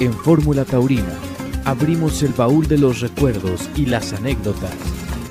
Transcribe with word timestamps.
En 0.00 0.14
Fórmula 0.14 0.64
Taurina 0.64 1.12
abrimos 1.66 2.22
el 2.22 2.32
baúl 2.32 2.66
de 2.66 2.78
los 2.78 3.02
recuerdos 3.02 3.68
y 3.76 3.84
las 3.84 4.14
anécdotas 4.14 4.74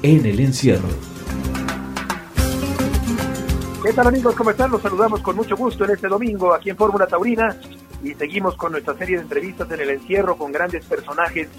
en 0.03 0.27
el 0.27 0.39
encierro. 0.39 0.89
¿Qué 3.83 3.91
tal 3.93 4.05
amigos? 4.05 4.35
¿Cómo 4.35 4.51
están? 4.51 4.69
Los 4.69 4.83
saludamos 4.83 5.21
con 5.21 5.35
mucho 5.37 5.57
gusto 5.57 5.85
en 5.85 5.91
este 5.91 6.07
domingo 6.07 6.53
aquí 6.53 6.69
en 6.69 6.77
Fórmula 6.77 7.07
Taurina 7.07 7.57
y 8.03 8.13
seguimos 8.13 8.55
con 8.57 8.73
nuestra 8.73 8.95
serie 8.95 9.15
de 9.15 9.23
entrevistas 9.23 9.71
en 9.71 9.79
el 9.79 9.89
encierro 9.89 10.37
con 10.37 10.51
grandes 10.51 10.85
personajes 10.85 11.49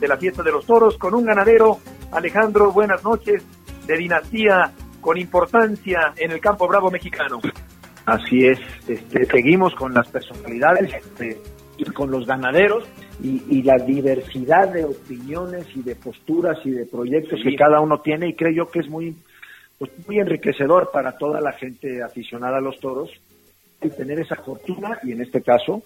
de 0.00 0.08
la 0.08 0.16
fiesta 0.16 0.42
de 0.42 0.50
los 0.50 0.66
toros, 0.66 0.98
con 0.98 1.14
un 1.14 1.24
ganadero, 1.24 1.78
Alejandro, 2.10 2.72
buenas 2.72 3.04
noches, 3.04 3.44
de 3.86 3.96
dinastía 3.96 4.72
con 5.00 5.16
importancia 5.18 6.12
en 6.16 6.32
el 6.32 6.40
campo 6.40 6.66
bravo 6.66 6.90
mexicano. 6.90 7.40
Así 8.06 8.44
es, 8.44 8.58
este, 8.88 9.24
seguimos 9.26 9.72
con 9.76 9.94
las 9.94 10.08
personalidades 10.08 10.92
este, 10.94 11.40
y 11.76 11.84
con 11.84 12.10
los 12.10 12.26
ganaderos 12.26 12.84
y, 13.22 13.62
la 13.62 13.76
diversidad 13.76 14.72
de 14.72 14.84
opiniones 14.84 15.66
y 15.74 15.82
de 15.82 15.94
posturas 15.96 16.58
y 16.64 16.70
de 16.70 16.86
proyectos 16.86 17.40
que 17.42 17.56
cada 17.56 17.80
uno 17.80 18.00
tiene. 18.00 18.28
Y 18.28 18.34
creo 18.34 18.52
yo 18.52 18.70
que 18.70 18.80
es 18.80 18.88
muy, 18.88 19.16
pues, 19.78 19.90
muy 20.06 20.18
enriquecedor 20.18 20.90
para 20.92 21.16
toda 21.16 21.40
la 21.40 21.52
gente 21.52 22.02
aficionada 22.02 22.58
a 22.58 22.60
los 22.60 22.78
toros 22.78 23.10
y 23.82 23.88
tener 23.90 24.20
esa 24.20 24.36
fortuna 24.36 24.98
y 25.02 25.12
en 25.12 25.22
este 25.22 25.42
caso 25.42 25.82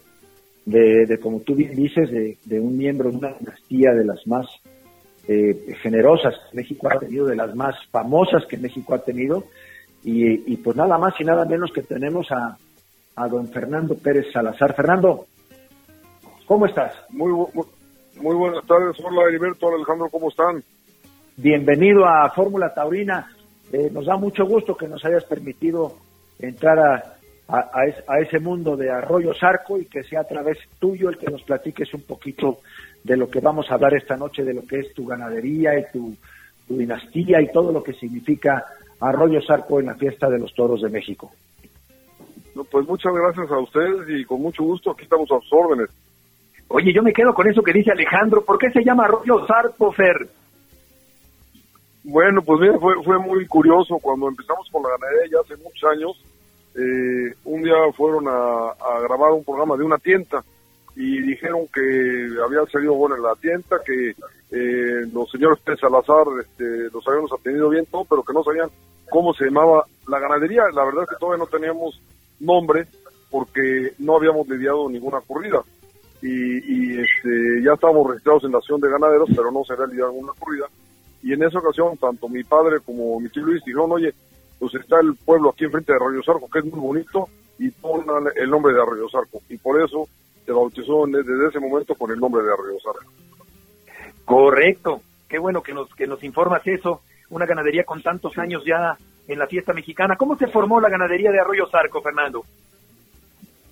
de, 0.65 1.19
como 1.21 1.41
tú 1.41 1.55
bien 1.55 1.75
dices, 1.75 2.11
de, 2.11 2.61
un 2.61 2.77
miembro 2.77 3.11
de 3.11 3.17
una 3.17 3.33
dinastía 3.39 3.93
de 3.93 4.05
las 4.05 4.27
más 4.27 4.47
eh, 5.27 5.75
generosas 5.83 6.35
que 6.51 6.57
México 6.57 6.89
ha 6.91 6.99
tenido, 6.99 7.27
de 7.27 7.37
las 7.37 7.55
más 7.55 7.75
famosas 7.91 8.45
que 8.47 8.57
México 8.57 8.95
ha 8.95 8.99
tenido. 8.99 9.45
Y, 10.03 10.57
pues 10.57 10.77
nada 10.77 10.97
más 10.97 11.13
y 11.21 11.25
nada 11.25 11.45
menos 11.45 11.71
que 11.75 11.83
tenemos 11.83 12.27
a, 12.31 12.57
don 13.29 13.49
Fernando 13.49 13.97
Pérez 13.97 14.33
Salazar. 14.33 14.75
Fernando, 14.75 15.27
¿cómo 16.51 16.67
estás? 16.67 16.93
Muy, 17.11 17.31
muy, 18.17 18.35
buenas 18.35 18.67
tardes, 18.67 18.97
hola 19.05 19.29
Heriberto, 19.29 19.69
Alejandro, 19.69 20.09
¿cómo 20.11 20.31
están? 20.31 20.61
Bienvenido 21.37 22.05
a 22.05 22.29
Fórmula 22.31 22.75
Taurina. 22.75 23.31
Eh, 23.73 23.89
nos 23.93 24.07
da 24.07 24.17
mucho 24.17 24.45
gusto 24.47 24.77
que 24.77 24.89
nos 24.89 25.05
hayas 25.05 25.23
permitido 25.27 25.95
entrar 26.41 26.77
a, 26.81 27.17
a, 27.47 28.19
ese 28.19 28.41
mundo 28.41 28.77
de 28.77 28.91
Arroyo 28.91 29.33
Sarco 29.33 29.79
y 29.79 29.85
que 29.85 30.03
sea 30.03 30.23
a 30.23 30.25
través 30.25 30.59
tuyo 30.81 31.09
el 31.09 31.19
que 31.19 31.31
nos 31.31 31.45
platiques 31.45 31.95
un 31.95 32.03
poquito 32.03 32.59
de 33.05 33.17
lo 33.17 33.31
que 33.31 33.39
vamos 33.39 33.71
a 33.71 33.75
hablar 33.75 33.95
esta 33.95 34.17
noche, 34.17 34.43
de 34.43 34.55
lo 34.55 34.67
que 34.67 34.81
es 34.81 34.93
tu 34.93 35.07
ganadería 35.07 35.79
y 35.79 35.85
tu, 35.93 36.17
tu 36.67 36.77
dinastía 36.77 37.41
y 37.41 37.53
todo 37.53 37.71
lo 37.71 37.81
que 37.81 37.93
significa 37.93 38.67
Arroyo 38.99 39.41
Sarco 39.41 39.79
en 39.79 39.87
la 39.87 39.95
fiesta 39.95 40.29
de 40.29 40.41
los 40.41 40.53
toros 40.53 40.83
de 40.83 40.89
México. 40.89 41.31
pues 42.73 42.89
muchas 42.89 43.15
gracias 43.15 43.49
a 43.53 43.59
ustedes 43.61 44.09
y 44.09 44.25
con 44.25 44.43
mucho 44.43 44.65
gusto 44.65 44.91
aquí 44.91 45.05
estamos 45.05 45.31
a 45.31 45.39
sus 45.39 45.53
órdenes. 45.53 45.91
Oye, 46.73 46.93
yo 46.93 47.03
me 47.03 47.13
quedo 47.13 47.35
con 47.35 47.49
eso 47.49 47.63
que 47.63 47.73
dice 47.73 47.91
Alejandro. 47.91 48.45
¿Por 48.45 48.57
qué 48.57 48.71
se 48.71 48.85
llama 48.85 49.05
Arroyo 49.05 49.45
Sarco, 49.45 49.91
Fer? 49.91 50.29
Bueno, 52.05 52.43
pues 52.43 52.61
mira, 52.61 52.79
fue, 52.79 52.95
fue 53.03 53.19
muy 53.19 53.45
curioso 53.47 53.99
cuando 54.01 54.29
empezamos 54.29 54.69
con 54.71 54.85
la 54.85 54.91
ganadería 54.91 55.33
ya 55.33 55.41
hace 55.41 55.61
muchos 55.61 55.91
años. 55.91 56.25
Eh, 56.77 57.35
un 57.45 57.63
día 57.65 57.75
fueron 57.97 58.29
a, 58.29 59.01
grabar 59.03 59.33
un 59.33 59.45
programa 59.45 59.77
de 59.77 59.83
una 59.83 59.99
tienda 59.99 60.45
y 60.95 61.21
dijeron 61.23 61.67
que 61.75 62.29
había 62.45 62.65
salido 62.71 62.95
bueno 62.95 63.17
en 63.17 63.23
la 63.23 63.35
tienda, 63.35 63.81
que 63.85 64.11
eh, 64.53 65.07
los 65.13 65.29
señores 65.29 65.59
de 65.65 65.77
Salazar 65.77 66.25
este, 66.41 66.89
los 66.93 67.07
habíamos 67.09 67.33
atendido 67.33 67.69
bien 67.69 67.87
todo, 67.87 68.05
pero 68.05 68.23
que 68.23 68.33
no 68.33 68.45
sabían 68.45 68.71
cómo 69.11 69.35
se 69.35 69.47
llamaba 69.47 69.87
la 70.07 70.21
ganadería. 70.21 70.63
La 70.73 70.85
verdad 70.85 71.03
es 71.03 71.09
que 71.09 71.17
todavía 71.19 71.45
no 71.45 71.51
teníamos 71.51 72.01
nombre 72.39 72.87
porque 73.29 73.91
no 73.99 74.19
habíamos 74.19 74.49
lidiado 74.49 74.89
ninguna 74.89 75.21
corrida. 75.21 75.65
Y, 76.23 77.01
este, 77.01 77.63
ya 77.65 77.73
estábamos 77.73 78.09
registrados 78.09 78.45
en 78.45 78.53
la 78.53 78.59
Nación 78.59 78.81
de 78.81 78.91
Ganaderos, 78.91 79.31
pero 79.35 79.51
no 79.51 79.65
se 79.65 79.75
lidiado 79.87 80.13
ninguna 80.13 80.33
corrida. 80.39 80.67
Y 81.23 81.33
en 81.33 81.43
esa 81.43 81.59
ocasión, 81.59 81.97
tanto 81.97 82.29
mi 82.29 82.45
padre 82.45 82.81
como 82.81 83.19
mi 83.21 83.29
tío 83.29 83.43
Luis 83.43 83.63
dijeron, 83.65 83.93
oye, 83.93 84.13
pues 84.59 84.75
está 84.75 85.01
el 85.01 85.15
pueblo 85.15 85.51
aquí 85.51 85.65
enfrente 85.65 85.93
de 85.93 85.97
Arroyo 85.97 86.23
Zarco, 86.23 86.49
que 86.51 86.59
es 86.59 86.65
muy 86.67 86.81
bonito, 86.81 87.29
y 87.59 87.71
pongan 87.71 88.25
el 88.37 88.51
nombre 88.51 88.75
de 88.75 88.83
Arroyo 88.83 89.09
Zarco. 89.09 89.41
Y 89.49 89.57
por 89.57 89.81
eso 89.83 90.09
se 90.45 90.53
bautizó 90.53 91.07
desde 91.07 91.49
ese 91.49 91.61
momento 91.61 91.95
con 91.95 92.11
el 92.11 92.19
nombre 92.19 92.43
de 92.43 92.53
Arroyo 92.53 92.79
Zarco. 92.83 93.13
Correcto. 94.25 95.03
Qué 95.29 95.39
bueno 95.39 95.63
que 95.63 95.73
nos, 95.73 95.95
que 95.95 96.07
nos 96.07 96.23
informas 96.23 96.67
eso. 96.67 97.03
Una 97.31 97.47
ganadería 97.47 97.85
con 97.85 98.03
tantos 98.03 98.37
años 98.39 98.63
ya 98.67 98.97
en 99.29 99.39
la 99.39 99.47
fiesta 99.47 99.73
mexicana. 99.73 100.17
¿Cómo 100.17 100.37
se 100.37 100.49
formó 100.49 100.81
la 100.81 100.89
ganadería 100.89 101.31
de 101.31 101.41
Arroyo 101.41 101.69
Zarco, 101.71 102.03
Fernando? 102.03 102.45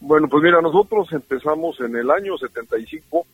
Bueno, 0.00 0.28
pues 0.28 0.42
mira, 0.42 0.60
nosotros 0.60 1.12
empezamos 1.12 1.80
en 1.80 1.96
el 1.96 2.10
año 2.10 2.36
75. 2.38 3.26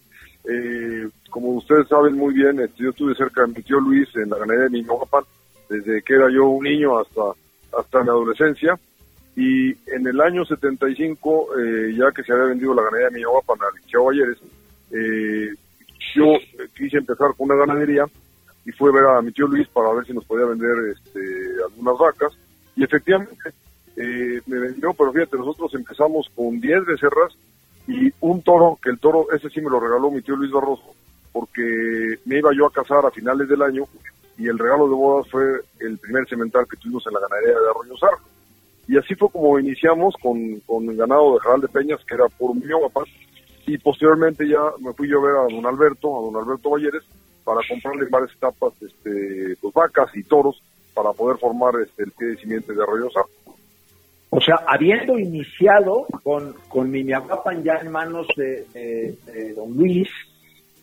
Eh, 0.47 1.09
como 1.31 1.49
ustedes 1.51 1.89
saben 1.89 2.15
muy 2.15 2.35
bien, 2.35 2.61
este, 2.61 2.85
yo 2.85 2.91
estuve 2.91 3.15
cerca 3.15 3.43
de 3.43 3.49
mi 3.49 3.63
tío 3.63 3.81
Luis 3.81 4.09
en 4.17 4.31
la 4.31 4.39
ganadería 4.39 4.65
de 4.65 4.71
Niñoapan, 4.71 5.25
desde 5.69 6.03
que 6.03 6.15
era 6.15 6.31
yo 6.31 6.47
un 6.47 6.65
niño 6.65 6.99
hasta 6.99 7.23
hasta 7.79 8.03
mi 8.03 8.09
adolescencia. 8.09 8.79
Y 9.37 9.71
en 9.91 10.07
el 10.07 10.21
año 10.21 10.45
75, 10.45 11.59
eh, 11.59 11.95
ya 11.99 12.13
que 12.13 12.23
se 12.23 12.33
había 12.33 12.45
vendido 12.45 12.73
la 12.73 12.83
ganadería 12.83 13.09
de 13.09 13.15
Miñagua 13.17 13.43
para 13.43 13.71
Liceo 13.83 14.05
Valleres, 14.05 14.39
eh, 14.93 15.49
yo 16.15 16.35
quise 16.77 16.99
empezar 16.99 17.35
con 17.37 17.51
una 17.51 17.57
ganadería 17.57 18.05
y 18.65 18.71
fue 18.73 18.91
a 18.91 18.93
ver 18.93 19.05
a 19.07 19.23
mi 19.23 19.33
tío 19.33 19.49
Luis 19.49 19.67
para 19.69 19.93
ver 19.93 20.07
si 20.07 20.13
nos 20.13 20.25
podía 20.25 20.47
vender 20.47 20.93
este, 20.93 21.21
algunas 21.69 21.99
vacas. 21.99 22.33
Y 22.77 22.85
efectivamente 22.85 23.35
eh, 23.97 24.41
me 24.47 24.59
vendió, 24.59 24.93
pero 24.95 25.13
fíjate, 25.13 25.37
nosotros 25.37 25.75
empezamos 25.75 26.31
con 26.35 26.61
10 26.61 26.87
becerras 26.87 27.33
y 27.87 28.13
un 28.21 28.43
toro, 28.43 28.79
que 28.83 28.91
el 28.91 28.99
toro, 28.99 29.27
ese 29.33 29.51
sí 29.51 29.61
me 29.61 29.71
lo 29.71 29.79
regaló 29.79 30.11
mi 30.11 30.23
tío 30.23 30.37
Luis 30.37 30.51
Barroso, 30.51 30.95
porque 31.33 32.19
me 32.25 32.39
iba 32.39 32.51
yo 32.55 32.67
a 32.67 32.73
casar 32.73 33.05
a 33.05 33.11
finales 33.11 33.49
del 33.49 33.63
año 33.63 33.85
y 34.39 34.49
el 34.49 34.59
regalo 34.59 34.89
de 34.89 34.95
bodas 34.95 35.29
fue 35.31 35.61
el 35.81 35.99
primer 35.99 36.29
cemental 36.29 36.67
que 36.69 36.77
tuvimos 36.77 37.07
en 37.07 37.15
la 37.15 37.21
ganadería 37.21 37.61
de 37.61 37.71
Arroyo 37.71 37.97
Zarco. 37.99 38.29
Y 38.87 38.99
así 38.99 39.15
fue 39.15 39.31
como 39.31 39.59
iniciamos 39.59 40.15
con, 40.21 40.61
con 40.61 40.89
el 40.89 40.97
ganado 40.97 41.35
de 41.35 41.41
Jaral 41.41 41.61
de 41.61 41.69
Peñas, 41.69 42.05
que 42.05 42.15
era 42.15 42.27
por 42.29 42.51
un 42.51 42.61
guapas, 42.61 43.09
y 43.67 43.79
posteriormente 43.79 44.47
ya 44.47 44.61
me 44.81 44.93
fui 44.93 45.09
yo 45.09 45.21
a 45.21 45.23
ver 45.23 45.37
a 45.37 45.55
don 45.55 45.65
Alberto, 45.67 46.19
a 46.19 46.23
don 46.23 46.37
Alberto 46.37 46.71
Valleres, 46.71 47.03
para 47.45 47.61
comprarle 47.69 48.07
varias 48.11 48.33
etapas, 48.33 48.73
este, 48.83 49.57
pues 49.61 49.73
vacas 49.73 50.11
y 50.15 50.23
toros, 50.25 50.63
para 50.95 51.13
poder 51.13 51.39
formar 51.39 51.75
este, 51.83 52.05
el 52.05 52.13
pie 52.13 52.29
de 52.29 52.37
simiente 52.37 52.75
de 52.75 52.83
Arroyo 52.83 53.11
Zarco. 53.11 53.44
O 54.37 54.41
sea, 54.41 54.57
habiendo 54.67 55.17
iniciado 55.17 56.09
con, 56.25 56.55
con 56.69 56.91
Miñahuapan 56.91 57.63
ya 57.63 57.75
en 57.75 57.93
manos 57.93 58.27
de, 58.37 58.67
de 58.75 59.55
don 59.55 59.77
Luis, 59.77 60.09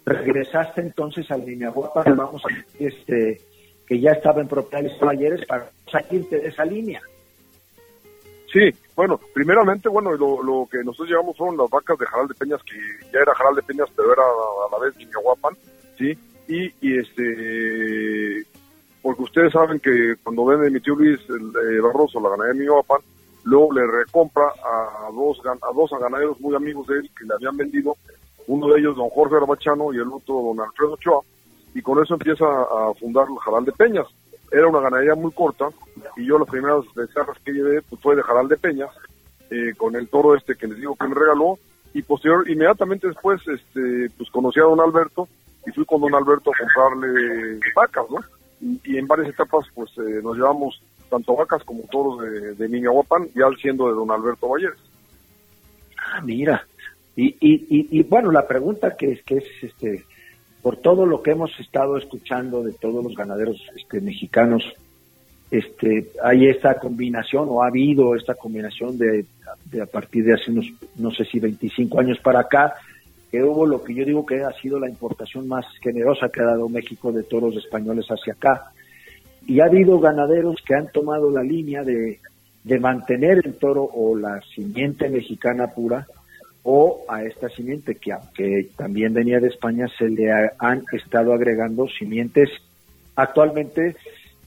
regresaste 0.05 0.79
entonces 0.79 1.29
al 1.31 1.43
Guapa, 1.73 2.03
vamos 2.15 2.41
a 2.45 2.81
este, 2.81 3.41
que 3.85 3.99
ya 3.99 4.11
estaba 4.11 4.39
en 4.39 4.47
propiedad 4.47 4.83
de 4.83 4.97
Talleres 4.97 5.45
para 5.45 5.69
salirte 5.91 6.39
de 6.39 6.47
esa 6.47 6.63
línea. 6.63 7.01
Sí, 8.53 8.73
bueno, 8.95 9.19
primeramente, 9.33 9.89
bueno, 9.89 10.13
lo, 10.13 10.65
que 10.71 10.77
nosotros 10.85 11.09
llevamos 11.09 11.35
fueron 11.35 11.57
las 11.57 11.69
vacas 11.69 11.99
de 11.99 12.05
Jaral 12.05 12.29
de 12.29 12.35
Peñas, 12.35 12.61
que 12.63 12.77
ya 13.11 13.19
era 13.19 13.35
Jaral 13.35 13.55
de 13.55 13.63
Peñas, 13.63 13.89
pero 13.97 14.13
era 14.13 14.23
a 14.23 14.71
la 14.71 14.79
vez 14.79 14.95
Guapan, 15.13 15.57
¿sí? 15.97 16.17
Y, 16.47 16.97
este, 16.97 18.45
porque 19.01 19.23
ustedes 19.23 19.51
saben 19.51 19.77
que 19.81 20.15
cuando 20.23 20.45
vende 20.45 20.71
mi 20.71 20.79
tío 20.79 20.95
Luis 20.95 21.19
el, 21.27 21.81
Barroso 21.81 22.21
la 22.21 22.29
ganadería 22.29 22.61
de 22.61 22.69
Guapan, 22.69 23.01
luego 23.43 23.73
le 23.73 23.87
recompra 23.87 24.45
a 24.45 25.09
dos, 25.11 25.41
a 25.45 25.73
dos 25.73 25.91
ganaderos 25.99 26.39
muy 26.39 26.55
amigos 26.55 26.87
de 26.87 26.99
él 26.99 27.09
que 27.17 27.25
le 27.25 27.33
habían 27.33 27.57
vendido 27.57 27.95
uno 28.47 28.67
de 28.67 28.79
ellos 28.79 28.95
don 28.95 29.09
Jorge 29.09 29.35
Arbachano 29.35 29.93
y 29.93 29.97
el 29.97 30.07
otro 30.07 30.41
don 30.41 30.59
Alfredo 30.59 30.93
Ochoa, 30.93 31.21
y 31.73 31.81
con 31.81 32.03
eso 32.03 32.15
empieza 32.15 32.45
a 32.45 32.93
fundar 32.99 33.27
el 33.29 33.37
Jaral 33.37 33.65
de 33.65 33.71
Peñas. 33.71 34.07
Era 34.51 34.67
una 34.67 34.81
ganadería 34.81 35.15
muy 35.15 35.31
corta 35.31 35.69
y 36.17 36.25
yo 36.25 36.37
las 36.37 36.49
primeras 36.49 36.83
becerras 36.93 37.37
que 37.45 37.53
llevé 37.53 37.81
pues, 37.83 38.01
fue 38.01 38.15
de 38.15 38.23
Jaral 38.23 38.47
de 38.47 38.57
Peñas, 38.57 38.89
eh, 39.49 39.73
con 39.77 39.95
el 39.95 40.07
toro 40.09 40.35
este 40.35 40.55
que 40.55 40.67
les 40.67 40.77
digo 40.77 40.95
que 40.95 41.07
me 41.07 41.15
regaló, 41.15 41.57
y 41.93 42.01
posterior, 42.03 42.49
inmediatamente 42.49 43.07
después, 43.07 43.41
este, 43.47 44.09
pues 44.17 44.29
conocí 44.31 44.59
a 44.59 44.63
don 44.63 44.79
Alberto 44.79 45.27
y 45.65 45.71
fui 45.71 45.85
con 45.85 46.01
don 46.01 46.15
Alberto 46.15 46.51
a 46.51 46.57
comprarle 46.57 47.59
vacas, 47.75 48.05
¿no? 48.09 48.19
Y, 48.85 48.97
en 48.97 49.07
varias 49.07 49.29
etapas, 49.29 49.65
pues 49.73 49.89
eh, 49.97 50.21
nos 50.23 50.37
llevamos 50.37 50.81
tanto 51.11 51.35
vacas 51.35 51.63
como 51.63 51.83
toros 51.83 52.21
de, 52.21 52.55
de 52.55 52.69
Niña 52.69 52.89
Guapan, 52.89 53.27
ya 53.35 53.45
siendo 53.61 53.87
de 53.87 53.93
don 53.93 54.09
Alberto 54.09 54.47
Valles. 54.47 54.71
Ah, 55.97 56.21
mira, 56.21 56.65
y, 57.15 57.25
y, 57.39 57.99
y, 57.99 58.03
bueno, 58.03 58.31
la 58.31 58.47
pregunta 58.47 58.95
que 58.95 59.11
es, 59.11 59.23
que 59.23 59.37
es 59.37 59.43
este, 59.61 60.05
por 60.61 60.77
todo 60.77 61.05
lo 61.05 61.21
que 61.21 61.31
hemos 61.31 61.51
estado 61.59 61.97
escuchando 61.97 62.63
de 62.63 62.71
todos 62.73 63.03
los 63.03 63.15
ganaderos 63.15 63.61
este, 63.75 63.99
mexicanos, 63.99 64.63
este, 65.51 66.11
hay 66.23 66.47
esta 66.47 66.79
combinación 66.79 67.47
o 67.49 67.61
ha 67.61 67.67
habido 67.67 68.15
esta 68.15 68.35
combinación 68.35 68.97
de, 68.97 69.25
a 69.81 69.85
partir 69.85 70.23
de 70.23 70.35
hace 70.35 70.49
unos, 70.51 70.71
no 70.95 71.11
sé 71.11 71.25
si 71.25 71.39
25 71.39 71.99
años 71.99 72.19
para 72.19 72.39
acá, 72.39 72.75
que 73.29 73.43
hubo 73.43 73.65
lo 73.65 73.83
que 73.83 73.93
yo 73.93 74.05
digo 74.05 74.25
que 74.25 74.43
ha 74.43 74.51
sido 74.61 74.79
la 74.79 74.89
importación 74.89 75.47
más 75.47 75.65
generosa 75.81 76.29
que 76.29 76.41
ha 76.41 76.45
dado 76.45 76.69
México 76.69 77.11
de 77.11 77.23
toros 77.23 77.55
españoles 77.57 78.05
hacia 78.07 78.33
acá. 78.33 78.71
Y 79.45 79.59
ha 79.59 79.65
habido 79.65 79.99
ganaderos 79.99 80.57
que 80.65 80.75
han 80.75 80.91
tomado 80.91 81.29
la 81.31 81.43
línea 81.43 81.83
de, 81.83 82.19
de 82.63 82.79
mantener 82.79 83.41
el 83.43 83.55
toro 83.55 83.83
o 83.83 84.15
la 84.15 84.41
simiente 84.55 85.09
mexicana 85.09 85.67
pura 85.67 86.05
o 86.63 87.03
a 87.09 87.23
esta 87.23 87.49
simiente 87.49 87.95
que 87.95 88.13
aunque 88.13 88.69
también 88.77 89.13
venía 89.13 89.39
de 89.39 89.47
España 89.47 89.87
se 89.97 90.09
le 90.09 90.31
han 90.31 90.83
estado 90.91 91.33
agregando 91.33 91.87
simientes 91.87 92.49
actualmente 93.15 93.95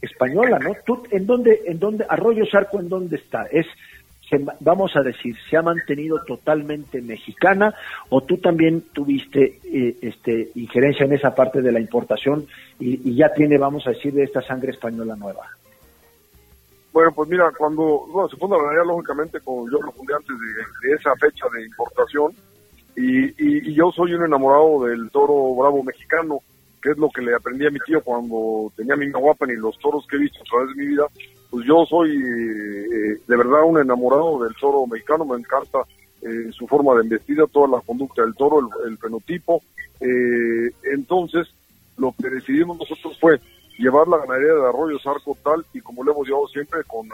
española, 0.01 0.59
¿no? 0.59 0.77
¿Tú 0.87 1.03
en 1.11 1.27
dónde 1.27 1.63
en 1.67 1.79
dónde 1.79 2.07
Arroyo 2.09 2.45
Sarco 2.47 2.79
en 2.79 2.89
dónde 2.89 3.17
está? 3.17 3.47
Es 3.51 3.67
vamos 4.61 4.97
a 4.97 5.03
decir, 5.03 5.37
se 5.49 5.57
ha 5.57 5.63
mantenido 5.63 6.23
totalmente 6.25 7.01
mexicana 7.03 7.75
o 8.09 8.23
tú 8.23 8.39
también 8.39 8.83
tuviste 8.93 9.61
eh, 9.65 9.97
este 10.01 10.51
injerencia 10.55 11.05
en 11.05 11.13
esa 11.13 11.35
parte 11.35 11.61
de 11.61 11.73
la 11.73 11.81
importación 11.81 12.47
y, 12.79 13.15
ya 13.15 13.33
tiene, 13.33 13.59
vamos 13.59 13.87
a 13.87 13.91
decir, 13.91 14.13
de 14.13 14.25
esta 14.25 14.43
sangre 14.43 14.73
española 14.73 15.15
nueva? 15.17 15.49
Bueno, 16.93 17.13
pues 17.13 17.29
mira, 17.29 17.51
cuando 17.57 18.07
bueno, 18.09 18.29
se 18.29 18.37
funda 18.37 18.57
la 18.57 18.65
ganadería, 18.65 18.93
lógicamente, 18.93 19.41
como 19.41 19.69
yo 19.71 19.81
lo 19.81 19.93
fundé 19.93 20.15
antes 20.15 20.37
de, 20.83 20.93
esa 20.95 21.15
fecha 21.17 21.47
de 21.53 21.65
importación, 21.65 22.33
y, 22.97 23.71
y, 23.71 23.75
yo 23.75 23.91
soy 23.91 24.15
un 24.15 24.25
enamorado 24.25 24.85
del 24.85 25.11
toro 25.11 25.55
bravo 25.57 25.83
mexicano, 25.83 26.39
que 26.81 26.91
es 26.91 26.99
lo 26.99 27.09
que 27.09 27.23
le 27.23 27.35
aprendí 27.35 27.67
a 27.67 27.71
mi 27.71 27.81
tío 27.81 28.01
cuando 28.03 28.71
tenía 28.77 28.95
mi 28.95 29.11
guapa 29.11 29.47
y 29.51 29.57
los 29.57 29.77
toros 29.79 30.07
que 30.07 30.17
he 30.17 30.21
visto 30.21 30.39
a 30.41 30.45
través 30.45 30.69
de 30.69 30.83
mi 30.83 30.89
vida, 30.91 31.07
pues 31.55 31.69
yo 31.69 31.87
soy 31.87 32.11
eh, 32.11 33.17
de 33.29 33.37
verdad 33.37 33.63
un 33.65 33.79
enamorado 33.79 34.43
del 34.43 34.57
toro 34.57 34.89
mexicano, 34.89 35.25
me 35.25 35.37
encanta 35.37 35.85
eh, 36.21 36.51
su 36.51 36.67
forma 36.67 36.95
de 36.95 37.03
embestida, 37.03 37.47
toda 37.47 37.69
la 37.69 37.81
conducta 37.81 38.23
del 38.23 38.35
toro, 38.35 38.59
el, 38.85 38.99
fenotipo. 38.99 39.63
Eh, 40.01 40.73
entonces, 40.93 41.47
lo 41.97 42.13
que 42.21 42.29
decidimos 42.29 42.77
nosotros 42.77 43.17
fue 43.21 43.39
llevar 43.79 44.09
la 44.09 44.19
ganadería 44.19 44.53
de 44.55 44.67
Arroyo 44.67 44.99
Zarco 44.99 45.39
tal 45.45 45.65
y 45.73 45.81
como 45.81 46.03
lo 46.03 46.11
hemos 46.11 46.27
llevado 46.27 46.49
siempre 46.49 46.81
con, 46.89 47.09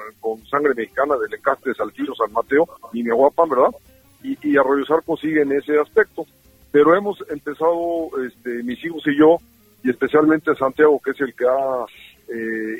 sangre 0.46 0.72
mexicana 0.75 1.16
del 1.19 1.34
encaste 1.34 1.69
de 1.69 1.75
Saltillo, 1.75 2.14
San 2.14 2.32
Mateo 2.32 2.66
y 2.94 3.02
Miahuapan, 3.02 3.50
¿verdad? 3.50 3.75
Y, 4.22 4.38
y 4.48 4.56
Arroyo 4.56 4.87
Zarco 4.87 5.19
sigue 5.19 5.42
en 5.42 5.52
ese 5.52 5.78
aspecto. 5.78 6.25
Pero 6.72 6.96
hemos 6.96 7.22
empezado, 7.28 8.08
este, 8.26 8.62
mis 8.62 8.82
hijos 8.87 9.02
y 9.04 9.19
yo, 9.19 9.37
y 9.84 9.90
especialmente 9.90 10.54
Santiago, 10.54 10.98
que 11.04 11.10
es 11.10 11.20
el 11.20 11.34
que 11.34 11.44
ha 11.44 11.84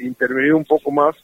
intervenido 0.02 0.56
un 0.56 0.64
poco 0.64 0.90
más, 0.90 1.16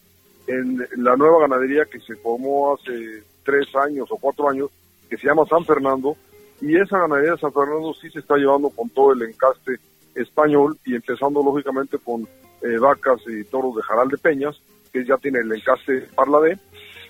en 0.46 0.86
la 0.96 1.16
nueva 1.16 1.40
ganadería 1.40 1.84
que 1.84 2.00
se 2.00 2.16
formó 2.16 2.74
hace 2.74 3.22
tres 3.44 3.66
años 3.76 4.08
o 4.10 4.16
cuatro 4.16 4.48
años, 4.48 4.70
que 5.08 5.16
se 5.16 5.26
llama 5.26 5.46
San 5.48 5.64
Fernando, 5.64 6.16
y 6.60 6.76
esa 6.76 6.98
ganadería 6.98 7.32
de 7.32 7.38
San 7.38 7.52
Fernando 7.52 7.94
sí 7.94 8.10
se 8.10 8.20
está 8.20 8.36
llevando 8.36 8.70
con 8.70 8.88
todo 8.90 9.12
el 9.12 9.22
encaste 9.22 9.78
español 10.14 10.78
y 10.84 10.94
empezando 10.94 11.42
lógicamente 11.42 11.98
con 11.98 12.22
eh, 12.62 12.78
vacas 12.78 13.20
y 13.26 13.44
toros 13.44 13.76
de 13.76 13.82
Jaral 13.82 14.08
de 14.08 14.18
Peñas, 14.18 14.60
que 14.92 15.04
ya 15.04 15.16
tiene 15.18 15.40
el 15.40 15.52
encaste 15.52 16.08
Parladé, 16.14 16.58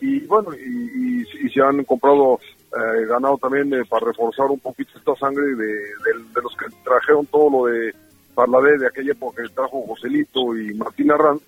y 0.01 0.21
bueno, 0.27 0.51
y, 0.55 1.25
se 1.51 1.63
han 1.63 1.85
comprado 1.85 2.39
eh, 2.73 3.07
ganado 3.07 3.39
también 3.39 3.73
eh, 3.73 3.83
para 3.89 4.07
reforzar 4.07 4.47
un 4.47 4.61
poquito 4.61 4.99
esta 4.99 5.17
sangre 5.17 5.47
de, 5.55 5.65
de, 5.65 6.43
los 6.43 6.55
que 6.55 6.67
trajeron 6.85 7.25
todo 7.27 7.49
lo 7.51 7.73
de 7.73 7.95
Parladé 8.35 8.77
de 8.77 8.89
aquella 8.89 9.13
época 9.13 9.43
que 9.43 9.49
trajo 9.49 9.87
Joselito 9.87 10.55
y 10.55 10.75
Martín 10.75 11.13
Arranz, 11.13 11.41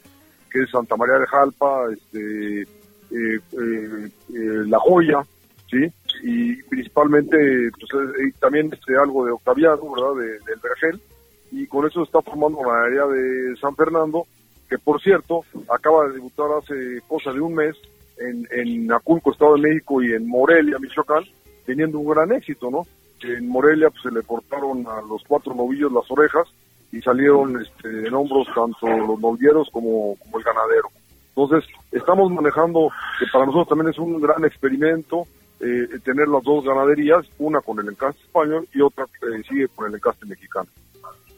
que 0.50 0.62
es 0.62 0.70
Santa 0.70 0.96
María 0.96 1.18
de 1.18 1.26
Jalpa, 1.26 1.86
este, 1.92 2.62
eh, 2.62 2.66
eh, 3.10 4.10
eh, 4.34 4.64
La 4.66 4.78
Joya, 4.78 5.22
¿sí? 5.70 5.86
Y 6.22 6.62
principalmente 6.64 7.70
pues, 7.78 8.34
también 8.38 8.70
este, 8.72 8.96
algo 8.96 9.24
de 9.24 9.32
Octaviano, 9.32 9.92
¿verdad? 9.94 10.14
De, 10.20 10.28
del 10.50 10.60
Vergel, 10.62 11.00
y 11.50 11.66
con 11.66 11.86
eso 11.86 12.02
está 12.02 12.20
formando 12.22 12.62
la 12.64 12.82
área 12.82 13.06
de 13.06 13.56
San 13.56 13.74
Fernando, 13.76 14.26
que 14.68 14.78
por 14.78 15.00
cierto 15.00 15.44
acaba 15.70 16.06
de 16.06 16.14
debutar 16.14 16.46
hace 16.58 17.00
cosa 17.06 17.32
de 17.32 17.40
un 17.40 17.54
mes 17.54 17.76
en, 18.18 18.46
en 18.50 18.92
Aculco, 18.92 19.32
Estado 19.32 19.54
de 19.54 19.62
México, 19.62 20.02
y 20.02 20.12
en 20.12 20.28
Morelia, 20.28 20.78
Michoacán, 20.78 21.24
teniendo 21.64 21.98
un 21.98 22.10
gran 22.10 22.32
éxito, 22.32 22.70
¿no? 22.70 22.86
En 23.22 23.48
Morelia 23.48 23.90
pues, 23.90 24.02
se 24.02 24.10
le 24.10 24.22
cortaron 24.22 24.86
a 24.86 25.00
los 25.02 25.22
cuatro 25.26 25.54
novillos 25.54 25.92
las 25.92 26.10
orejas, 26.10 26.48
y 26.92 27.00
salieron 27.00 27.60
este, 27.60 28.08
en 28.08 28.14
hombros 28.14 28.46
tanto 28.54 28.88
los 28.88 29.20
novilleros 29.20 29.68
como, 29.70 30.16
como 30.16 30.38
el 30.38 30.44
ganadero. 30.44 30.88
Entonces, 31.28 31.70
estamos 31.92 32.30
manejando, 32.32 32.90
que 33.18 33.26
para 33.32 33.46
nosotros 33.46 33.68
también 33.68 33.90
es 33.90 33.98
un 33.98 34.20
gran 34.20 34.44
experimento, 34.44 35.24
eh, 35.60 35.86
tener 36.04 36.28
las 36.28 36.42
dos 36.42 36.64
ganaderías, 36.64 37.26
una 37.38 37.60
con 37.60 37.78
el 37.78 37.88
encaste 37.88 38.22
español 38.22 38.66
y 38.72 38.80
otra 38.80 39.04
eh, 39.04 39.42
sigue 39.48 39.68
con 39.68 39.86
el 39.88 39.94
encaste 39.94 40.26
mexicano. 40.26 40.68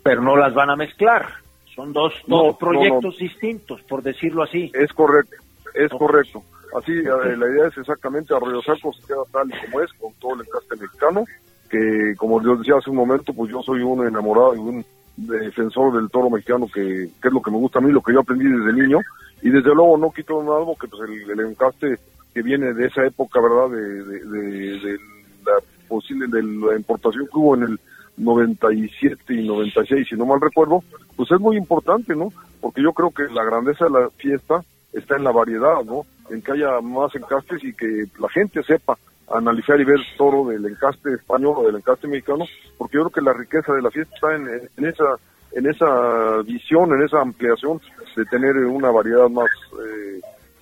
Pero 0.02 0.23
no 0.23 0.37
las 0.37 0.55
van 0.55 0.70
a 0.70 0.76
mezclar, 0.76 1.26
son 1.75 1.93
dos, 1.93 2.14
dos 2.26 2.56
proyectos 2.56 3.19
distintos, 3.19 3.82
por 3.82 4.02
decirlo 4.02 4.43
así. 4.43 4.70
Es 4.75 4.93
correcto, 4.93 5.37
es 5.75 5.91
correcto. 5.91 6.43
Así, 6.79 6.93
eh, 6.93 7.37
la 7.37 7.49
idea 7.49 7.67
es 7.67 7.76
exactamente 7.76 8.35
Arroyo 8.35 8.62
Salco 8.62 8.93
se 8.93 9.06
queda 9.06 9.23
tal 9.32 9.49
y 9.49 9.67
como 9.67 9.82
es, 9.82 9.93
con 9.94 10.12
todo 10.14 10.35
el 10.35 10.47
encaste 10.47 10.76
mexicano, 10.76 11.25
que 11.69 12.14
como 12.17 12.43
yo 12.43 12.56
decía 12.56 12.76
hace 12.79 12.91
un 12.91 12.97
momento, 12.97 13.32
pues 13.32 13.50
yo 13.50 13.62
soy 13.62 13.82
un 13.82 14.06
enamorado 14.06 14.55
y 14.55 14.58
un 14.58 14.85
defensor 15.26 15.94
del 15.94 16.11
toro 16.11 16.31
mexicano, 16.31 16.67
que, 16.72 17.05
es 17.05 17.32
lo 17.32 17.43
que 17.43 17.50
me 17.50 17.58
gusta 17.58 17.78
a 17.78 17.82
mí, 17.82 17.93
lo 17.93 18.02
que 18.02 18.12
yo 18.12 18.20
aprendí 18.20 18.44
desde 18.44 18.72
niño, 18.72 18.99
y 19.43 19.50
desde 19.50 19.75
luego 19.75 19.96
no 19.96 20.11
quito 20.11 20.43
nada, 20.43 20.64
porque 20.64 20.88
pues 20.88 21.08
el, 21.08 21.40
encaste 21.40 21.99
que 22.34 22.43
viene 22.43 22.72
de 22.72 22.87
esa 22.87 23.05
época, 23.05 23.40
¿verdad?, 23.40 23.70
de, 23.70 24.05
de, 24.05 24.99
la 25.44 25.52
posible, 25.88 26.26
de 26.28 26.43
la 26.43 26.76
importación 26.76 27.26
que 27.26 27.38
hubo 27.38 27.56
en 27.56 27.62
el 27.64 27.81
97 28.17 29.34
y 29.34 29.46
96, 29.46 30.08
si 30.08 30.14
no 30.14 30.26
mal 30.26 30.40
recuerdo, 30.40 30.82
pues 31.17 31.31
es 31.31 31.40
muy 31.40 31.56
importante, 31.56 32.14
¿no? 32.14 32.32
Porque 32.61 32.82
yo 32.82 32.93
creo 32.93 33.11
que 33.11 33.25
la 33.32 33.44
grandeza 33.44 33.87
de 33.87 33.90
la 33.90 34.11
fiesta 34.11 34.62
está 34.93 35.16
en 35.16 35.25
la 35.25 35.32
variedad, 35.32 35.82
¿no? 35.84 36.05
En 36.31 36.43
que 36.43 36.52
haya 36.52 36.81
más 36.81 37.14
encastes 37.14 37.64
y 37.64 37.73
que 37.73 38.05
la 38.19 38.28
gente 38.28 38.62
sepa 38.62 38.96
analizar 39.31 39.81
y 39.81 39.85
ver 39.85 40.00
toro 40.17 40.49
del 40.49 40.67
encaste 40.67 41.15
español 41.15 41.55
o 41.59 41.67
del 41.67 41.77
encaste 41.77 42.09
mexicano, 42.09 42.44
porque 42.77 42.97
yo 42.97 43.05
creo 43.05 43.11
que 43.11 43.21
la 43.21 43.32
riqueza 43.32 43.73
de 43.73 43.82
la 43.82 43.91
fiesta 43.91 44.15
está 44.15 44.35
en, 44.35 44.85
esa 44.85 45.05
en 45.53 45.67
esa 45.67 46.43
visión, 46.43 46.93
en 46.93 47.03
esa 47.03 47.21
ampliación 47.21 47.81
de 48.17 48.25
tener 48.27 48.56
una 48.56 48.91
variedad 48.91 49.29
más 49.29 49.49
eh, 49.85 50.21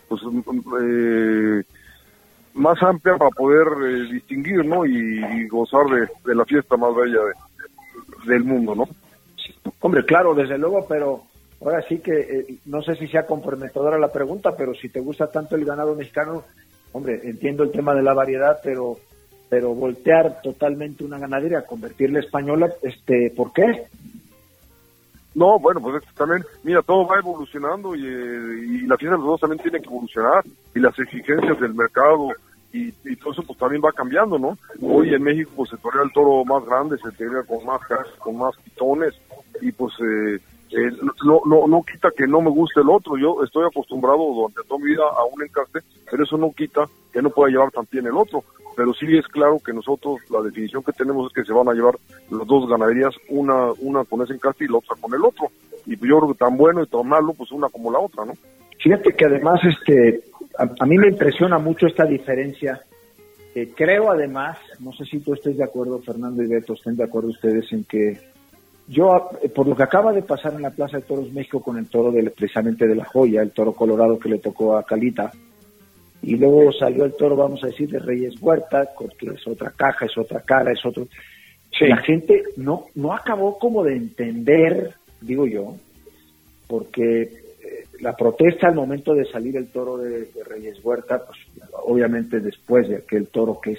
pues, 0.08 0.22
eh, 0.82 1.62
más 2.54 2.82
amplia 2.82 3.16
para 3.16 3.30
poder 3.30 3.66
eh, 3.86 4.12
distinguir, 4.12 4.64
¿no? 4.64 4.84
Y, 4.84 5.46
gozar 5.48 5.86
de, 5.86 6.34
la 6.34 6.44
fiesta 6.44 6.76
más 6.76 6.94
bella 6.94 7.20
del 8.26 8.44
mundo, 8.44 8.74
¿no? 8.74 8.88
Hombre, 9.80 10.04
claro, 10.04 10.34
desde 10.34 10.58
luego, 10.58 10.86
pero 10.88 11.22
ahora 11.60 11.82
sí 11.82 11.98
que 11.98 12.58
no 12.66 12.82
sé 12.82 12.96
si 12.96 13.06
sea 13.08 13.26
comprometedora 13.26 13.98
la 13.98 14.10
pregunta, 14.10 14.56
pero 14.56 14.74
si 14.74 14.88
te 14.88 15.00
gusta 15.00 15.30
tanto 15.30 15.56
el 15.56 15.64
ganado 15.64 15.94
mexicano, 15.94 16.44
hombre, 16.92 17.20
entiendo 17.24 17.62
el 17.62 17.70
tema 17.70 17.94
de 17.94 18.02
la 18.02 18.14
variedad, 18.14 18.58
pero 18.62 18.98
pero 19.48 19.74
voltear 19.74 20.42
totalmente 20.42 21.04
una 21.04 21.18
ganadería, 21.18 21.64
convertirla 21.64 22.20
española, 22.20 22.70
este, 22.82 23.32
¿por 23.34 23.50
qué? 23.52 23.84
No, 25.34 25.58
bueno, 25.58 25.80
pues 25.80 26.02
también, 26.14 26.44
mira, 26.64 26.82
todo 26.82 27.06
va 27.06 27.18
evolucionando 27.18 27.94
y, 27.94 28.00
y 28.02 28.86
la 28.86 28.96
fiesta 28.98 29.16
de 29.16 29.22
los 29.22 29.26
dos 29.26 29.40
también 29.40 29.62
tiene 29.62 29.80
que 29.80 29.86
evolucionar 29.86 30.44
y 30.74 30.80
las 30.80 30.98
exigencias 30.98 31.58
del 31.60 31.74
mercado 31.74 32.28
y, 32.72 32.92
todo 33.16 33.32
eso 33.32 33.42
pues 33.42 33.58
también 33.58 33.82
va 33.82 33.92
cambiando, 33.92 34.38
¿no? 34.38 34.58
Hoy 34.82 35.14
en 35.14 35.22
México 35.22 35.50
pues, 35.56 35.70
se 35.70 35.76
torea 35.78 36.02
el 36.02 36.12
toro 36.12 36.44
más 36.44 36.64
grande, 36.64 36.96
se 36.98 37.10
torea 37.12 37.42
con 37.42 37.64
más 37.64 37.80
con 38.18 38.36
más 38.36 38.56
pitones 38.56 39.14
y 39.60 39.72
pues 39.72 39.94
eh, 40.00 40.38
eh, 40.70 40.90
no, 41.24 41.40
no, 41.46 41.66
no 41.66 41.82
quita 41.82 42.10
que 42.16 42.26
no 42.26 42.40
me 42.40 42.50
guste 42.50 42.80
el 42.80 42.88
otro. 42.88 43.16
Yo 43.16 43.42
estoy 43.44 43.66
acostumbrado 43.66 44.18
durante 44.18 44.62
toda 44.68 44.80
mi 44.80 44.90
vida 44.90 45.04
a 45.04 45.24
un 45.24 45.42
encaste, 45.42 45.80
pero 46.10 46.24
eso 46.24 46.36
no 46.36 46.52
quita 46.52 46.88
que 47.12 47.22
no 47.22 47.30
pueda 47.30 47.50
llevar 47.50 47.70
también 47.70 48.06
el 48.06 48.16
otro. 48.16 48.44
Pero 48.76 48.94
sí 48.94 49.06
es 49.16 49.26
claro 49.26 49.58
que 49.58 49.72
nosotros, 49.72 50.20
la 50.30 50.40
definición 50.40 50.84
que 50.84 50.92
tenemos 50.92 51.26
es 51.26 51.34
que 51.34 51.44
se 51.44 51.52
van 51.52 51.68
a 51.68 51.72
llevar 51.72 51.96
las 52.30 52.46
dos 52.46 52.68
ganaderías, 52.68 53.14
una, 53.28 53.72
una 53.80 54.04
con 54.04 54.22
ese 54.22 54.34
encaste 54.34 54.64
y 54.64 54.68
la 54.68 54.78
otra 54.78 54.94
con 55.00 55.12
el 55.14 55.24
otro. 55.24 55.50
Y 55.86 55.96
yo 55.96 56.18
creo 56.18 56.28
que 56.28 56.38
tan 56.38 56.56
bueno 56.56 56.82
y 56.82 56.86
tan 56.86 57.08
malo, 57.08 57.32
pues 57.32 57.50
una 57.50 57.68
como 57.68 57.90
la 57.90 57.98
otra, 57.98 58.24
¿no? 58.24 58.34
Fíjate 58.80 59.14
que 59.14 59.24
además, 59.24 59.60
este, 59.64 60.22
a, 60.56 60.86
mí 60.86 60.96
me 60.96 61.08
impresiona 61.08 61.58
mucho 61.58 61.86
esta 61.86 62.04
diferencia. 62.04 62.80
Eh, 63.54 63.72
creo 63.74 64.12
además, 64.12 64.58
no 64.78 64.92
sé 64.92 65.04
si 65.06 65.18
tú 65.18 65.34
estés 65.34 65.56
de 65.56 65.64
acuerdo, 65.64 66.00
Fernando 66.00 66.42
y 66.42 66.46
Beto, 66.46 66.74
estén 66.74 66.96
de 66.96 67.04
acuerdo 67.04 67.30
ustedes 67.30 67.72
en 67.72 67.84
que 67.84 68.16
yo, 68.88 69.30
eh, 69.42 69.48
por 69.48 69.68
lo 69.68 69.76
que 69.76 69.82
acaba 69.82 70.12
de 70.12 70.22
pasar 70.22 70.54
en 70.54 70.62
la 70.62 70.70
Plaza 70.70 70.96
de 70.96 71.04
Toros 71.04 71.32
México 71.32 71.60
con 71.62 71.76
el 71.78 71.88
toro 71.88 72.10
de, 72.10 72.30
precisamente 72.30 72.86
de 72.86 72.96
la 72.96 73.04
joya, 73.04 73.42
el 73.42 73.50
toro 73.50 73.72
colorado 73.72 74.18
que 74.18 74.30
le 74.30 74.38
tocó 74.38 74.76
a 74.76 74.84
Calita, 74.84 75.30
y 76.22 76.36
luego 76.36 76.72
salió 76.72 77.04
el 77.04 77.14
toro, 77.14 77.36
vamos 77.36 77.62
a 77.62 77.68
decir, 77.68 77.90
de 77.90 77.98
Reyes 77.98 78.40
Huerta, 78.40 78.88
que 79.18 79.26
es 79.26 79.46
otra 79.46 79.70
caja, 79.70 80.06
es 80.06 80.16
otra 80.16 80.40
cara, 80.40 80.72
es 80.72 80.84
otro... 80.84 81.06
La 81.80 81.98
gente 81.98 82.42
no, 82.56 82.86
no 82.96 83.12
acabó 83.12 83.58
como 83.58 83.84
de 83.84 83.94
entender, 83.94 84.94
digo 85.20 85.46
yo, 85.46 85.76
porque 86.66 87.22
eh, 87.22 87.84
la 88.00 88.16
protesta 88.16 88.66
al 88.66 88.74
momento 88.74 89.14
de 89.14 89.26
salir 89.26 89.56
el 89.56 89.68
toro 89.68 89.98
de, 89.98 90.28
Reyes 90.44 90.82
Huerta, 90.82 91.24
pues 91.24 91.38
obviamente 91.84 92.40
después 92.40 92.88
de 92.88 92.96
aquel 92.96 93.28
toro 93.28 93.60
que 93.60 93.72
es 93.72 93.78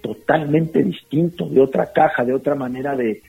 totalmente 0.00 0.82
distinto, 0.82 1.48
de 1.48 1.60
otra 1.60 1.92
caja, 1.92 2.24
de 2.24 2.34
otra 2.34 2.54
manera 2.54 2.94
de, 2.94 3.22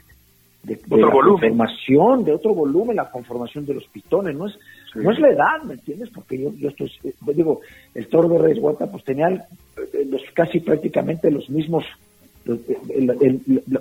de, 0.63 0.79
la 0.89 1.09
conformación, 1.09 2.23
de 2.23 2.33
otro 2.33 2.53
volumen, 2.53 2.95
la 2.95 3.09
conformación 3.09 3.65
de 3.65 3.73
los 3.73 3.85
pitones, 3.87 4.35
no 4.35 4.47
es, 4.47 4.57
no 4.95 5.11
es 5.11 5.19
la 5.19 5.29
edad, 5.29 5.63
¿me 5.63 5.73
entiendes? 5.73 6.09
Porque 6.09 6.37
yo, 6.37 6.53
yo 6.53 6.69
estoy, 6.69 6.91
digo, 7.33 7.61
el 7.95 8.07
toro 8.07 8.29
de 8.29 8.37
Reyes 8.37 8.59
Huerta 8.59 8.89
pues 8.89 9.03
tenía 9.03 9.27
eh, 9.29 10.05
los, 10.07 10.21
casi 10.33 10.59
prácticamente 10.59 11.31
los 11.31 11.49
mismos 11.49 11.85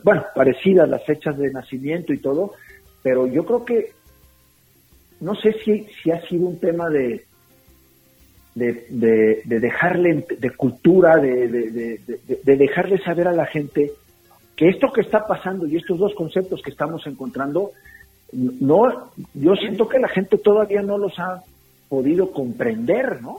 bueno, 0.05 0.25
parecidas 0.35 0.89
las 0.89 1.05
fechas 1.05 1.37
de 1.39 1.51
nacimiento 1.51 2.13
y 2.13 2.19
todo, 2.19 2.53
pero 3.03 3.27
yo 3.27 3.45
creo 3.45 3.65
que 3.65 3.93
no 5.21 5.35
sé 5.35 5.55
si, 5.65 5.87
si 6.03 6.11
ha 6.11 6.21
sido 6.27 6.47
un 6.47 6.59
tema 6.59 6.89
de, 6.89 7.25
de, 8.55 9.43
dejarle, 9.45 10.27
de 10.39 10.51
cultura, 10.51 11.17
de, 11.19 11.49
de, 11.49 12.57
dejarle 12.57 12.99
saber 12.99 13.29
a 13.29 13.33
la 13.33 13.47
gente 13.47 13.93
que 14.61 14.69
esto 14.69 14.93
que 14.93 15.01
está 15.01 15.27
pasando 15.27 15.67
y 15.67 15.79
estos 15.79 15.99
dos 15.99 16.15
conceptos 16.15 16.61
que 16.61 16.69
estamos 16.69 17.07
encontrando, 17.07 17.71
no, 18.31 19.11
yo 19.33 19.55
siento 19.55 19.89
que 19.89 19.99
la 19.99 20.09
gente 20.09 20.37
todavía 20.37 20.83
no 20.83 20.99
los 20.99 21.19
ha 21.19 21.43
podido 21.89 22.31
comprender, 22.31 23.23
¿no? 23.23 23.39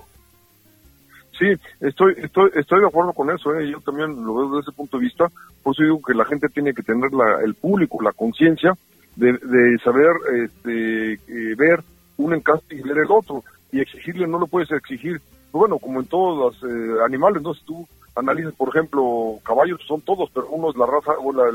Sí, 1.37 1.45
estoy, 1.79 2.15
estoy, 2.17 2.49
estoy 2.55 2.79
de 2.79 2.87
acuerdo 2.87 3.13
con 3.13 3.29
eso, 3.29 3.53
¿eh? 3.53 3.69
yo 3.69 3.79
también 3.81 4.25
lo 4.25 4.33
veo 4.33 4.47
desde 4.49 4.61
ese 4.61 4.75
punto 4.75 4.97
de 4.97 5.03
vista, 5.03 5.27
por 5.61 5.75
eso 5.75 5.83
digo 5.83 6.01
que 6.01 6.15
la 6.15 6.25
gente 6.25 6.49
tiene 6.49 6.73
que 6.73 6.81
tener 6.81 7.13
la, 7.13 7.41
el 7.45 7.53
público, 7.53 8.01
la 8.01 8.13
conciencia 8.13 8.73
de, 9.15 9.33
de, 9.33 9.77
saber 9.83 10.09
este, 10.43 11.13
eh, 11.13 11.55
ver 11.55 11.83
un 12.17 12.33
encaste 12.33 12.73
y 12.73 12.81
ver 12.81 12.97
el 12.97 13.11
otro, 13.11 13.43
y 13.71 13.79
exigirle 13.79 14.25
no 14.25 14.39
lo 14.39 14.47
puedes 14.47 14.71
exigir, 14.71 15.21
bueno, 15.51 15.77
como 15.77 15.99
en 15.99 16.07
todos 16.07 16.59
los 16.59 16.71
eh, 16.71 16.95
animales, 17.05 17.43
¿no? 17.43 17.53
Si 17.53 17.63
tú 17.63 17.87
analizas, 18.15 18.53
por 18.53 18.69
ejemplo, 18.69 19.39
caballos, 19.43 19.81
son 19.87 20.01
todos, 20.01 20.29
pero 20.33 20.47
uno 20.49 20.69
es 20.69 20.77
la 20.77 20.85
raza 20.85 21.13
o 21.19 21.31
la, 21.31 21.45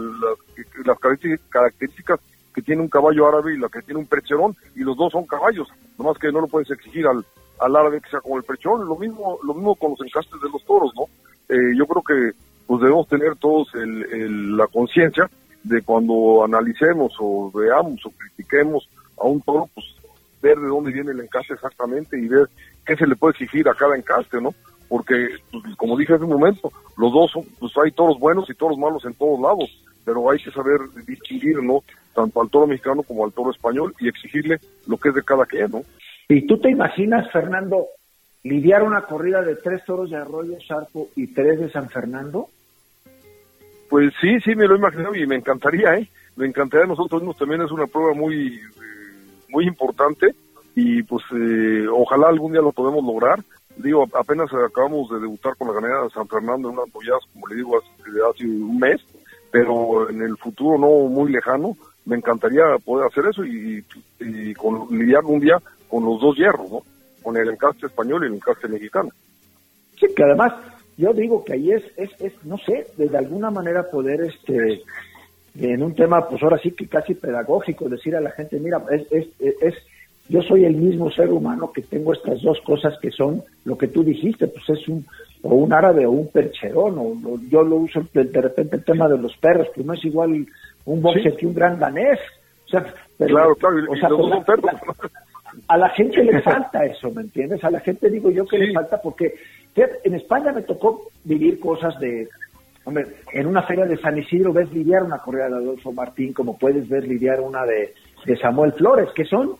las 0.84 0.98
características 1.48 2.20
que 2.54 2.62
tiene 2.62 2.82
un 2.82 2.88
caballo 2.88 3.28
árabe 3.28 3.54
y 3.54 3.58
la 3.58 3.68
que 3.68 3.82
tiene 3.82 4.00
un 4.00 4.06
precherón, 4.06 4.56
y 4.74 4.80
los 4.80 4.96
dos 4.96 5.12
son 5.12 5.26
caballos, 5.26 5.68
nomás 5.98 6.18
que 6.18 6.32
no 6.32 6.40
lo 6.40 6.48
puedes 6.48 6.70
exigir 6.70 7.06
al, 7.06 7.24
al 7.60 7.76
árabe 7.76 8.00
que 8.00 8.10
sea 8.10 8.20
como 8.20 8.38
el 8.38 8.44
precherón, 8.44 8.86
lo 8.86 8.96
mismo, 8.96 9.38
lo 9.42 9.54
mismo 9.54 9.74
con 9.74 9.90
los 9.90 10.00
encastes 10.00 10.40
de 10.40 10.48
los 10.48 10.64
toros, 10.64 10.92
¿no? 10.94 11.04
Eh, 11.48 11.76
yo 11.76 11.86
creo 11.86 12.02
que 12.02 12.36
pues 12.66 12.80
debemos 12.80 13.06
tener 13.08 13.36
todos 13.36 13.72
el, 13.74 14.56
la 14.56 14.66
conciencia 14.66 15.30
de 15.62 15.82
cuando 15.82 16.42
analicemos 16.44 17.14
o 17.20 17.50
veamos 17.52 18.04
o 18.04 18.10
critiquemos 18.10 18.88
a 19.18 19.26
un 19.26 19.40
toro, 19.40 19.68
pues 19.74 19.86
ver 20.42 20.58
de 20.58 20.66
dónde 20.66 20.92
viene 20.92 21.12
el 21.12 21.20
encaste 21.20 21.54
exactamente 21.54 22.18
y 22.18 22.26
ver 22.26 22.48
qué 22.84 22.96
se 22.96 23.06
le 23.06 23.16
puede 23.16 23.32
exigir 23.32 23.68
a 23.68 23.74
cada 23.74 23.96
encaste, 23.96 24.40
¿no? 24.40 24.54
Porque, 24.88 25.28
pues, 25.50 25.76
como 25.76 25.96
dije 25.96 26.14
hace 26.14 26.24
un 26.24 26.30
momento, 26.30 26.70
los 26.96 27.12
dos 27.12 27.30
son, 27.32 27.44
pues 27.58 27.72
hay 27.82 27.90
toros 27.92 28.18
buenos 28.18 28.48
y 28.48 28.54
toros 28.54 28.78
malos 28.78 29.04
en 29.04 29.14
todos 29.14 29.40
lados, 29.40 29.70
pero 30.04 30.30
hay 30.30 30.38
que 30.38 30.50
saber 30.50 30.78
distinguir, 31.06 31.62
¿no? 31.62 31.82
Tanto 32.14 32.40
al 32.40 32.50
toro 32.50 32.66
mexicano 32.66 33.02
como 33.02 33.24
al 33.24 33.32
toro 33.32 33.50
español 33.50 33.94
y 33.98 34.08
exigirle 34.08 34.58
lo 34.86 34.96
que 34.96 35.08
es 35.08 35.14
de 35.14 35.22
cada 35.22 35.44
quien, 35.44 35.70
¿no? 35.70 35.82
¿Y 36.28 36.46
tú 36.46 36.58
te 36.58 36.70
imaginas, 36.70 37.30
Fernando, 37.30 37.86
lidiar 38.42 38.82
una 38.82 39.02
corrida 39.02 39.42
de 39.42 39.56
tres 39.56 39.84
toros 39.84 40.10
de 40.10 40.16
Arroyo 40.16 40.56
Charco 40.58 41.08
y 41.16 41.26
tres 41.28 41.58
de 41.60 41.70
San 41.70 41.88
Fernando? 41.88 42.48
Pues 43.88 44.12
sí, 44.20 44.40
sí, 44.40 44.54
me 44.54 44.66
lo 44.66 44.74
he 44.74 44.78
imaginado 44.78 45.14
y 45.14 45.26
me 45.26 45.36
encantaría, 45.36 45.96
¿eh? 45.96 46.08
Me 46.36 46.46
encantaría, 46.46 46.86
nosotros 46.86 47.22
mismos 47.22 47.38
también 47.38 47.62
es 47.62 47.70
una 47.70 47.86
prueba 47.86 48.12
muy, 48.12 48.56
eh, 48.56 48.60
muy 49.48 49.66
importante 49.66 50.34
y 50.74 51.02
pues 51.02 51.24
eh, 51.32 51.86
ojalá 51.90 52.28
algún 52.28 52.52
día 52.52 52.60
lo 52.60 52.72
podemos 52.72 53.04
lograr. 53.04 53.40
Digo, 53.76 54.06
apenas 54.14 54.48
acabamos 54.52 55.10
de 55.10 55.20
debutar 55.20 55.54
con 55.56 55.68
la 55.68 55.74
ganadera 55.74 56.04
de 56.04 56.10
San 56.10 56.26
Fernando 56.28 56.68
en 56.70 56.78
unas 56.78 56.92
bolladas, 56.92 57.22
como 57.32 57.46
le 57.48 57.56
digo, 57.56 57.78
hace, 57.78 58.10
hace 58.30 58.44
un 58.44 58.78
mes, 58.78 59.00
pero 59.50 60.08
en 60.08 60.22
el 60.22 60.36
futuro 60.38 60.78
no 60.78 61.08
muy 61.08 61.30
lejano, 61.30 61.76
me 62.06 62.16
encantaría 62.16 62.62
poder 62.84 63.06
hacer 63.06 63.26
eso 63.26 63.44
y, 63.44 63.84
con, 64.54 64.86
lidiar 64.96 65.24
un 65.24 65.40
día 65.40 65.58
con 65.88 66.04
los 66.04 66.20
dos 66.20 66.36
hierros, 66.36 66.70
¿no? 66.70 66.82
Con 67.22 67.36
el 67.36 67.48
encaste 67.50 67.86
español 67.86 68.24
y 68.24 68.28
el 68.28 68.34
encaste 68.34 68.68
mexicano. 68.68 69.10
Sí, 69.98 70.06
que 70.14 70.22
además 70.22 70.52
yo 70.96 71.12
digo 71.12 71.44
que 71.44 71.54
ahí 71.54 71.72
es, 71.72 71.82
es, 71.96 72.10
es 72.20 72.32
no 72.44 72.56
sé, 72.58 72.86
de 72.96 73.16
alguna 73.18 73.50
manera 73.50 73.90
poder, 73.90 74.22
este, 74.22 74.82
en 75.58 75.82
un 75.82 75.94
tema, 75.94 76.28
pues 76.28 76.42
ahora 76.42 76.58
sí 76.58 76.70
que 76.72 76.86
casi 76.86 77.14
pedagógico, 77.14 77.88
decir 77.88 78.14
a 78.16 78.20
la 78.20 78.30
gente, 78.30 78.58
mira, 78.58 78.82
es, 78.90 79.10
es, 79.10 79.28
es, 79.38 79.74
yo 80.28 80.42
soy 80.42 80.64
el 80.64 80.76
mismo 80.76 81.10
ser 81.10 81.30
humano 81.30 81.70
que 81.72 81.82
tengo 81.82 82.12
estas 82.12 82.42
dos 82.42 82.60
cosas 82.62 82.94
que 83.00 83.10
son 83.10 83.42
lo 83.64 83.78
que 83.78 83.88
tú 83.88 84.02
dijiste, 84.02 84.48
pues 84.48 84.68
es 84.70 84.88
un, 84.88 85.04
o 85.42 85.54
un 85.54 85.72
árabe 85.72 86.06
o 86.06 86.10
un 86.10 86.28
percherón, 86.28 86.98
o, 86.98 87.38
yo 87.48 87.62
lo 87.62 87.76
uso 87.76 88.04
de, 88.12 88.24
repente 88.24 88.76
el 88.76 88.84
tema 88.84 89.08
de 89.08 89.18
los 89.18 89.36
perros, 89.36 89.68
que 89.74 89.84
no 89.84 89.94
es 89.94 90.04
igual 90.04 90.46
un 90.84 91.02
boxer 91.02 91.36
que 91.36 91.46
un 91.46 91.54
gran 91.54 91.78
danés. 91.78 92.18
O 92.66 92.68
sea, 92.68 92.82
claro, 93.18 93.54
claro, 93.54 93.76
o 93.88 93.96
sea, 93.96 94.08
a 95.68 95.76
la 95.78 95.88
gente 95.90 96.24
le 96.24 96.42
falta 96.42 96.84
eso, 96.84 97.10
¿me 97.12 97.22
entiendes? 97.22 97.62
A 97.62 97.70
la 97.70 97.80
gente 97.80 98.10
digo 98.10 98.30
yo 98.30 98.44
que 98.46 98.58
le 98.58 98.72
falta 98.72 99.00
porque 99.00 99.34
en 99.76 100.14
España 100.14 100.52
me 100.52 100.62
tocó 100.62 101.08
vivir 101.24 101.60
cosas 101.60 101.98
de, 102.00 102.28
hombre, 102.84 103.06
en 103.32 103.46
una 103.46 103.62
feria 103.62 103.84
de 103.84 103.98
San 103.98 104.18
Isidro 104.18 104.52
ves 104.52 104.72
lidiar 104.72 105.02
una 105.02 105.18
correa 105.18 105.48
de 105.48 105.56
Adolfo 105.56 105.92
Martín 105.92 106.32
como 106.32 106.58
puedes 106.58 106.88
ver 106.88 107.06
lidiar 107.06 107.40
una 107.40 107.64
de, 107.64 107.94
de 108.24 108.36
Samuel 108.38 108.72
Flores, 108.72 109.10
que 109.14 109.24
son 109.24 109.56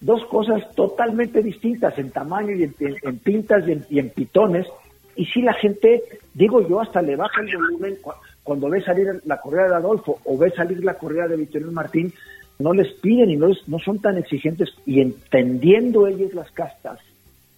dos 0.00 0.24
cosas 0.26 0.62
totalmente 0.74 1.42
distintas 1.42 1.98
en 1.98 2.10
tamaño 2.10 2.54
y 2.54 2.64
en, 2.64 3.18
pintas 3.18 3.64
y 3.90 3.98
en, 3.98 4.10
pitones. 4.10 4.66
Y 5.14 5.24
si 5.26 5.42
la 5.42 5.54
gente, 5.54 6.02
digo 6.34 6.66
yo, 6.68 6.80
hasta 6.80 7.00
le 7.02 7.16
baja 7.16 7.40
el 7.40 7.56
volumen 7.56 7.96
cuando 8.42 8.68
ve 8.68 8.82
salir 8.82 9.08
la 9.24 9.40
correa 9.40 9.68
de 9.68 9.76
Adolfo 9.76 10.18
o 10.24 10.36
ve 10.36 10.50
salir 10.50 10.84
la 10.84 10.94
correa 10.94 11.26
de 11.26 11.36
Victorino 11.36 11.72
Martín, 11.72 12.12
no 12.58 12.72
les 12.72 12.92
piden 12.94 13.30
y 13.30 13.36
no, 13.36 13.48
no 13.66 13.78
son 13.78 13.98
tan 14.00 14.16
exigentes 14.18 14.70
y 14.86 15.00
entendiendo 15.00 16.06
ellos 16.06 16.34
las 16.34 16.50
castas 16.52 17.00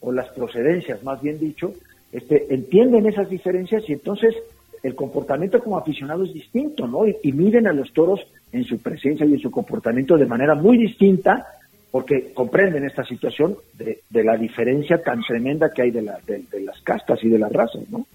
o 0.00 0.12
las 0.12 0.28
procedencias, 0.30 1.02
más 1.02 1.20
bien 1.20 1.38
dicho, 1.38 1.72
este, 2.12 2.52
entienden 2.54 3.06
esas 3.06 3.28
diferencias 3.28 3.82
y 3.88 3.92
entonces 3.92 4.34
el 4.82 4.94
comportamiento 4.94 5.62
como 5.62 5.76
aficionado 5.76 6.24
es 6.24 6.32
distinto, 6.32 6.86
¿no? 6.86 7.06
Y, 7.06 7.16
y, 7.22 7.32
miden 7.32 7.66
a 7.66 7.72
los 7.72 7.92
toros 7.92 8.20
en 8.52 8.64
su 8.64 8.78
presencia 8.78 9.26
y 9.26 9.34
en 9.34 9.40
su 9.40 9.50
comportamiento 9.50 10.16
de 10.16 10.26
manera 10.26 10.54
muy 10.54 10.78
distinta 10.78 11.46
porque 11.90 12.32
comprenden 12.34 12.84
esta 12.84 13.04
situación 13.04 13.56
de, 13.74 14.02
de 14.10 14.24
la 14.24 14.36
diferencia 14.36 15.02
tan 15.02 15.22
tremenda 15.22 15.72
que 15.72 15.82
hay 15.82 15.90
de, 15.90 16.02
la, 16.02 16.18
de, 16.26 16.60
las 16.60 16.80
castas 16.82 17.18
y 17.22 17.28
de 17.28 17.38
las 17.38 17.52
razas, 17.52 17.88
¿no? 17.88 18.06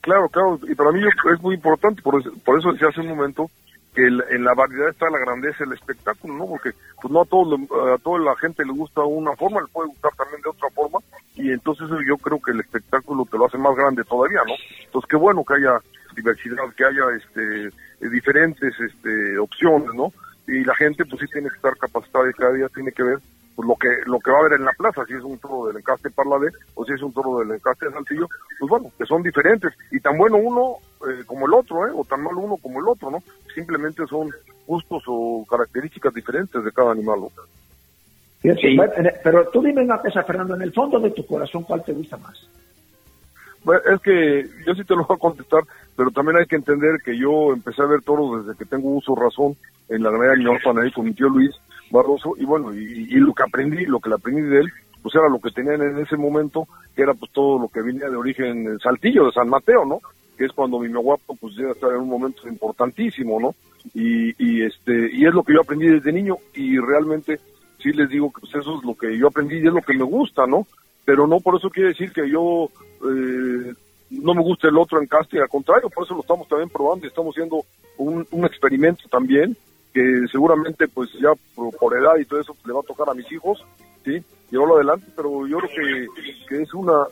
Claro, 0.00 0.28
claro, 0.28 0.58
y 0.68 0.74
para 0.74 0.92
mí 0.92 1.00
es 1.02 1.42
muy 1.42 1.54
importante, 1.54 2.02
por 2.02 2.20
eso, 2.20 2.30
por 2.44 2.58
eso 2.58 2.72
decía 2.72 2.88
hace 2.88 3.00
un 3.00 3.08
momento 3.08 3.50
que 3.94 4.06
en 4.06 4.44
la 4.44 4.54
variedad 4.54 4.90
está 4.90 5.10
la 5.10 5.18
grandeza 5.18 5.64
del 5.64 5.72
espectáculo, 5.72 6.34
¿no? 6.34 6.46
Porque 6.46 6.70
pues 7.00 7.10
no 7.10 7.22
a 7.22 7.24
todos 7.24 7.58
a 7.94 7.98
toda 7.98 8.20
la 8.20 8.36
gente 8.36 8.64
le 8.64 8.72
gusta 8.72 9.02
una 9.02 9.34
forma, 9.34 9.60
le 9.60 9.66
puede 9.68 9.88
gustar 9.88 10.12
también 10.16 10.40
de 10.42 10.50
otra 10.50 10.68
forma, 10.70 10.98
y 11.34 11.50
entonces 11.50 11.88
yo 12.06 12.16
creo 12.18 12.40
que 12.40 12.52
el 12.52 12.60
espectáculo 12.60 13.26
te 13.30 13.38
lo 13.38 13.46
hace 13.46 13.58
más 13.58 13.74
grande 13.74 14.04
todavía, 14.04 14.40
¿no? 14.46 14.54
Entonces 14.84 15.08
qué 15.08 15.16
bueno 15.16 15.42
que 15.44 15.54
haya 15.54 15.78
diversidad, 16.14 16.72
que 16.76 16.84
haya 16.84 17.04
este 17.16 18.08
diferentes 18.08 18.74
este 18.78 19.38
opciones, 19.38 19.92
¿no? 19.94 20.12
Y 20.48 20.64
la 20.64 20.74
gente 20.74 21.04
pues 21.04 21.20
sí 21.20 21.26
tiene 21.32 21.48
que 21.48 21.56
estar 21.56 21.76
capacitada 21.76 22.28
y 22.28 22.32
cada 22.32 22.54
día 22.54 22.68
tiene 22.68 22.90
que 22.90 23.02
ver 23.04 23.18
pues 23.54 23.68
lo 23.68 23.74
que 23.74 23.88
lo 24.06 24.18
que 24.20 24.30
va 24.30 24.38
a 24.38 24.40
haber 24.40 24.52
en 24.52 24.64
la 24.64 24.72
plaza, 24.72 25.04
si 25.04 25.14
es 25.14 25.22
un 25.22 25.38
toro 25.38 25.66
del 25.66 25.76
encaste 25.76 26.10
Parladé 26.10 26.48
o 26.74 26.84
si 26.84 26.92
es 26.92 27.02
un 27.02 27.12
toro 27.12 27.40
del 27.40 27.50
encaste 27.50 27.86
de 27.86 27.92
Saltillo, 27.92 28.28
pues 28.58 28.70
bueno, 28.70 28.90
que 28.96 29.04
son 29.04 29.22
diferentes 29.22 29.72
y 29.90 30.00
tan 30.00 30.16
bueno 30.16 30.36
uno 30.36 30.76
eh, 31.08 31.24
como 31.26 31.46
el 31.46 31.54
otro, 31.54 31.86
¿eh? 31.86 31.90
o 31.94 32.04
tan 32.04 32.22
malo 32.22 32.38
uno 32.38 32.56
como 32.56 32.80
el 32.80 32.88
otro, 32.88 33.10
¿no? 33.10 33.22
Simplemente 33.54 34.06
son 34.06 34.30
gustos 34.66 35.02
o 35.06 35.44
características 35.50 36.14
diferentes 36.14 36.62
de 36.62 36.72
cada 36.72 36.92
animal. 36.92 37.20
Sí. 38.42 38.78
Pero 39.24 39.48
tú 39.48 39.60
dime 39.60 39.82
una 39.82 40.00
cosa, 40.00 40.22
Fernando, 40.22 40.54
en 40.54 40.62
el 40.62 40.72
fondo 40.72 41.00
de 41.00 41.10
tu 41.10 41.26
corazón, 41.26 41.64
¿cuál 41.64 41.82
te 41.84 41.92
gusta 41.92 42.16
más? 42.16 42.48
Es 43.74 44.00
que 44.00 44.46
yo 44.66 44.74
sí 44.74 44.84
te 44.84 44.94
lo 44.94 45.04
voy 45.04 45.16
a 45.16 45.20
contestar, 45.20 45.62
pero 45.96 46.10
también 46.10 46.38
hay 46.38 46.46
que 46.46 46.56
entender 46.56 47.00
que 47.04 47.16
yo 47.16 47.52
empecé 47.52 47.82
a 47.82 47.86
ver 47.86 48.02
toros 48.02 48.46
desde 48.46 48.58
que 48.58 48.64
tengo 48.64 48.90
uso 48.90 49.14
razón 49.14 49.56
en 49.88 50.02
la 50.02 50.10
granada 50.10 50.34
de 50.34 50.82
ahí 50.82 50.92
con 50.92 51.06
mi 51.06 51.12
tío 51.12 51.28
Luis, 51.28 51.50
Barroso, 51.90 52.34
y 52.36 52.44
bueno, 52.44 52.74
y, 52.74 53.06
lo 53.14 53.32
que 53.32 53.42
aprendí, 53.42 53.86
lo 53.86 54.00
que 54.00 54.10
le 54.10 54.16
aprendí 54.16 54.42
de 54.42 54.60
él, 54.60 54.72
pues 55.02 55.14
era 55.14 55.28
lo 55.28 55.40
que 55.40 55.50
tenían 55.50 55.80
en 55.80 55.98
ese 55.98 56.16
momento, 56.16 56.68
que 56.94 57.02
era 57.02 57.14
pues 57.14 57.32
todo 57.32 57.58
lo 57.58 57.68
que 57.68 57.80
venía 57.80 58.10
de 58.10 58.16
origen 58.16 58.78
Saltillo, 58.80 59.26
de 59.26 59.32
San 59.32 59.48
Mateo, 59.48 59.84
¿no? 59.84 60.00
Que 60.36 60.44
es 60.44 60.52
cuando 60.52 60.78
mi 60.78 60.88
guapo 60.88 61.36
pues 61.40 61.54
llega 61.56 61.70
a 61.70 61.72
estar 61.72 61.90
en 61.90 62.00
un 62.00 62.08
momento 62.08 62.46
importantísimo, 62.46 63.40
¿no? 63.40 63.54
Y, 63.94 64.34
y 64.38 64.62
este, 64.62 65.10
y 65.12 65.24
es 65.24 65.32
lo 65.32 65.42
que 65.42 65.54
yo 65.54 65.62
aprendí 65.62 65.86
desde 65.86 66.12
niño, 66.12 66.36
y 66.54 66.78
realmente 66.78 67.40
sí 67.82 67.92
les 67.92 68.08
digo 68.08 68.30
que 68.32 68.40
pues 68.40 68.54
eso 68.54 68.78
es 68.78 68.84
lo 68.84 68.94
que 68.94 69.16
yo 69.16 69.28
aprendí 69.28 69.56
y 69.56 69.66
es 69.66 69.72
lo 69.72 69.80
que 69.80 69.96
me 69.96 70.04
gusta, 70.04 70.46
¿no? 70.46 70.66
Pero 71.08 71.26
no 71.26 71.40
por 71.40 71.56
eso 71.56 71.70
quiere 71.70 71.88
decir 71.88 72.12
que 72.12 72.28
yo 72.28 72.68
eh, 73.02 73.72
no 74.10 74.34
me 74.34 74.42
guste 74.42 74.68
el 74.68 74.76
otro 74.76 75.00
en 75.00 75.06
casting, 75.06 75.38
al 75.38 75.48
contrario, 75.48 75.88
por 75.88 76.04
eso 76.04 76.12
lo 76.12 76.20
estamos 76.20 76.46
también 76.46 76.68
probando 76.68 77.06
y 77.06 77.08
estamos 77.08 77.34
haciendo 77.34 77.64
un, 77.96 78.26
un 78.30 78.44
experimento 78.44 79.08
también 79.08 79.56
que 79.94 80.26
seguramente 80.30 80.86
pues 80.86 81.08
ya 81.14 81.30
por, 81.54 81.96
edad 81.96 82.18
y 82.18 82.26
todo 82.26 82.40
eso 82.40 82.54
le 82.66 82.74
va 82.74 82.80
a 82.80 82.86
tocar 82.86 83.08
a 83.08 83.14
mis 83.14 83.32
hijos, 83.32 83.64
¿sí? 84.04 84.22
Llevarlo 84.50 84.74
adelante, 84.74 85.06
pero 85.16 85.46
yo 85.46 85.56
creo 85.60 85.70
que, 85.70 86.06
que 86.46 86.62
es 86.62 86.74
una 86.74 87.06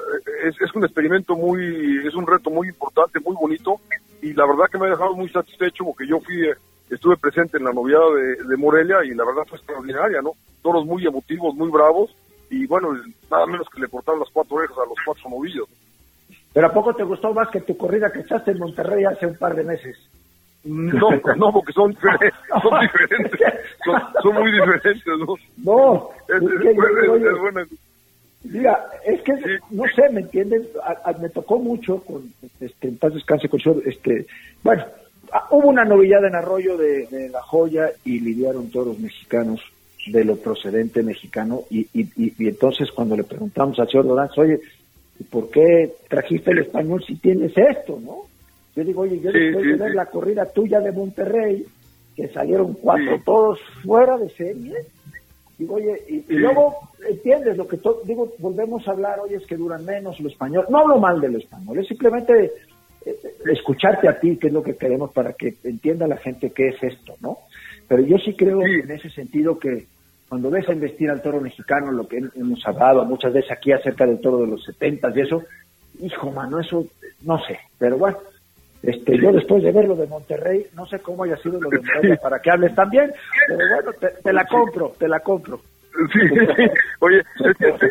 es, 0.45 0.61
es, 0.61 0.75
un 0.75 0.85
experimento 0.85 1.35
muy, 1.35 2.07
es 2.07 2.15
un 2.15 2.27
reto 2.27 2.51
muy 2.51 2.69
importante, 2.69 3.19
muy 3.21 3.35
bonito 3.35 3.81
y 4.21 4.35
la 4.35 4.45
verdad 4.45 4.67
que 4.71 4.77
me 4.77 4.89
ha 4.89 4.91
dejado 4.91 5.17
muy 5.17 5.31
satisfecho 5.31 5.85
porque 5.87 6.07
yo 6.07 6.21
fui, 6.21 6.51
estuve 6.91 7.17
presente 7.17 7.57
en 7.57 7.65
la 7.65 7.73
novedad 7.73 8.13
de, 8.15 8.45
de 8.45 8.57
Morelia 8.59 9.03
y 9.07 9.15
la 9.15 9.25
verdad 9.25 9.45
fue 9.49 9.57
extraordinaria, 9.57 10.21
¿no? 10.21 10.33
Toros 10.61 10.85
muy 10.85 11.07
emotivos, 11.07 11.55
muy 11.55 11.71
bravos 11.71 12.15
y 12.51 12.67
bueno, 12.67 12.89
nada 13.31 13.47
menos 13.47 13.69
que 13.69 13.81
le 13.81 13.89
cortaron 13.89 14.21
las 14.21 14.31
cuatro 14.31 14.57
orejas 14.57 14.77
a 14.79 14.89
los 14.89 14.99
cuatro 15.05 15.31
novillos. 15.31 15.69
Pero 16.53 16.67
¿a 16.69 16.73
poco 16.73 16.95
te 16.95 17.05
gustó 17.05 17.35
más 17.35 17.49
que 17.51 17.61
tu 17.61 17.77
corrida 17.77 18.11
que 18.11 18.21
echaste 18.21 18.53
en 18.53 18.59
Monterrey 18.59 19.05
hace 19.05 19.27
un 19.27 19.37
par 19.37 19.55
de 19.55 19.65
meses? 19.65 19.97
No, 20.65 21.11
no, 21.37 21.53
porque 21.53 21.73
son, 21.73 21.91
diferentes, 21.93 22.33
son 22.63 22.81
diferentes, 22.81 23.41
son, 24.23 24.35
muy 24.35 24.53
diferentes, 24.53 25.03
¿no? 25.07 25.35
No, 25.59 26.11
es, 26.29 26.43
es, 26.43 27.39
buena. 27.39 27.67
Mira, 28.45 28.87
es 29.05 29.21
que, 29.23 29.33
no 29.71 29.85
sé, 29.95 30.09
¿me 30.11 30.21
entienden? 30.21 30.67
me 31.21 31.29
tocó 31.31 31.59
mucho, 31.59 32.01
con 32.03 32.33
este, 32.61 32.89
en 32.89 32.99
paz 32.99 33.15
descanse, 33.15 33.49
con 33.49 33.61
este, 33.85 34.27
bueno, 34.63 34.85
hubo 35.51 35.69
una 35.69 35.85
novillada 35.85 36.29
en 36.29 36.37
Arroyo 36.37 36.77
de, 36.77 37.29
La 37.31 37.43
Joya 37.43 37.91
y 38.05 38.21
lidiaron 38.21 38.71
todos 38.71 38.89
los 38.89 38.99
mexicanos 38.99 39.61
de 40.07 40.25
lo 40.25 40.37
procedente 40.37 41.03
mexicano 41.03 41.63
y, 41.71 41.81
y, 41.93 42.09
y, 42.17 42.49
entonces 42.49 42.91
cuando 42.93 43.17
le 43.17 43.25
preguntamos 43.25 43.79
al 43.79 43.89
señor 43.89 44.07
Doranz, 44.07 44.39
oye, 44.39 44.61
¿por 45.31 45.51
qué 45.51 45.95
trajiste 46.09 46.53
el 46.53 46.59
español 46.59 47.03
si 47.05 47.17
tienes 47.17 47.53
esto, 47.57 48.01
no? 48.03 48.23
Yo 48.75 48.85
digo, 48.85 49.03
oye, 49.03 49.19
yo 49.21 49.33
después 49.33 49.65
de 49.65 49.77
ver 49.77 49.95
la 49.95 50.07
corrida 50.07 50.45
tuya 50.47 50.81
de 50.81 50.93
Monterrey, 50.93 51.65
que 52.15 52.29
salieron 52.29 52.75
cuatro 52.75 53.21
todos 53.25 53.59
fuera 53.83 54.19
de 54.19 54.29
serie, 54.31 54.75
digo, 55.59 55.75
oye, 55.77 56.03
y, 56.09 56.35
luego 56.35 56.75
entiendes 57.09 57.57
lo 57.57 57.67
que 57.67 57.79
digo, 58.05 58.33
volvemos 58.39 58.87
a 58.87 58.93
hablar, 58.93 59.19
oye, 59.21 59.37
es 59.37 59.47
que 59.47 59.57
duran 59.57 59.85
menos 59.85 60.21
lo 60.21 60.29
español. 60.29 60.67
No 60.69 60.79
hablo 60.79 60.99
mal 60.99 61.21
del 61.21 61.37
español, 61.37 61.79
es 61.79 61.89
simplemente 61.89 62.45
eh, 62.45 62.51
eh, 63.07 63.35
escucharte 63.51 64.09
a 64.09 64.21
ti, 64.21 64.37
que 64.37 64.49
es 64.49 64.53
lo 64.53 64.63
que 64.63 64.77
queremos 64.77 65.11
para 65.11 65.33
que 65.33 65.55
entienda 65.65 66.07
la 66.07 66.19
gente 66.19 66.51
qué 66.51 66.69
es 66.69 66.83
esto, 66.83 67.17
¿no? 67.21 67.39
Pero 67.89 68.03
yo 68.03 68.19
sí 68.19 68.35
creo 68.35 68.63
en 68.63 68.91
ese 68.91 69.09
sentido 69.11 69.59
que 69.59 69.87
cuando 70.29 70.51
ves 70.51 70.69
a 70.69 70.73
investir 70.73 71.09
al 71.11 71.23
toro 71.23 71.41
mexicano, 71.41 71.93
lo 71.93 72.07
que 72.09 72.19
hemos 72.35 72.67
hablado 72.67 73.05
muchas 73.05 73.33
veces 73.33 73.53
aquí 73.53 73.73
acerca 73.73 74.07
del 74.07 74.21
toro 74.21 74.39
de 74.39 74.49
los 74.49 74.65
setentas 74.65 75.17
y 75.17 75.21
eso, 75.21 75.43
hijo, 76.01 76.33
mano, 76.33 76.61
eso 76.61 76.85
no 77.23 77.39
sé, 77.47 77.59
pero 77.79 77.97
bueno, 77.97 78.19
este, 78.83 79.19
yo 79.19 79.33
después 79.33 79.63
de 79.63 79.73
ver 79.73 79.87
lo 79.87 79.95
de 79.95 80.07
Monterrey, 80.07 80.67
no 80.75 80.87
sé 80.87 80.99
cómo 80.99 81.25
haya 81.25 81.37
sido 81.37 81.61
lo 81.61 81.71
de 81.71 81.77
Monterrey 81.79 82.19
para 82.21 82.41
que 82.41 82.51
hables 82.51 82.75
también, 82.75 83.13
pero 83.47 83.69
bueno, 83.69 83.93
te, 84.23 84.33
la 84.33 84.45
compro, 84.47 84.93
te 84.99 85.09
la 85.09 85.21
compro. 85.21 85.61
Sí, 86.13 86.21
oye, 87.01 87.23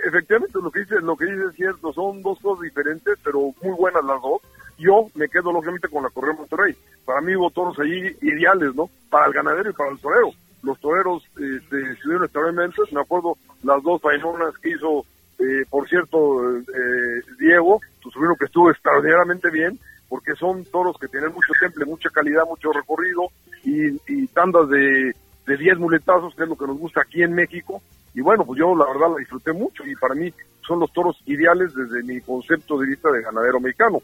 efectivamente 0.05 0.59
lo 0.61 0.69
que 0.69 0.81
dices, 0.81 1.01
lo 1.01 1.15
que 1.15 1.25
dices 1.25 1.49
es 1.49 1.55
cierto, 1.55 1.91
son 1.93 2.21
dos 2.21 2.39
cosas 2.39 2.63
diferentes, 2.63 3.17
pero 3.23 3.51
muy 3.61 3.75
buenas 3.75 4.03
las 4.03 4.21
dos. 4.21 4.41
Yo 4.77 5.07
me 5.15 5.29
quedo 5.29 5.53
lógicamente 5.53 5.87
con 5.87 6.03
la 6.03 6.09
correa 6.09 6.35
Monterrey. 6.35 6.75
Para 7.05 7.21
mí 7.21 7.35
hubo 7.35 7.49
toros 7.49 7.79
allí 7.79 8.15
ideales, 8.21 8.75
¿no? 8.75 8.89
Para 9.09 9.27
el 9.27 9.33
ganadero 9.33 9.69
y 9.69 9.73
para 9.73 9.89
el 9.89 9.99
torero 9.99 10.31
los 10.65 10.79
toreros 10.79 11.23
este, 11.31 11.91
estuvieron 11.91 12.25
extraordinariamente, 12.25 12.81
me 12.91 13.01
acuerdo 13.01 13.37
las 13.63 13.81
dos 13.83 14.01
faenonas 14.01 14.57
que 14.57 14.69
hizo, 14.71 15.05
eh, 15.39 15.65
por 15.69 15.87
cierto, 15.87 16.57
eh, 16.57 17.21
Diego, 17.39 17.79
pues 18.01 18.15
lo 18.15 18.35
que 18.35 18.45
estuvo 18.45 18.69
extraordinariamente 18.69 19.49
bien, 19.51 19.79
porque 20.09 20.33
son 20.35 20.65
toros 20.65 20.97
que 20.99 21.07
tienen 21.07 21.33
mucho 21.33 21.53
temple, 21.59 21.85
mucha 21.85 22.09
calidad, 22.09 22.43
mucho 22.47 22.71
recorrido 22.71 23.27
y, 23.63 24.27
tandas 24.27 24.69
de, 24.69 25.15
de 25.47 25.57
10 25.57 25.79
muletazos, 25.79 26.35
que 26.35 26.43
es 26.43 26.49
lo 26.49 26.57
que 26.57 26.67
nos 26.67 26.77
gusta 26.77 27.01
aquí 27.01 27.23
en 27.23 27.33
México. 27.33 27.81
Y 28.13 28.21
bueno, 28.21 28.45
pues 28.45 28.59
yo 28.59 28.75
la 28.75 28.85
verdad 28.85 29.11
la 29.11 29.17
disfruté 29.17 29.53
mucho 29.53 29.85
y 29.85 29.95
para 29.95 30.15
mí 30.15 30.31
son 30.65 30.79
los 30.79 30.91
toros 30.93 31.21
ideales 31.25 31.73
desde 31.73 32.03
mi 32.03 32.21
concepto 32.21 32.77
de 32.77 32.87
vista 32.87 33.11
de 33.11 33.21
ganadero 33.21 33.59
mexicano. 33.59 34.01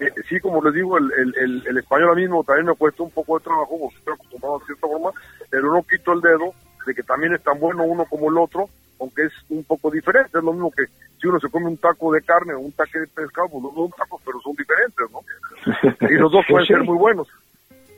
Eh, 0.00 0.12
sí, 0.28 0.38
como 0.40 0.62
les 0.62 0.74
digo, 0.74 0.96
el, 0.96 1.12
el, 1.12 1.62
el, 1.66 1.78
español 1.78 2.14
mismo 2.16 2.44
también 2.44 2.66
me 2.66 2.74
cuesta 2.74 3.02
un 3.02 3.10
poco 3.10 3.38
de 3.38 3.44
trabajo 3.44 3.78
porque 3.80 3.96
estoy 3.98 4.14
acostumbrado 4.14 4.58
de 4.60 4.66
cierta 4.66 4.86
forma, 4.86 5.10
pero 5.50 5.72
no 5.72 5.82
quito 5.82 6.12
el 6.12 6.20
dedo 6.20 6.54
de 6.86 6.94
que 6.94 7.02
también 7.02 7.34
es 7.34 7.42
tan 7.42 7.58
bueno 7.58 7.82
uno 7.82 8.04
como 8.04 8.30
el 8.30 8.38
otro, 8.38 8.68
aunque 9.00 9.24
es 9.24 9.32
un 9.48 9.64
poco 9.64 9.90
diferente. 9.90 10.38
Es 10.38 10.44
lo 10.44 10.52
mismo 10.52 10.70
que 10.70 10.84
si 11.20 11.26
uno 11.26 11.40
se 11.40 11.48
come 11.48 11.66
un 11.66 11.76
taco 11.76 12.12
de 12.12 12.22
carne 12.22 12.54
o 12.54 12.60
un 12.60 12.72
taque 12.72 13.00
de 13.00 13.06
pescado, 13.08 13.48
pues 13.48 13.64
los 13.64 13.74
dos 13.74 13.90
son 13.90 13.98
tacos, 13.98 14.22
pero 14.24 14.40
son 14.40 14.54
diferentes, 14.54 15.06
¿no? 15.10 16.08
Y 16.08 16.14
los 16.14 16.30
dos 16.30 16.44
pueden 16.48 16.66
ser 16.66 16.82
muy 16.82 16.96
buenos. 16.96 17.28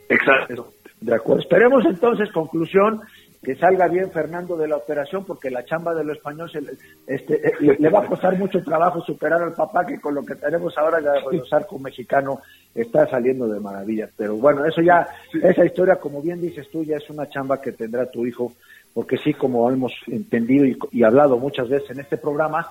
Exacto. 0.09 0.73
De 0.99 1.15
acuerdo. 1.15 1.41
Esperemos 1.41 1.85
entonces, 1.85 2.31
conclusión, 2.31 3.01
que 3.41 3.55
salga 3.55 3.87
bien 3.87 4.11
Fernando 4.11 4.55
de 4.55 4.67
la 4.67 4.77
operación, 4.77 5.25
porque 5.25 5.49
la 5.49 5.65
chamba 5.65 5.95
de 5.95 6.03
lo 6.03 6.13
español 6.13 6.51
se, 6.51 6.59
este, 7.07 7.47
eh, 7.47 7.75
le, 7.79 7.89
va 7.89 8.01
a 8.01 8.05
costar 8.05 8.37
mucho 8.37 8.61
trabajo 8.63 9.01
superar 9.01 9.41
al 9.41 9.53
papá, 9.53 9.85
que 9.85 9.99
con 9.99 10.13
lo 10.13 10.23
que 10.23 10.35
tenemos 10.35 10.77
ahora 10.77 11.01
de 11.01 11.09
arco 11.51 11.79
mexicano 11.79 12.39
está 12.75 13.07
saliendo 13.07 13.47
de 13.47 13.59
maravilla. 13.59 14.07
Pero 14.15 14.35
bueno, 14.35 14.63
eso 14.65 14.81
ya, 14.81 15.07
esa 15.41 15.65
historia, 15.65 15.95
como 15.95 16.21
bien 16.21 16.39
dices 16.39 16.69
tú, 16.69 16.83
ya 16.83 16.97
es 16.97 17.09
una 17.09 17.27
chamba 17.29 17.59
que 17.59 17.71
tendrá 17.71 18.05
tu 18.11 18.27
hijo, 18.27 18.53
porque 18.93 19.17
sí, 19.17 19.33
como 19.33 19.69
hemos 19.71 19.93
entendido 20.05 20.65
y, 20.65 20.77
y 20.91 21.03
hablado 21.03 21.37
muchas 21.37 21.67
veces 21.67 21.89
en 21.89 22.01
este 22.01 22.17
programa, 22.17 22.67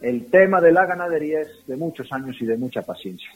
el 0.00 0.26
tema 0.26 0.60
de 0.60 0.70
la 0.70 0.86
ganadería 0.86 1.40
es 1.40 1.66
de 1.66 1.76
muchos 1.76 2.12
años 2.12 2.36
y 2.40 2.46
de 2.46 2.56
mucha 2.56 2.82
paciencia. 2.82 3.30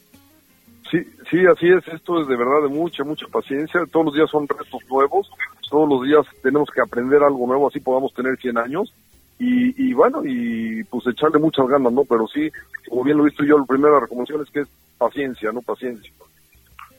Sí, 0.90 1.04
sí, 1.30 1.44
así 1.46 1.68
es. 1.68 1.86
Esto 1.88 2.22
es 2.22 2.28
de 2.28 2.36
verdad 2.36 2.62
de 2.62 2.68
mucha, 2.68 3.04
mucha 3.04 3.26
paciencia. 3.26 3.80
Todos 3.90 4.06
los 4.06 4.14
días 4.14 4.30
son 4.30 4.48
retos 4.48 4.80
nuevos. 4.88 5.30
Todos 5.68 5.88
los 5.88 6.02
días 6.02 6.26
tenemos 6.42 6.68
que 6.70 6.80
aprender 6.80 7.22
algo 7.22 7.46
nuevo, 7.46 7.68
así 7.68 7.80
podamos 7.80 8.12
tener 8.14 8.36
100 8.36 8.58
años. 8.58 8.94
Y, 9.38 9.90
y 9.90 9.94
bueno, 9.94 10.22
y 10.24 10.82
pues 10.84 11.06
echarle 11.06 11.38
muchas 11.38 11.68
ganas, 11.68 11.92
¿no? 11.92 12.04
Pero 12.04 12.26
sí, 12.26 12.50
como 12.88 13.04
bien 13.04 13.16
lo 13.16 13.24
he 13.24 13.30
visto 13.30 13.44
yo, 13.44 13.58
la 13.58 13.64
primera 13.64 14.00
recomendación 14.00 14.42
es 14.42 14.50
que 14.50 14.60
es 14.60 14.68
paciencia, 14.98 15.52
¿no? 15.52 15.62
Paciencia. 15.62 16.12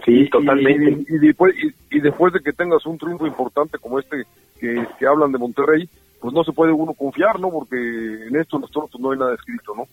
Sí, 0.06 0.30
totalmente. 0.30 1.06
Y, 1.14 1.18
después, 1.18 1.54
y, 1.92 2.00
después 2.00 2.32
de 2.32 2.40
que 2.40 2.54
tengas 2.54 2.86
un 2.86 2.98
triunfo 2.98 3.28
importante 3.28 3.78
como 3.78 4.00
este 4.00 4.24
que, 4.58 4.88
que 4.98 5.06
hablan 5.06 5.34
de 5.34 5.38
Monterrey, 5.38 5.90
pues 6.22 6.34
no 6.34 6.44
se 6.44 6.54
puede 6.54 6.72
uno 6.72 6.94
confiar, 6.94 7.40
¿no? 7.40 7.50
Porque 7.50 7.76
en 7.76 8.36
esto 8.38 8.60
nosotros 8.60 8.90
pues 8.92 9.02
no 9.02 9.12
hay 9.12 9.20
nada 9.20 9.36
escrito, 9.36 9.76
¿no? 9.76 9.86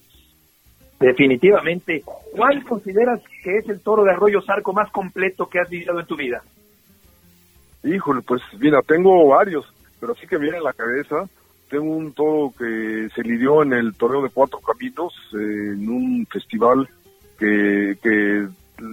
Definitivamente. 0.98 2.02
¿Cuál 2.32 2.64
consideras 2.64 3.20
que 3.42 3.58
es 3.58 3.68
el 3.68 3.80
toro 3.80 4.04
de 4.04 4.12
Arroyo 4.12 4.40
Zarco 4.42 4.72
más 4.72 4.90
completo 4.90 5.48
que 5.48 5.60
has 5.60 5.68
vivido 5.68 5.98
en 5.98 6.06
tu 6.06 6.16
vida? 6.16 6.42
Híjole, 7.86 8.20
pues 8.22 8.42
mira, 8.58 8.82
tengo 8.82 9.28
varios, 9.28 9.64
pero 10.00 10.14
sí 10.16 10.26
que 10.26 10.38
viene 10.38 10.58
en 10.58 10.64
la 10.64 10.72
cabeza. 10.72 11.28
Tengo 11.70 11.96
un 11.96 12.12
toro 12.12 12.52
que 12.58 13.08
se 13.14 13.22
lidió 13.22 13.62
en 13.62 13.72
el 13.72 13.94
toreo 13.94 14.22
de 14.22 14.30
Cuatro 14.30 14.58
Caminos, 14.60 15.14
en 15.32 15.88
un 15.88 16.26
festival 16.26 16.88
que, 17.38 17.96
que 18.02 18.48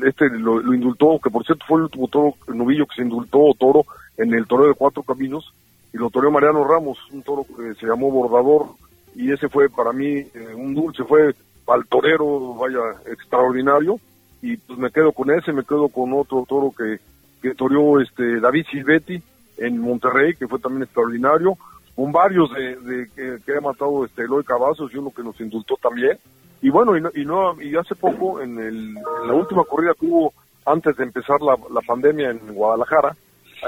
este 0.05 0.29
lo, 0.29 0.73
indultó, 0.73 1.19
que 1.19 1.29
por 1.29 1.43
cierto 1.43 1.65
fue 1.67 1.79
el 1.79 1.83
último 1.85 2.07
toro, 2.07 2.35
novillo 2.53 2.85
que 2.85 2.95
se 2.95 3.01
indultó 3.01 3.53
toro 3.57 3.85
en 4.17 4.33
el 4.33 4.45
toreo 4.45 4.67
de 4.67 4.75
Cuatro 4.75 5.01
Caminos, 5.03 5.53
y 5.91 5.97
lo 5.97 6.09
toreó 6.09 6.31
Mariano 6.31 6.63
Ramos, 6.63 6.99
un 7.11 7.23
toro 7.23 7.45
que 7.45 7.73
se 7.75 7.87
llamó 7.87 8.11
Bordador, 8.11 8.67
y 9.15 9.31
ese 9.31 9.49
fue 9.49 9.69
para 9.69 9.91
mí 9.91 10.17
eh, 10.17 10.53
un 10.55 10.73
dulce, 10.73 11.03
fue 11.03 11.33
al 11.67 11.85
torero, 11.87 12.55
vaya, 12.55 12.79
extraordinario, 13.07 13.99
y 14.41 14.57
pues 14.57 14.77
me 14.77 14.91
quedo 14.91 15.11
con 15.13 15.31
ese, 15.31 15.51
me 15.51 15.63
quedo 15.63 15.89
con 15.89 16.13
otro 16.13 16.45
toro 16.47 16.71
que, 16.75 16.99
que 17.43 17.53
toreó 17.53 17.99
este 17.99 18.39
David 18.39 18.65
Silvetti 18.71 19.21
en 19.57 19.77
Monterrey, 19.77 20.33
que 20.33 20.47
fue 20.47 20.59
también 20.59 20.83
extraordinario, 20.83 21.57
con 21.93 22.11
varios 22.13 22.49
de, 22.53 23.09
que, 23.45 23.57
ha 23.57 23.61
matado 23.61 24.05
este 24.05 24.23
Eloy 24.23 24.45
Cavazos 24.45 24.91
y 24.93 24.97
uno 24.97 25.11
que 25.13 25.21
nos 25.21 25.39
indultó 25.41 25.75
también. 25.75 26.17
Y 26.61 26.69
bueno, 26.69 26.95
y, 26.97 27.25
no, 27.25 27.61
y, 27.61 27.75
hace 27.75 27.95
poco, 27.95 28.41
en, 28.41 28.57
el, 28.57 28.93
la 28.93 29.33
última 29.33 29.65
corrida 29.65 29.91
que 29.99 30.05
hubo 30.05 30.33
antes 30.65 30.95
de 30.95 31.03
empezar 31.03 31.41
la, 31.41 31.57
la 31.69 31.81
pandemia 31.81 32.31
en 32.31 32.39
Guadalajara, 32.53 33.13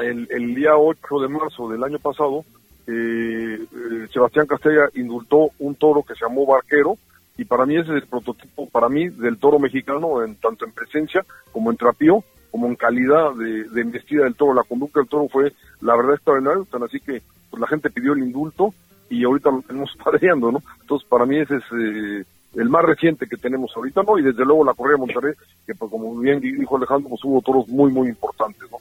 el, 0.01 0.25
el, 0.31 0.55
día 0.55 0.77
8 0.77 1.19
de 1.19 1.27
marzo 1.27 1.69
del 1.69 1.83
año 1.83 1.99
pasado, 1.99 2.45
eh, 2.87 3.59
eh, 3.59 4.07
Sebastián 4.13 4.47
Castella 4.47 4.87
indultó 4.95 5.49
un 5.59 5.75
toro 5.75 6.01
que 6.03 6.15
se 6.15 6.21
llamó 6.21 6.45
Barquero, 6.45 6.97
y 7.37 7.43
para 7.43 7.65
mí 7.65 7.75
ese 7.75 7.89
es 7.89 8.03
el 8.03 8.07
prototipo, 8.07 8.69
para 8.69 8.87
mí, 8.87 9.09
del 9.09 9.37
toro 9.37 9.59
mexicano, 9.59 10.23
en 10.23 10.35
tanto 10.35 10.63
en 10.63 10.71
presencia 10.71 11.25
como 11.51 11.71
en 11.71 11.77
trapío, 11.77 12.23
como 12.51 12.67
en 12.67 12.75
calidad 12.75 13.33
de, 13.35 13.81
embestida 13.81 14.23
del 14.23 14.35
toro. 14.35 14.53
La 14.53 14.63
conducta 14.63 14.99
del 14.99 15.09
toro 15.09 15.27
fue, 15.29 15.53
la 15.81 15.95
verdad, 15.95 16.15
extraordinaria, 16.15 16.63
así 16.85 16.99
que 16.99 17.21
pues, 17.49 17.59
la 17.59 17.67
gente 17.67 17.89
pidió 17.89 18.13
el 18.13 18.23
indulto 18.23 18.73
y 19.09 19.23
ahorita 19.23 19.51
lo 19.51 19.61
tenemos 19.61 19.95
padreando, 20.03 20.51
¿no? 20.51 20.61
Entonces, 20.81 21.07
para 21.07 21.25
mí 21.25 21.37
ese 21.37 21.57
es 21.57 21.63
eh, 21.79 22.23
el 22.55 22.69
más 22.69 22.83
reciente 22.83 23.27
que 23.27 23.37
tenemos 23.37 23.71
ahorita, 23.75 24.03
¿no? 24.03 24.17
Y 24.17 24.23
desde 24.23 24.45
luego 24.45 24.63
la 24.65 24.73
Correa 24.73 24.93
de 24.93 24.99
Monterrey, 24.99 25.33
que 25.65 25.75
pues 25.75 25.91
como 25.91 26.17
bien 26.19 26.39
dijo 26.39 26.77
Alejandro, 26.77 27.09
pues 27.09 27.23
hubo 27.23 27.41
toros 27.41 27.67
muy, 27.67 27.91
muy 27.91 28.09
importantes, 28.09 28.69
¿no? 28.71 28.77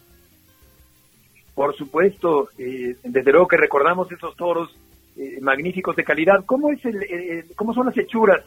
Por 1.55 1.75
supuesto, 1.77 2.49
eh, 2.59 2.97
desde 3.05 3.31
luego 3.31 3.47
que 3.47 3.57
recordamos 3.57 4.11
esos 4.11 4.35
toros 4.37 4.75
eh, 5.17 5.39
magníficos 5.41 5.95
de 5.95 6.03
calidad. 6.03 6.45
¿Cómo, 6.45 6.71
es 6.71 6.85
el, 6.85 7.47
¿Cómo 7.55 7.73
son 7.73 7.87
las 7.87 7.97
hechuras 7.97 8.45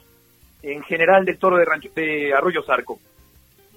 en 0.62 0.84
general 0.84 1.24
del 1.24 1.38
toro 1.38 1.58
de, 1.58 1.64
rancho, 1.64 1.90
de 1.96 2.34
Arroyo 2.34 2.62
Zarco? 2.64 3.00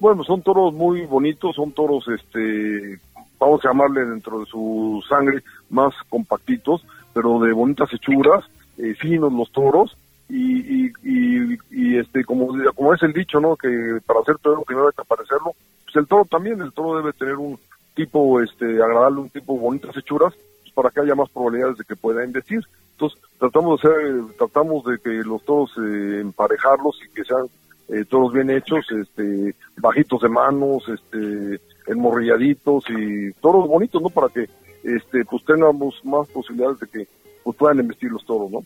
Bueno, 0.00 0.24
son 0.24 0.40
toros 0.40 0.72
muy 0.72 1.04
bonitos, 1.04 1.54
son 1.54 1.72
toros, 1.72 2.08
este, 2.08 2.98
vamos 3.38 3.62
a 3.62 3.68
llamarle 3.68 4.06
dentro 4.06 4.40
de 4.40 4.46
su 4.46 5.04
sangre 5.06 5.42
más 5.68 5.94
compactitos, 6.08 6.84
pero 7.12 7.38
de 7.38 7.52
bonitas 7.52 7.92
hechuras, 7.92 8.44
eh, 8.78 8.94
finos 8.94 9.30
los 9.30 9.52
toros, 9.52 9.94
y, 10.30 10.86
y, 10.86 11.58
y, 11.70 11.98
este, 11.98 12.24
como, 12.24 12.54
es 12.94 13.02
el 13.02 13.12
dicho, 13.12 13.40
¿no? 13.40 13.56
Que 13.56 13.98
para 14.06 14.20
hacer 14.20 14.38
toro 14.38 14.62
primero 14.62 14.86
hay 14.86 14.94
que 14.94 15.02
aparecerlo, 15.02 15.52
pues 15.84 15.96
el 15.96 16.06
toro 16.06 16.24
también, 16.24 16.62
el 16.62 16.72
toro 16.72 16.96
debe 16.96 17.12
tener 17.12 17.36
un 17.36 17.58
tipo, 17.94 18.40
este, 18.40 18.82
agradable, 18.82 19.20
un 19.20 19.28
tipo 19.28 19.58
bonitas 19.58 19.94
hechuras, 19.96 20.32
para 20.72 20.88
que 20.90 21.00
haya 21.00 21.14
más 21.14 21.28
probabilidades 21.28 21.76
de 21.76 21.84
que 21.84 21.96
pueda 21.96 22.24
investir. 22.24 22.60
Entonces, 22.92 23.20
tratamos 23.38 23.82
de 23.82 23.88
hacer, 23.88 24.36
tratamos 24.38 24.84
de 24.84 24.98
que 24.98 25.10
los 25.10 25.44
toros 25.44 25.72
eh, 25.76 26.20
emparejarlos 26.20 26.98
y 27.04 27.12
que 27.12 27.24
sean 27.24 27.46
eh, 27.92 28.04
todos 28.08 28.32
bien 28.32 28.50
hechos, 28.50 28.86
este, 28.90 29.54
bajitos 29.76 30.20
de 30.22 30.28
manos, 30.28 30.88
este, 30.88 31.60
enmorrilladitos 31.86 32.84
y 32.88 33.32
toros 33.40 33.66
bonitos, 33.66 34.00
¿no? 34.00 34.10
Para 34.10 34.28
que, 34.28 34.48
este, 34.84 35.24
pues 35.24 35.44
tengamos 35.44 36.00
más 36.04 36.28
posibilidades 36.28 36.80
de 36.80 36.86
que 36.86 37.08
pues, 37.42 37.56
puedan 37.56 37.80
investir 37.80 38.10
los 38.10 38.24
toros, 38.24 38.50
¿no? 38.50 38.64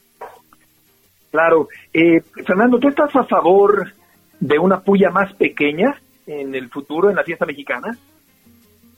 Claro. 1.31 1.69
Eh, 1.93 2.21
Fernando, 2.47 2.79
¿tú 2.79 2.89
estás 2.89 3.15
a 3.17 3.25
favor 3.25 3.93
de 4.39 4.59
una 4.59 4.81
puya 4.81 5.11
más 5.11 5.33
pequeña 5.35 5.99
en 6.27 6.55
el 6.55 6.69
futuro 6.69 7.09
en 7.09 7.17
la 7.17 7.25
fiesta 7.25 7.47
mexicana? 7.47 7.97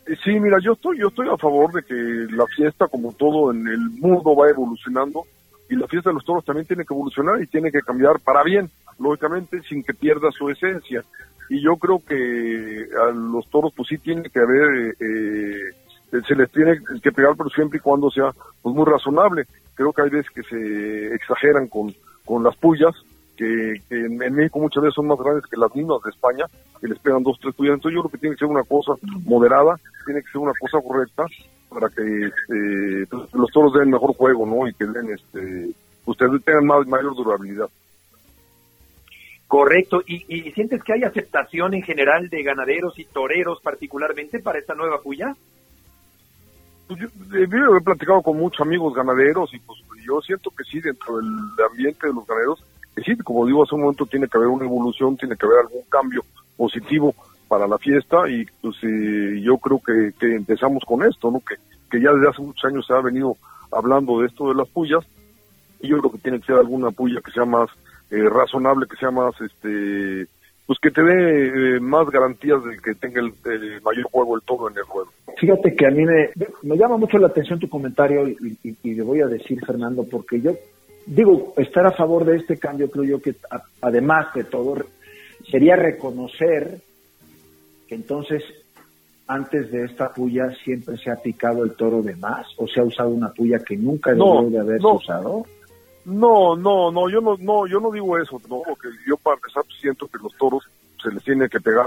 Eh, 0.07 0.17
sí, 0.25 0.39
mira, 0.41 0.59
yo 0.61 0.73
estoy, 0.73 0.99
yo 0.99 1.09
estoy 1.09 1.29
a 1.29 1.37
favor 1.37 1.73
de 1.73 1.83
que 1.83 1.95
la 2.35 2.47
fiesta, 2.47 2.89
como 2.89 3.13
todo 3.13 3.53
en 3.53 3.67
el 3.69 3.79
mundo, 3.79 4.35
va 4.35 4.49
evolucionando 4.49 5.25
y 5.69 5.77
la 5.77 5.87
fiesta 5.89 6.11
de 6.11 6.15
los 6.15 6.25
toros 6.25 6.45
también 6.45 6.67
tiene 6.67 6.85
que 6.85 6.95
evolucionar 6.95 7.43
y 7.43 7.47
tiene 7.47 7.73
que 7.73 7.83
cambiar 7.83 8.21
para 8.21 8.43
bien, 8.43 8.71
lógicamente, 8.99 9.63
sin 9.63 9.83
que 9.83 9.95
pierda 9.95 10.31
su 10.31 10.49
esencia. 10.49 11.05
Y 11.49 11.61
yo 11.63 11.77
creo 11.77 12.03
que 12.05 12.89
a 13.01 13.11
los 13.11 13.49
toros, 13.51 13.73
pues 13.75 13.89
sí 13.89 13.99
tiene 13.99 14.29
que 14.31 14.41
haber, 14.41 14.97
eh, 15.01 16.23
se 16.27 16.35
les 16.35 16.51
tiene 16.51 16.81
que 17.03 17.13
pegar, 17.13 17.35
pero 17.37 17.51
siempre 17.51 17.79
y 17.79 17.81
cuando 17.81 18.11
sea 18.11 18.31
pues 18.63 18.75
muy 18.75 18.85
razonable. 18.85 19.45
Creo 19.75 19.93
que 19.93 20.03
hay 20.03 20.11
veces 20.11 20.31
que 20.31 20.43
se 20.43 21.15
exageran 21.15 21.69
con, 21.69 21.95
con 22.25 22.43
las 22.43 22.57
pullas, 22.57 22.95
que, 23.37 23.81
en, 23.91 24.17
México 24.17 24.59
muchas 24.59 24.83
veces 24.83 24.95
son 24.95 25.09
más 25.09 25.19
grandes 25.19 25.45
que 25.47 25.57
las 25.57 25.75
mismas 25.75 26.03
de 26.03 26.11
España, 26.11 26.47
que 26.81 26.89
les 26.89 26.99
pegan 26.99 27.23
dos, 27.23 27.39
tres 27.41 27.55
pullas. 27.55 27.75
Entonces 27.75 27.97
yo 27.97 28.03
creo 28.03 28.13
que 28.13 28.19
tiene 28.19 28.37
que 28.37 28.41
ser 28.41 28.49
una 28.49 28.65
cosa 28.65 28.93
moderada, 29.25 29.79
tiene 30.05 30.23
que 30.23 30.31
ser 30.31 30.41
una 30.41 30.53
cosa 30.59 30.81
correcta 30.81 31.27
para 31.77 31.91
que 31.91 32.03
este, 32.03 33.07
pues, 33.11 33.35
los 33.35 33.51
toros 33.51 33.75
den 33.75 33.91
mejor 33.91 34.15
juego, 34.15 34.47
¿no? 34.47 34.67
Y 34.67 34.73
que 34.73 34.87
den, 34.87 35.11
este, 35.11 35.75
ustedes 36.07 36.43
tengan 36.43 36.65
más, 36.65 36.87
mayor 36.87 37.15
durabilidad. 37.15 37.69
Correcto. 39.47 40.03
¿Y, 40.07 40.25
¿Y 40.27 40.53
sientes 40.53 40.83
que 40.83 40.95
hay 40.95 41.03
aceptación 41.05 41.75
en 41.75 41.83
general 41.83 42.31
de 42.31 42.43
ganaderos 42.43 42.99
y 42.99 43.05
toreros 43.05 43.61
particularmente 43.61 44.39
para 44.39 44.59
esta 44.59 44.75
nueva 44.75 45.03
puya? 45.03 45.37
Pues 46.89 46.99
yo, 46.99 47.09
eh, 47.09 47.47
he 47.79 47.85
platicado 47.85 48.23
con 48.23 48.39
muchos 48.39 48.63
amigos 48.63 48.95
ganaderos 48.95 49.53
y 49.53 49.59
pues 49.59 49.79
yo 50.03 50.23
siento 50.23 50.51
que 50.57 50.65
sí, 50.65 50.81
dentro 50.81 51.19
del 51.19 51.29
ambiente 51.71 52.07
de 52.07 52.15
los 52.15 52.27
ganaderos, 52.27 52.65
que 52.95 53.03
sí, 53.03 53.15
como 53.19 53.45
digo, 53.45 53.65
hace 53.65 53.75
un 53.75 53.83
momento 53.83 54.07
tiene 54.07 54.29
que 54.29 54.39
haber 54.39 54.49
una 54.49 54.65
evolución, 54.65 55.15
tiene 55.19 55.37
que 55.37 55.45
haber 55.45 55.59
algún 55.59 55.83
cambio 55.91 56.25
positivo 56.57 57.15
para 57.49 57.67
la 57.67 57.79
fiesta 57.79 58.29
y 58.29 58.45
pues 58.61 58.77
eh, 58.83 59.41
yo 59.43 59.59
creo 59.59 59.81
que, 59.85 60.13
que, 60.19 60.35
empezamos 60.35 60.85
con 60.85 61.05
esto, 61.05 61.31
¿no? 61.31 61.41
Que, 61.41 61.57
que 61.91 62.01
ya 62.01 62.13
desde 62.13 62.29
hace 62.29 62.43
muchos 62.43 62.65
años 62.65 62.87
se 62.87 62.93
ha 62.93 63.01
venido 63.01 63.37
hablando 63.71 64.21
de 64.21 64.27
esto 64.27 64.49
de 64.49 64.55
las 64.55 64.69
pullas 64.69 65.05
y 65.81 65.89
yo 65.89 65.99
creo 65.99 66.13
que 66.13 66.19
tiene 66.19 66.41
que 66.41 66.47
ser 66.47 66.57
alguna 66.57 66.91
puya 66.91 67.21
que 67.25 67.31
sea 67.31 67.45
más 67.45 67.69
eh, 68.11 68.23
razonable, 68.29 68.87
que 68.89 68.97
sea 68.97 69.11
más, 69.11 69.35
este, 69.41 70.27
pues 70.67 70.79
que 70.81 70.91
te 70.91 71.03
dé 71.03 71.81
más 71.81 72.09
garantías 72.11 72.63
de 72.65 72.79
que 72.79 72.95
tenga 72.95 73.21
el, 73.21 73.33
mayor 73.83 74.05
juego 74.11 74.37
el 74.37 74.43
todo 74.43 74.69
en 74.69 74.77
el 74.77 74.85
juego. 74.85 75.11
Fíjate 75.39 75.75
que 75.75 75.87
a 75.87 75.91
mí 75.91 76.05
me, 76.05 76.31
me 76.63 76.77
llama 76.77 76.97
mucho 76.97 77.19
la 77.19 77.29
atención 77.29 77.59
tu 77.59 77.69
comentario 77.69 78.29
y, 78.29 78.59
y, 78.63 78.95
le 78.95 79.03
voy 79.03 79.21
a 79.21 79.27
decir, 79.27 79.65
Fernando, 79.65 80.05
porque 80.11 80.41
yo 80.41 80.53
digo, 81.07 81.53
estar 81.57 81.87
a 81.87 81.93
favor 81.93 82.25
de 82.25 82.37
este 82.37 82.59
cambio, 82.59 82.91
creo 82.91 83.05
yo 83.05 83.23
que 83.23 83.35
además 83.81 84.33
de 84.35 84.45
todo, 84.45 84.77
sería 85.51 85.77
reconocer 85.77 86.81
que 87.89 87.95
entonces 87.95 88.43
antes 89.29 89.71
de 89.71 89.85
esta 89.85 90.13
puya 90.13 90.51
siempre 90.65 90.97
se 90.99 91.11
ha 91.11 91.17
picado 91.17 91.65
el 91.65 91.75
toro 91.75 92.03
de 92.03 92.15
más 92.17 92.47
o 92.59 92.67
se 92.67 92.81
ha 92.81 92.85
usado 92.85 93.11
una 93.11 93.31
puya 93.31 93.59
que 93.59 93.77
nunca 93.77 94.11
debió 94.11 94.49
de 94.51 94.61
haberse 94.61 94.87
usado. 94.87 95.45
No, 96.05 96.55
no, 96.55 96.93
no, 96.93 97.11
yo 97.11 97.21
no, 97.21 97.37
no, 97.37 97.67
yo 97.67 97.81
no 97.81 97.91
digo 97.91 98.17
eso, 98.17 98.41
no, 98.49 98.63
porque 98.65 98.89
yo 99.09 99.17
para 99.17 99.37
empezar 99.37 99.65
siento 99.81 100.07
que 100.07 100.19
los 100.23 100.33
toros 100.37 100.63
se 101.03 101.11
les 101.11 101.23
tiene 101.25 101.49
que 101.49 101.61
pegar 101.61 101.87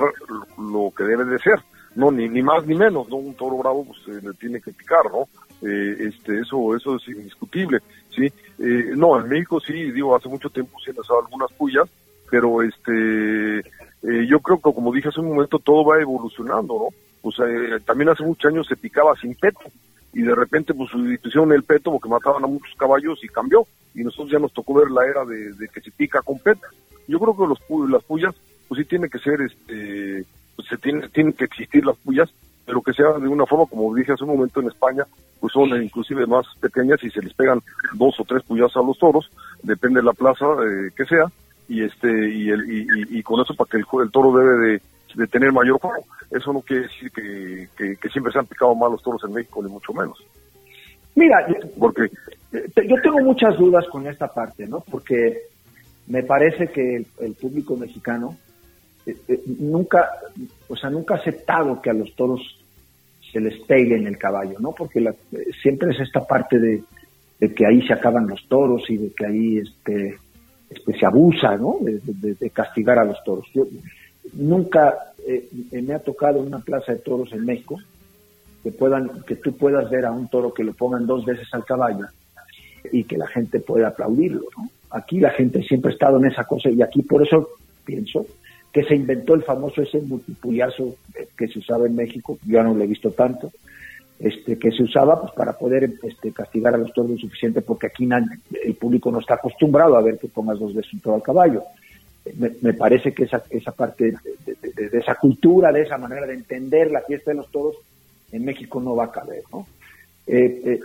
lo, 0.57 0.91
que 0.95 1.05
debe 1.05 1.23
de 1.23 1.39
ser, 1.39 1.59
no, 1.95 2.11
ni, 2.11 2.27
ni 2.27 2.41
más 2.41 2.65
ni 2.65 2.75
menos, 2.75 3.07
no, 3.07 3.15
un 3.15 3.33
toro 3.35 3.57
bravo 3.57 3.85
pues 3.85 3.99
se 4.03 4.27
le 4.27 4.33
tiene 4.33 4.59
que 4.59 4.73
picar, 4.73 5.05
¿no? 5.09 5.29
Eh, 5.61 6.09
este, 6.09 6.39
eso, 6.39 6.75
eso 6.75 6.97
es 6.97 7.07
indiscutible, 7.07 7.79
sí. 8.13 8.25
Eh, 8.59 8.91
no, 8.95 9.17
en 9.17 9.29
México 9.29 9.61
sí, 9.61 9.73
digo, 9.91 10.13
hace 10.13 10.27
mucho 10.27 10.49
tiempo 10.49 10.77
se 10.83 10.91
han 10.91 10.99
usado 10.99 11.21
algunas 11.21 11.51
pullas, 11.53 11.89
pero 12.29 12.61
este, 12.61 13.61
eh, 14.03 14.25
yo 14.27 14.39
creo 14.39 14.57
que 14.57 14.73
como 14.73 14.93
dije 14.93 15.09
hace 15.09 15.19
un 15.19 15.29
momento 15.29 15.59
todo 15.59 15.83
va 15.83 16.01
evolucionando, 16.01 16.73
¿no? 16.75 16.87
Pues 17.21 17.35
también 17.85 18.09
hace 18.09 18.23
muchos 18.23 18.49
años 18.49 18.65
se 18.67 18.77
picaba 18.77 19.13
sin 19.17 19.35
peto 19.35 19.59
y 20.13 20.21
de 20.21 20.33
repente 20.33 20.73
pues 20.73 20.89
pusieron 21.21 21.51
el 21.51 21.63
peto 21.63 21.91
porque 21.91 22.09
mataban 22.09 22.43
a 22.43 22.47
muchos 22.47 22.73
caballos 22.77 23.23
y 23.23 23.27
cambió 23.27 23.67
y 23.93 24.03
nosotros 24.03 24.31
ya 24.31 24.39
nos 24.39 24.53
tocó 24.53 24.75
ver 24.75 24.89
la 24.89 25.05
era 25.05 25.25
de, 25.25 25.67
que 25.67 25.81
se 25.81 25.91
pica 25.91 26.21
con 26.21 26.39
peto. 26.39 26.61
Yo 27.07 27.19
creo 27.19 27.35
que 27.35 27.45
los 27.45 27.89
las 27.89 28.03
pullas 28.03 28.35
pues 28.67 28.79
sí 28.79 28.85
tiene 28.85 29.09
que 29.09 29.19
ser 29.19 29.41
este 29.41 30.25
pues 30.55 30.67
se 30.67 30.77
tiene 30.77 31.09
tienen 31.09 31.33
que 31.33 31.45
existir 31.45 31.85
las 31.85 31.97
pullas 31.97 32.29
pero 32.65 32.81
que 32.81 32.93
sea 32.93 33.13
de 33.13 33.27
una 33.27 33.45
forma 33.45 33.65
como 33.65 33.93
dije 33.95 34.13
hace 34.13 34.23
un 34.23 34.35
momento 34.35 34.61
en 34.61 34.67
España 34.67 35.05
pues 35.39 35.53
son 35.53 35.69
inclusive 35.81 36.25
más 36.27 36.45
pequeñas 36.59 37.03
y 37.03 37.09
se 37.09 37.21
les 37.21 37.33
pegan 37.33 37.61
dos 37.93 38.19
o 38.19 38.23
tres 38.23 38.43
pullas 38.43 38.75
a 38.75 38.81
los 38.81 38.97
toros 38.97 39.29
depende 39.63 40.01
de 40.01 40.05
la 40.05 40.13
plaza 40.13 40.45
eh, 40.45 40.91
que 40.95 41.05
sea 41.05 41.25
y 41.69 41.83
este 41.83 42.09
y, 42.29 42.49
el, 42.49 43.07
y, 43.11 43.23
con 43.23 43.39
eso 43.39 43.53
para 43.53 43.69
que 43.69 43.77
el, 43.77 43.85
el 44.03 44.11
toro 44.11 44.35
debe 44.35 44.81
de, 45.15 45.27
tener 45.27 45.51
mayor 45.51 45.79
juego. 45.79 46.03
Eso 46.31 46.51
no 46.51 46.61
quiere 46.61 46.83
decir 46.83 47.11
que, 47.11 48.09
siempre 48.11 48.33
se 48.33 48.39
han 48.39 48.47
picado 48.47 48.75
mal 48.75 48.91
los 48.91 49.03
toros 49.03 49.21
en 49.23 49.33
México, 49.33 49.63
ni 49.63 49.69
mucho 49.69 49.93
menos. 49.93 50.17
Mira, 51.15 51.47
porque 51.77 52.09
yo 52.51 52.95
tengo 53.01 53.19
muchas 53.21 53.57
dudas 53.57 53.85
con 53.91 54.07
esta 54.07 54.27
parte, 54.27 54.67
¿no? 54.67 54.81
Porque 54.81 55.43
me 56.07 56.23
parece 56.23 56.67
que 56.67 57.05
el, 57.19 57.33
público 57.33 57.75
mexicano 57.75 58.35
eh, 59.05 59.15
eh, 59.27 59.41
nunca, 59.59 60.09
o 60.67 60.75
sea, 60.75 60.89
nunca 60.89 61.15
ha 61.15 61.17
aceptado 61.17 61.81
que 61.81 61.89
a 61.89 61.93
los 61.93 62.15
toros 62.15 62.41
se 63.31 63.39
les 63.39 63.59
pegue 63.61 63.95
en 63.95 64.07
el 64.07 64.17
caballo, 64.17 64.57
¿no? 64.59 64.71
Porque 64.71 65.01
la, 65.01 65.13
siempre 65.61 65.91
es 65.91 65.99
esta 65.99 66.25
parte 66.25 66.57
de, 66.57 66.83
de 67.39 67.53
que 67.53 67.65
ahí 67.65 67.85
se 67.85 67.93
acaban 67.93 68.27
los 68.27 68.47
toros 68.47 68.89
y 68.89 68.97
de 68.97 69.11
que 69.11 69.25
ahí 69.25 69.57
este 69.57 70.17
este, 70.69 70.97
se 70.97 71.05
abusa 71.05 71.55
¿no? 71.57 71.77
De, 71.81 72.49
castigar 72.51 72.99
a 72.99 73.05
los 73.05 73.23
toros. 73.23 73.45
Yo 73.53 73.67
nunca 74.33 75.13
eh, 75.25 75.49
me 75.71 75.93
ha 75.93 75.99
tocado 75.99 76.39
una 76.39 76.59
plaza 76.59 76.93
de 76.93 76.99
toros 76.99 77.31
en 77.33 77.45
México 77.45 77.77
que 78.63 78.71
puedan 78.71 79.23
que 79.23 79.37
tú 79.37 79.55
puedas 79.55 79.89
ver 79.89 80.05
a 80.05 80.11
un 80.11 80.27
toro 80.27 80.53
que 80.53 80.63
lo 80.63 80.73
pongan 80.73 81.05
dos 81.05 81.25
veces 81.25 81.47
al 81.53 81.65
caballo 81.65 82.07
y 82.91 83.03
que 83.05 83.17
la 83.17 83.27
gente 83.27 83.59
pueda 83.59 83.89
aplaudirlo. 83.89 84.45
¿no? 84.57 84.69
Aquí 84.91 85.19
la 85.19 85.31
gente 85.31 85.63
siempre 85.63 85.91
ha 85.91 85.93
estado 85.93 86.17
en 86.17 86.25
esa 86.25 86.43
cosa 86.43 86.69
y 86.69 86.81
aquí 86.81 87.01
por 87.03 87.25
eso 87.25 87.49
pienso 87.85 88.25
que 88.71 88.83
se 88.83 88.95
inventó 88.95 89.33
el 89.33 89.43
famoso 89.43 89.81
ese 89.81 89.99
multipullazo 90.01 90.95
que 91.37 91.47
se 91.47 91.59
usaba 91.59 91.87
en 91.87 91.95
México, 91.95 92.37
yo 92.45 92.61
no 92.63 92.73
lo 92.73 92.83
he 92.83 92.87
visto 92.87 93.11
tanto, 93.11 93.51
este, 94.19 94.59
que 94.59 94.71
se 94.71 94.83
usaba 94.83 95.21
pues, 95.21 95.33
para 95.33 95.53
poder 95.53 95.91
este, 96.03 96.33
castigar 96.33 96.75
a 96.75 96.77
los 96.77 96.91
toros 96.93 97.11
lo 97.11 97.17
suficiente, 97.17 97.61
porque 97.61 97.87
aquí 97.87 98.07
el 98.63 98.75
público 98.75 99.11
no 99.11 99.19
está 99.19 99.35
acostumbrado 99.35 99.95
a 99.95 100.01
ver 100.01 100.17
que 100.17 100.27
pongas 100.27 100.59
dos 100.59 100.73
veces 100.73 100.93
un 100.93 100.99
toro 100.99 101.15
al 101.15 101.23
caballo. 101.23 101.63
Me, 102.61 102.73
parece 102.73 103.13
que 103.13 103.23
esa, 103.23 103.41
esa 103.49 103.71
parte 103.71 104.13
de, 104.45 104.99
esa 104.99 105.15
cultura, 105.15 105.71
de 105.71 105.83
esa 105.83 105.97
manera 105.97 106.27
de 106.27 106.33
entender 106.33 106.91
la 106.91 107.01
fiesta 107.01 107.31
de 107.31 107.37
los 107.37 107.49
toros, 107.49 107.77
en 108.31 108.43
México 108.43 108.81
no 108.81 108.95
va 108.95 109.05
a 109.05 109.11
caber. 109.11 109.41
¿no? 109.51 109.65
Eh, 110.27 110.61
eh, 110.65 110.79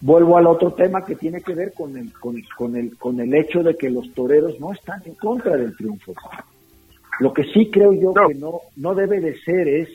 vuelvo 0.00 0.38
al 0.38 0.46
otro 0.46 0.72
tema 0.72 1.04
que 1.04 1.16
tiene 1.16 1.40
que 1.42 1.52
ver 1.52 1.72
con 1.74 1.96
el, 1.96 2.12
con, 2.12 2.76
el, 2.76 2.96
con 2.96 3.20
el 3.20 3.34
hecho 3.34 3.62
de 3.64 3.76
que 3.76 3.90
los 3.90 4.14
toreros 4.14 4.58
no 4.60 4.72
están 4.72 5.02
en 5.04 5.14
contra 5.14 5.56
del 5.56 5.76
triunfo. 5.76 6.14
Lo 7.18 7.32
que 7.32 7.44
sí 7.52 7.70
creo 7.70 7.92
yo 7.92 8.14
que 8.14 8.34
no, 8.34 8.60
no 8.76 8.94
debe 8.94 9.20
de 9.20 9.38
ser 9.40 9.66
es 9.66 9.88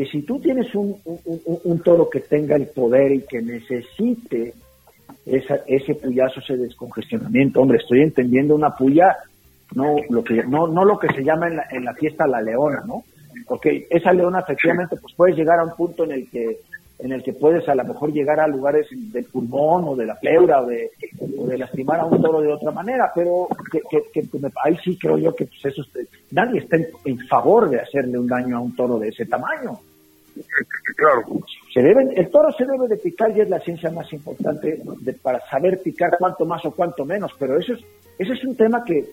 que 0.00 0.06
si 0.06 0.22
tú 0.22 0.40
tienes 0.40 0.74
un, 0.74 0.96
toro 1.84 2.08
que 2.08 2.20
tenga 2.20 2.56
el 2.56 2.68
poder 2.68 3.12
y 3.12 3.20
que 3.20 3.42
necesite 3.42 4.54
esa, 5.26 5.56
ese 5.66 5.94
puyazo, 5.94 6.40
ese 6.40 6.56
descongestionamiento, 6.56 7.60
hombre, 7.60 7.76
estoy 7.76 8.00
entendiendo 8.00 8.54
una 8.54 8.74
puya, 8.74 9.14
no 9.74 9.96
lo 10.08 10.24
que, 10.24 10.42
no, 10.44 10.68
no 10.68 10.86
lo 10.86 10.98
que 10.98 11.08
se 11.08 11.22
llama 11.22 11.48
en 11.48 11.56
la, 11.56 11.66
en 11.70 11.84
la 11.84 11.92
fiesta 11.92 12.26
la 12.26 12.40
leona, 12.40 12.82
¿no? 12.86 13.04
Porque 13.46 13.86
esa 13.90 14.14
leona 14.14 14.40
efectivamente 14.40 14.96
pues 14.96 15.12
puedes 15.14 15.36
llegar 15.36 15.58
a 15.58 15.64
un 15.64 15.76
punto 15.76 16.04
en 16.04 16.12
el 16.12 16.30
que 16.30 16.60
en 16.98 17.12
el 17.12 17.22
que 17.22 17.34
puedes 17.34 17.68
a 17.68 17.74
lo 17.74 17.84
mejor 17.84 18.10
llegar 18.10 18.40
a 18.40 18.46
lugares 18.46 18.86
del 18.90 19.24
pulmón 19.24 19.84
o 19.86 19.96
de 19.96 20.06
la 20.06 20.14
pleura 20.14 20.62
o 20.62 20.66
de, 20.66 20.90
de 21.12 21.58
lastimar 21.58 22.00
a 22.00 22.06
un 22.06 22.22
toro 22.22 22.40
de 22.40 22.52
otra 22.52 22.70
manera, 22.70 23.10
pero 23.14 23.48
que, 23.70 23.80
que, 24.12 24.28
ahí 24.64 24.78
sí 24.82 24.98
creo 24.98 25.18
yo 25.18 25.34
que 25.34 25.46
pues 25.46 25.64
eso, 25.66 25.82
nadie 26.30 26.60
está 26.60 26.76
en, 26.76 27.18
favor 27.26 27.68
de 27.68 27.80
hacerle 27.80 28.18
un 28.18 28.26
daño 28.26 28.56
a 28.56 28.60
un 28.60 28.74
toro 28.74 28.98
de 28.98 29.08
ese 29.08 29.26
tamaño. 29.26 29.78
Claro. 30.96 31.22
Se 31.72 31.80
deben, 31.80 32.10
el 32.16 32.30
toro 32.30 32.52
se 32.52 32.64
debe 32.64 32.88
de 32.88 32.96
picar 32.96 33.36
y 33.36 33.40
es 33.40 33.48
la 33.48 33.60
ciencia 33.60 33.90
más 33.90 34.12
importante 34.12 34.80
de, 35.00 35.12
para 35.14 35.40
saber 35.48 35.80
picar 35.82 36.16
cuánto 36.18 36.44
más 36.44 36.64
o 36.64 36.72
cuánto 36.72 37.04
menos, 37.04 37.32
pero 37.38 37.58
eso 37.58 37.74
es, 37.74 37.80
ese 38.18 38.32
es 38.32 38.44
un 38.44 38.56
tema 38.56 38.84
que, 38.84 39.08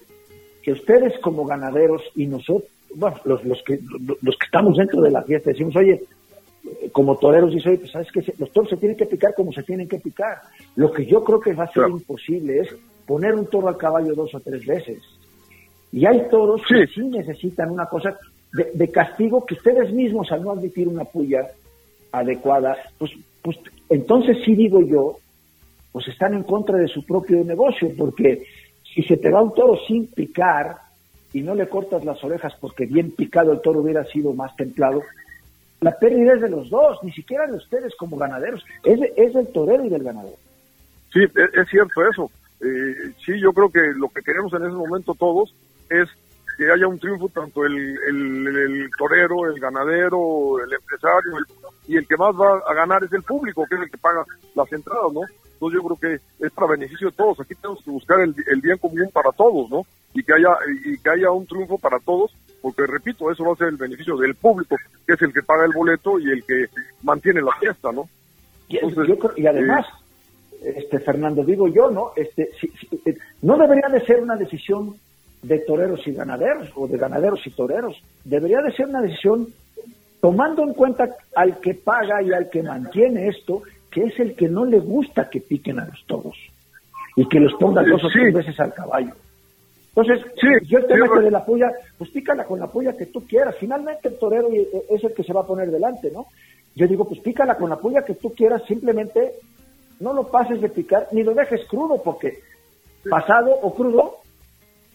que 0.62 0.72
ustedes 0.72 1.18
como 1.20 1.46
ganaderos 1.46 2.02
y 2.16 2.26
nosotros, 2.26 2.70
bueno, 2.96 3.18
los, 3.26 3.44
los, 3.46 3.62
que, 3.64 3.80
los 4.22 4.38
que 4.38 4.46
estamos 4.46 4.78
dentro 4.78 5.02
de 5.02 5.12
la 5.12 5.22
fiesta 5.24 5.52
decimos, 5.52 5.76
oye, 5.76 6.04
como 6.92 7.18
toreros 7.18 7.54
dice, 7.54 7.70
oye, 7.70 7.80
pues 7.80 7.92
sabes 7.92 8.12
que 8.12 8.34
los 8.38 8.52
toros 8.52 8.70
se 8.70 8.78
tienen 8.78 8.98
que 8.98 9.06
picar 9.06 9.34
como 9.34 9.52
se 9.54 9.64
tienen 9.64 9.88
que 9.88 10.00
picar. 10.00 10.42
Lo 10.76 10.92
que 10.92 11.06
yo 11.06 11.24
creo 11.24 11.40
que 11.40 11.54
va 11.54 11.66
a 11.66 11.72
ser 11.72 11.88
imposible 11.90 12.60
es 12.60 12.76
poner 13.06 13.34
un 13.36 13.48
toro 13.48 13.70
al 13.70 13.78
caballo 13.78 14.14
dos 14.14 14.36
o 14.36 14.40
tres 14.42 14.66
veces 14.66 15.02
Y 15.94 16.06
hay 16.06 16.28
toros 16.30 16.62
que 16.68 16.86
sí 16.88 17.08
necesitan 17.08 17.72
una 17.72 17.86
cosa 17.86 18.18
de, 18.54 18.92
castigo 18.92 19.46
que 19.46 19.56
ustedes 19.56 19.92
mismos 19.92 20.32
al 20.32 20.44
no 20.44 20.52
admitir 20.52 20.88
una 20.88 21.04
puya 21.04 21.48
adecuada, 22.12 22.78
pues, 22.98 23.12
pues 23.42 23.58
entonces 23.90 24.38
sí 24.46 24.56
digo 24.56 24.82
yo, 24.82 25.18
pues 25.92 26.08
están 26.08 26.34
en 26.34 26.44
contra 26.44 26.78
de 26.78 26.88
su 26.88 27.06
propio 27.06 27.44
negocio, 27.44 27.92
porque 27.98 28.46
si 28.94 29.04
se 29.04 29.18
te 29.18 29.30
va 29.30 29.42
un 29.42 29.54
toro 29.54 29.78
sin 29.88 30.08
picar 30.08 30.78
y 31.34 31.42
no 31.42 31.54
le 31.54 31.68
cortas 31.68 32.06
las 32.06 32.24
orejas 32.24 32.54
porque 32.60 32.86
bien 32.86 33.12
picado 33.12 33.52
el 33.52 33.62
toro 33.62 33.82
hubiera 33.82 34.04
sido 34.06 34.34
más 34.34 34.56
templado, 34.56 35.04
la 35.82 35.98
pérdida 35.98 36.34
es 36.34 36.42
de 36.42 36.50
los 36.50 36.70
dos, 36.70 36.98
ni 37.04 37.12
siquiera 37.12 37.46
de 37.46 37.58
ustedes 37.58 37.96
como 37.96 38.18
ganaderos, 38.18 38.66
es, 38.84 39.00
es 39.16 39.34
del 39.34 39.48
torero 39.50 39.86
y 39.86 39.90
del 39.90 40.04
ganadero. 40.04 40.36
Sí, 41.14 41.20
es, 41.24 41.70
cierto 41.70 42.08
eso. 42.10 42.32
Eh, 42.62 43.12
sí, 43.24 43.40
yo 43.40 43.54
creo 43.54 43.70
que 43.70 43.82
lo 43.96 44.10
que 44.10 44.22
queremos 44.22 44.52
en 44.54 44.64
ese 44.64 44.76
momento 44.76 45.14
todos 45.14 45.54
es 45.90 46.10
que 46.58 46.72
haya 46.72 46.88
un 46.88 46.98
triunfo 46.98 47.30
tanto 47.30 47.66
el, 47.66 47.76
el, 48.08 48.90
torero, 48.98 49.46
el 49.46 49.60
ganadero, 49.60 50.60
el 50.60 50.74
empresario, 50.74 51.34
y 51.88 51.98
el 51.98 52.08
que 52.08 52.18
más 52.18 52.36
va 52.36 52.58
a 52.68 52.74
ganar 52.74 53.04
es 53.04 53.14
el 53.14 53.22
público, 53.22 53.66
que 53.70 53.76
es 53.76 53.82
el 53.82 53.92
que 53.92 53.98
paga 53.98 54.26
las 54.56 54.72
entradas, 54.74 55.14
¿no? 55.14 55.22
Entonces 55.54 55.80
yo 55.80 55.88
creo 55.88 56.20
que 56.20 56.46
es 56.46 56.52
para 56.52 56.72
beneficio 56.72 57.10
de 57.10 57.16
todos. 57.16 57.40
Aquí 57.40 57.56
tenemos 57.56 57.84
que 57.84 57.92
buscar 57.92 58.20
el, 58.22 58.36
el 58.48 58.62
bien 58.62 58.78
común 58.78 59.10
para 59.14 59.32
todos, 59.32 59.70
¿no? 59.70 59.86
Y 60.14 60.24
que 60.24 60.34
haya 60.34 60.56
y 60.84 60.98
que 60.98 61.10
haya 61.10 61.32
un 61.32 61.46
triunfo 61.46 61.78
para 61.78 62.00
todos, 62.00 62.36
porque 62.62 62.88
repito, 62.88 63.32
eso 63.32 63.44
va 63.44 63.54
a 63.54 63.58
ser 63.58 63.68
el 63.68 63.78
beneficio 63.78 64.18
del 64.18 64.36
público, 64.36 64.76
que 65.06 65.14
es 65.14 65.22
el 65.22 65.34
que 65.34 65.44
paga 65.44 65.66
el 65.66 65.74
boleto 65.74 66.20
y 66.20 66.32
el 66.32 66.44
que 66.44 66.66
mantiene 67.04 67.42
la 67.42 67.56
fiesta, 67.60 67.92
¿no? 67.92 68.10
y, 68.68 68.78
y 69.42 69.48
además, 69.48 69.86
eh, 70.62 70.74
este 70.78 71.00
Fernando, 71.00 71.44
digo 71.44 71.68
yo, 71.68 71.90
¿no? 71.90 72.12
Este, 72.16 72.50
eh, 73.06 73.18
no 73.42 73.58
debería 73.58 73.88
de 73.90 74.06
ser 74.06 74.22
una 74.22 74.36
decisión 74.36 74.96
de 75.42 75.60
toreros 75.60 76.06
y 76.08 76.12
ganaderos 76.12 76.70
o 76.76 76.88
de 76.88 76.98
ganaderos 76.98 77.46
y 77.46 77.52
toreros. 77.52 78.02
Debería 78.24 78.62
de 78.62 78.72
ser 78.72 78.88
una 78.88 79.02
decisión 79.02 79.48
tomando 80.20 80.64
en 80.64 80.74
cuenta 80.74 81.10
al 81.36 81.60
que 81.60 81.74
paga 81.76 82.22
y 82.22 82.32
al 82.34 82.50
que 82.50 82.64
mantiene 82.64 83.28
esto, 83.28 83.62
que 83.92 84.04
es 84.04 84.20
el 84.20 84.36
que 84.36 84.50
no 84.50 84.66
le 84.66 84.80
gusta 84.80 85.30
que 85.30 85.42
piquen 85.42 85.80
a 85.80 85.86
los 85.86 86.04
toros 86.06 86.38
y 87.16 87.28
que 87.28 87.40
los 87.40 87.54
ponga 87.56 87.84
dos 87.84 88.04
o 88.04 88.10
tres 88.10 88.34
veces 88.34 88.60
al 88.60 88.74
caballo. 88.74 89.14
Entonces, 89.96 90.26
yo 90.68 90.86
te 90.86 90.96
meto 90.96 91.20
de 91.20 91.32
la 91.32 91.44
puya, 91.44 91.72
pues 91.98 92.12
pícala 92.12 92.46
con 92.46 92.60
la 92.60 92.68
puya 92.68 92.96
que 92.96 93.08
tú 93.08 93.26
quieras. 93.26 93.56
Finalmente 93.60 94.10
el 94.10 94.20
torero 94.20 94.50
es 94.52 95.04
el 95.04 95.14
que 95.14 95.24
se 95.24 95.34
va 95.34 95.42
a 95.42 95.48
poner 95.48 95.72
delante, 95.72 96.12
¿no? 96.12 96.28
Yo 96.76 96.88
digo, 96.88 97.06
pues 97.06 97.20
pícala 97.22 97.56
con 97.56 97.72
la 97.72 97.78
puya 97.78 98.04
que 98.04 98.14
tú 98.14 98.32
quieras, 98.36 98.62
simplemente 98.68 99.34
no 100.00 100.14
lo 100.14 100.28
pases 100.28 100.62
de 100.62 100.70
picar 100.70 101.08
ni 101.12 101.24
lo 101.24 101.34
dejes 101.34 101.66
crudo, 101.68 102.00
porque 102.04 102.40
pasado 103.10 103.50
o 103.50 103.74
crudo 103.74 104.18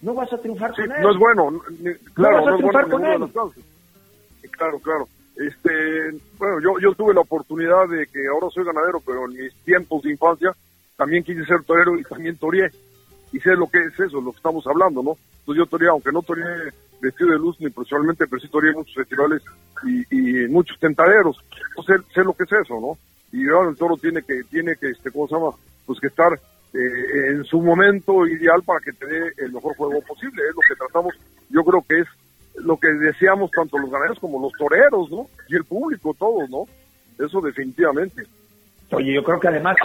no 0.03 0.13
vas 0.13 0.31
a 0.33 0.37
triunfar 0.37 0.73
con 0.75 0.91
él. 0.91 1.01
No 1.01 1.11
es 1.11 1.17
bueno, 1.17 1.61
claro, 2.13 2.37
no 2.37 2.45
vas 2.45 2.53
a 2.53 2.57
triunfar 2.57 2.89
con 2.89 3.05
él. 3.05 3.31
Claro, 4.51 4.79
claro. 4.79 5.07
Este, 5.37 6.11
bueno, 6.37 6.59
yo, 6.61 6.79
yo 6.79 6.93
tuve 6.93 7.13
la 7.13 7.21
oportunidad 7.21 7.87
de 7.87 8.05
que 8.07 8.27
ahora 8.27 8.49
soy 8.51 8.65
ganadero, 8.65 9.01
pero 9.03 9.25
en 9.25 9.31
mis 9.31 9.53
tiempos 9.63 10.03
de 10.03 10.11
infancia 10.11 10.53
también 10.95 11.23
quise 11.23 11.45
ser 11.45 11.63
torero 11.63 11.97
y 11.97 12.03
también 12.03 12.37
toreé. 12.37 12.69
Y 13.31 13.39
sé 13.39 13.55
lo 13.55 13.67
que 13.67 13.79
es 13.79 13.99
eso, 13.99 14.21
lo 14.21 14.31
que 14.31 14.37
estamos 14.37 14.67
hablando, 14.67 15.01
¿no? 15.01 15.17
Entonces 15.39 15.63
yo 15.63 15.65
toreé, 15.65 15.89
aunque 15.89 16.11
no 16.11 16.21
toreé 16.21 16.71
vestido 17.01 17.31
de 17.31 17.39
luz 17.39 17.59
ni 17.59 17.69
profesionalmente, 17.69 18.27
pero 18.27 18.41
sí 18.41 18.47
toreé 18.49 18.73
muchos 18.73 18.93
festivales 18.93 19.41
y, 19.83 20.43
y 20.43 20.47
muchos 20.49 20.77
tentaderos. 20.79 21.43
Entonces 21.69 22.05
sé, 22.13 22.23
lo 22.23 22.33
que 22.33 22.43
es 22.43 22.51
eso, 22.51 22.79
¿no? 22.79 22.97
Y 23.31 23.49
ahora 23.49 23.69
el 23.69 23.77
toro 23.77 23.97
tiene 23.97 24.21
que, 24.21 24.43
tiene 24.43 24.75
que, 24.75 24.89
este, 24.89 25.11
¿cómo 25.11 25.27
se 25.27 25.35
llama? 25.35 25.51
Pues 25.85 25.99
que 25.99 26.07
estar 26.07 26.39
eh, 26.73 27.29
en 27.31 27.43
su 27.43 27.61
momento 27.61 28.25
ideal 28.25 28.63
para 28.63 28.79
que 28.79 28.93
te 28.93 29.05
dé 29.05 29.33
el 29.37 29.51
mejor 29.51 29.75
juego 29.75 30.01
posible. 30.01 30.41
Es 30.47 30.55
lo 30.55 30.61
que 30.67 30.75
tratamos, 30.75 31.13
yo 31.49 31.63
creo 31.63 31.83
que 31.87 31.99
es 31.99 32.07
lo 32.55 32.77
que 32.77 32.87
deseamos 32.87 33.51
tanto 33.51 33.77
los 33.77 33.91
ganaderos 33.91 34.19
como 34.19 34.39
los 34.39 34.51
toreros, 34.53 35.09
¿no? 35.11 35.27
Y 35.49 35.55
el 35.55 35.65
público, 35.65 36.15
todos, 36.17 36.49
¿no? 36.49 36.65
Eso 37.23 37.41
definitivamente. 37.41 38.23
Oye, 38.91 39.13
yo 39.13 39.23
creo 39.23 39.39
que 39.39 39.47
además, 39.47 39.75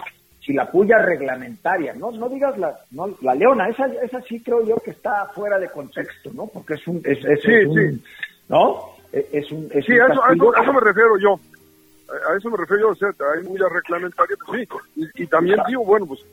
si 0.41 0.53
la 0.53 0.71
puya 0.71 0.99
reglamentaria, 0.99 1.95
no 1.95 2.11
no 2.11 2.29
digas 2.29 2.59
la, 2.59 2.79
no, 2.91 3.17
la 3.23 3.35
leona, 3.35 3.69
esa, 3.69 3.87
esa 4.03 4.21
sí 4.23 4.41
creo 4.41 4.65
yo 4.65 4.77
que 4.77 4.91
está 4.91 5.27
fuera 5.35 5.59
de 5.59 5.69
contexto, 5.69 6.31
¿no? 6.33 6.47
Porque 6.47 6.75
es 6.75 6.87
un... 6.87 7.03
Es, 7.05 7.25
es, 7.25 7.41
sí, 7.43 7.65
sí. 7.75 8.03
¿No? 8.49 8.95
E, 9.13 9.29
es 9.33 9.51
un... 9.51 9.69
Es 9.73 9.85
sí, 9.85 9.93
a, 9.93 10.07
eso, 10.07 10.25
a 10.25 10.63
eso 10.63 10.73
me 10.73 10.81
refiero 10.81 11.19
yo 11.19 11.39
a 12.09 12.37
eso 12.37 12.51
me 12.51 12.57
refiero 12.57 12.83
yo, 12.83 12.89
o 12.91 12.95
sea, 12.95 13.11
hay 13.35 13.43
muy 13.45 13.59
reglamentaria, 13.59 14.37
pues 14.47 14.67
sí, 14.95 15.11
y, 15.15 15.27
también 15.27 15.61
digo, 15.69 15.85
bueno, 15.85 16.07
pues 16.07 16.25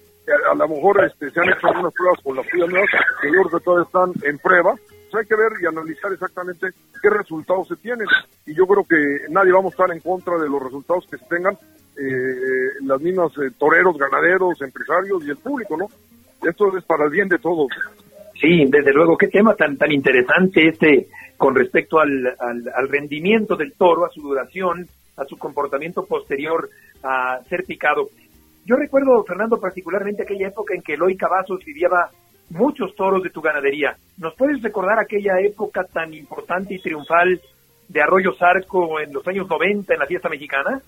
a, 0.51 0.55
lo 0.55 0.67
mejor 0.67 1.03
este, 1.05 1.31
se 1.31 1.39
han 1.39 1.49
hecho 1.49 1.67
algunas 1.67 1.93
pruebas 1.93 2.19
con 2.23 2.35
las 2.35 2.45
nuevas, 2.53 2.89
que 3.21 3.27
yo 3.27 3.41
creo 3.41 3.59
que 3.59 3.63
todavía 3.63 3.85
están 3.85 4.29
en 4.29 4.37
prueba, 4.39 4.75
hay 5.17 5.25
que 5.25 5.35
ver 5.35 5.51
y 5.61 5.65
analizar 5.65 6.11
exactamente 6.11 6.67
qué 7.01 7.09
resultados 7.09 7.67
se 7.67 7.75
tienen, 7.77 8.07
y 8.45 8.53
yo 8.53 8.65
creo 8.67 8.83
que 8.83 9.27
nadie 9.29 9.51
vamos 9.51 9.73
a 9.73 9.75
estar 9.75 9.91
en 9.91 10.01
contra 10.01 10.37
de 10.37 10.49
los 10.49 10.61
resultados 10.61 11.05
que 11.09 11.17
se 11.17 11.25
tengan 11.25 11.57
eh, 11.97 12.81
las 12.83 12.99
mismas 13.01 13.31
eh, 13.37 13.51
toreros, 13.57 13.97
ganaderos, 13.97 14.61
empresarios 14.61 15.25
y 15.25 15.29
el 15.29 15.37
público, 15.37 15.77
¿no? 15.77 15.87
Esto 16.47 16.77
es 16.77 16.83
para 16.83 17.05
el 17.05 17.11
bien 17.11 17.29
de 17.29 17.39
todos. 17.39 17.67
Sí, 18.39 18.65
desde 18.67 18.91
luego, 18.91 19.17
qué 19.17 19.27
tema 19.27 19.55
tan 19.55 19.77
tan 19.77 19.91
interesante 19.91 20.67
este 20.67 21.07
con 21.37 21.55
respecto 21.55 21.99
al, 21.99 22.35
al 22.39 22.89
rendimiento 22.89 23.55
del 23.55 23.73
toro, 23.73 24.05
a 24.05 24.09
su 24.09 24.21
duración, 24.21 24.87
a 25.17 25.25
su 25.25 25.37
comportamiento 25.37 26.05
posterior 26.05 26.69
a 27.03 27.39
ser 27.49 27.63
picado. 27.63 28.09
Yo 28.65 28.75
recuerdo, 28.75 29.23
Fernando, 29.23 29.59
particularmente 29.59 30.23
aquella 30.23 30.47
época 30.47 30.73
en 30.73 30.81
que 30.81 30.95
Eloy 30.95 31.15
Cavazos 31.15 31.63
viviaba 31.63 32.09
muchos 32.49 32.95
toros 32.95 33.21
de 33.21 33.29
tu 33.29 33.41
ganadería. 33.41 33.95
¿Nos 34.17 34.33
puedes 34.35 34.61
recordar 34.61 34.99
aquella 34.99 35.39
época 35.39 35.83
tan 35.83 36.13
importante 36.13 36.73
y 36.73 36.81
triunfal 36.81 37.39
de 37.87 38.01
Arroyo 38.01 38.33
Zarco 38.33 38.99
en 38.99 39.13
los 39.13 39.27
años 39.27 39.47
90 39.47 39.93
en 39.93 39.99
la 39.99 40.07
fiesta 40.07 40.29
mexicana? 40.29 40.81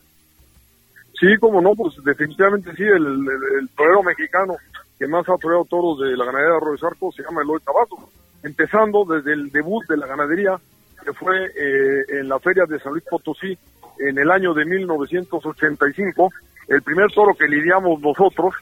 Sí, 1.20 1.38
como 1.40 1.62
no, 1.62 1.74
pues 1.76 1.96
definitivamente 2.04 2.72
sí, 2.76 2.84
el, 2.84 3.70
torero 3.76 4.04
mexicano 4.04 4.56
que 4.98 5.08
más 5.08 5.28
ha 5.30 5.38
toreado 5.38 5.66
toros 5.66 6.00
de 6.00 6.18
la 6.18 6.26
ganadería 6.26 6.52
de 6.52 6.58
Arroyo 6.58 6.78
Zarco 6.78 7.12
se 7.12 7.24
llama 7.24 7.42
Eloy 7.42 7.60
Cavazos, 7.64 8.00
empezando 8.44 9.06
desde 9.06 9.34
el 9.34 9.52
debut 9.52 9.84
de 9.88 9.98
la 9.98 10.08
ganadería, 10.08 10.58
que 11.04 11.14
fue 11.14 11.46
eh, 11.46 12.06
en 12.20 12.28
la 12.28 12.40
feria 12.40 12.66
de 12.66 12.80
San 12.80 12.94
Luis 12.94 13.06
Potosí 13.10 13.58
en 14.00 14.18
el 14.18 14.32
año 14.32 14.54
de 14.54 14.66
1985. 14.66 16.32
El 16.68 16.82
primer 16.82 17.12
toro 17.12 17.34
que 17.34 17.48
lidiamos 17.48 18.02
nosotros 18.02 18.54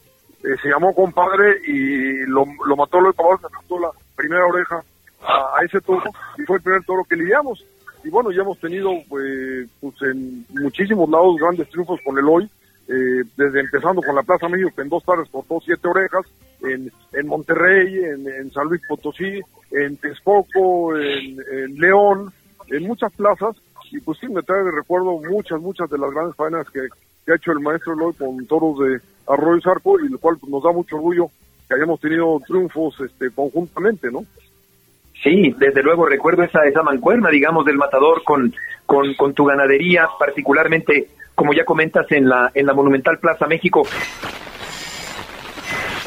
eh, 0.44 0.56
se 0.62 0.70
llamó 0.70 0.94
compadre 0.94 1.60
y 1.68 2.26
lo, 2.28 2.46
lo 2.68 2.76
mató 2.76 3.00
el 3.00 3.14
caballo, 3.16 3.38
se 3.38 3.56
mató 3.56 3.80
la 3.80 3.90
primera 4.16 4.46
oreja 4.46 4.84
a, 5.22 5.64
ese 5.64 5.82
toro 5.82 6.04
y 6.38 6.44
fue 6.44 6.58
el 6.58 6.64
primer 6.64 6.84
toro 6.84 7.04
que 7.04 7.16
lidiamos. 7.16 7.66
Y 8.04 8.10
bueno, 8.10 8.32
ya 8.32 8.44
hemos 8.44 8.60
tenido 8.60 8.92
pues, 9.10 9.68
pues 9.82 9.96
en 10.04 10.46
muchísimos 10.50 11.10
lados 11.10 11.38
grandes 11.38 11.68
triunfos 11.70 12.00
con 12.06 12.16
el 12.20 12.26
hoy, 12.26 12.48
eh, 12.88 13.24
desde 13.36 13.60
empezando 13.60 14.04
con 14.04 14.14
la 14.14 14.22
Plaza 14.22 14.48
México, 14.48 14.70
que 14.76 14.84
en 14.84 14.90
dos 14.90 15.04
tardes 15.04 15.28
cortó 15.32 15.60
siete 15.66 15.88
orejas, 15.88 16.26
en, 16.62 16.92
en 17.14 17.28
Monterrey, 17.28 18.04
en, 18.04 18.52
San 18.52 18.68
Luis 18.68 18.82
Potosí, 18.88 19.42
en 19.72 19.98
Texcoco, 19.98 20.96
en, 20.96 21.38
en 21.52 21.76
León, 21.80 22.32
en 22.68 22.84
muchas 22.84 23.12
plazas, 23.14 23.56
y 23.92 24.00
pues 24.00 24.20
sí, 24.20 24.28
me 24.28 24.44
trae 24.44 24.64
de 24.64 24.72
recuerdo 24.72 25.20
muchas, 25.20 25.60
muchas 25.60 25.90
de 25.90 25.98
las 25.98 26.12
grandes 26.12 26.36
faenas 26.36 26.70
que, 26.70 26.88
ha 27.32 27.36
hecho 27.36 27.52
el 27.52 27.60
maestro 27.60 27.94
Eloy 27.94 28.14
con 28.14 28.46
toros 28.46 28.80
de 28.80 29.00
Arroyo 29.28 29.58
y 29.58 29.62
Zarco, 29.62 30.00
y 30.00 30.10
lo 30.10 30.20
cual 30.20 30.38
pues, 30.40 30.52
nos 30.52 30.64
da 30.64 30.72
mucho 30.72 30.96
orgullo 30.96 31.30
que 31.68 31.76
hayamos 31.76 32.00
tenido 32.00 32.40
triunfos 32.46 33.00
este, 33.02 33.32
conjuntamente, 33.32 34.12
¿no? 34.12 34.24
Sí, 35.24 35.56
desde 35.58 35.82
luego 35.82 36.06
recuerdo 36.06 36.44
esa, 36.44 36.66
esa 36.66 36.84
mancuerna, 36.84 37.30
digamos, 37.30 37.66
del 37.66 37.78
matador 37.78 38.24
con, 38.24 38.54
con, 38.86 39.16
con 39.16 39.34
tu 39.34 39.46
ganadería, 39.46 40.08
particularmente, 40.20 41.08
como 41.34 41.54
ya 41.54 41.66
comentas, 41.66 42.06
en 42.12 42.30
la, 42.30 42.52
en 42.54 42.68
la 42.68 42.74
Monumental 42.74 43.18
Plaza 43.18 43.48
México. 43.48 43.84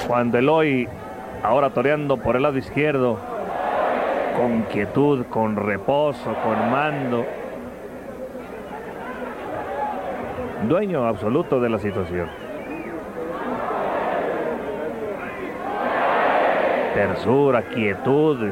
Cuando 0.06 0.38
Eloy, 0.38 0.86
ahora 1.42 1.70
toreando 1.70 2.16
por 2.18 2.36
el 2.36 2.42
lado 2.42 2.58
izquierdo, 2.58 3.18
con 4.36 4.62
quietud, 4.64 5.26
con 5.26 5.56
reposo, 5.56 6.32
con 6.44 6.70
mando, 6.70 7.26
dueño 10.68 11.06
absoluto 11.06 11.60
de 11.60 11.68
la 11.70 11.78
situación. 11.78 12.28
Tersura, 16.94 17.62
quietud, 17.62 18.50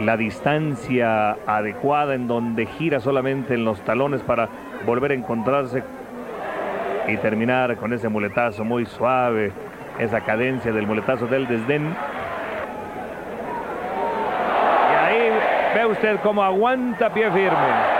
la 0.00 0.16
distancia 0.16 1.32
adecuada 1.46 2.14
en 2.14 2.26
donde 2.26 2.66
gira 2.66 3.00
solamente 3.00 3.54
en 3.54 3.64
los 3.64 3.80
talones 3.82 4.22
para 4.22 4.48
volver 4.86 5.12
a 5.12 5.14
encontrarse 5.14 5.82
y 7.06 7.16
terminar 7.18 7.76
con 7.76 7.92
ese 7.92 8.08
muletazo 8.08 8.64
muy 8.64 8.86
suave, 8.86 9.52
esa 9.98 10.20
cadencia 10.22 10.72
del 10.72 10.86
muletazo 10.86 11.26
del 11.26 11.46
desdén. 11.46 11.94
Y 14.90 14.94
ahí 14.94 15.30
ve 15.74 15.86
usted 15.86 16.18
cómo 16.22 16.42
aguanta 16.42 17.12
pie 17.12 17.30
firme. 17.30 17.99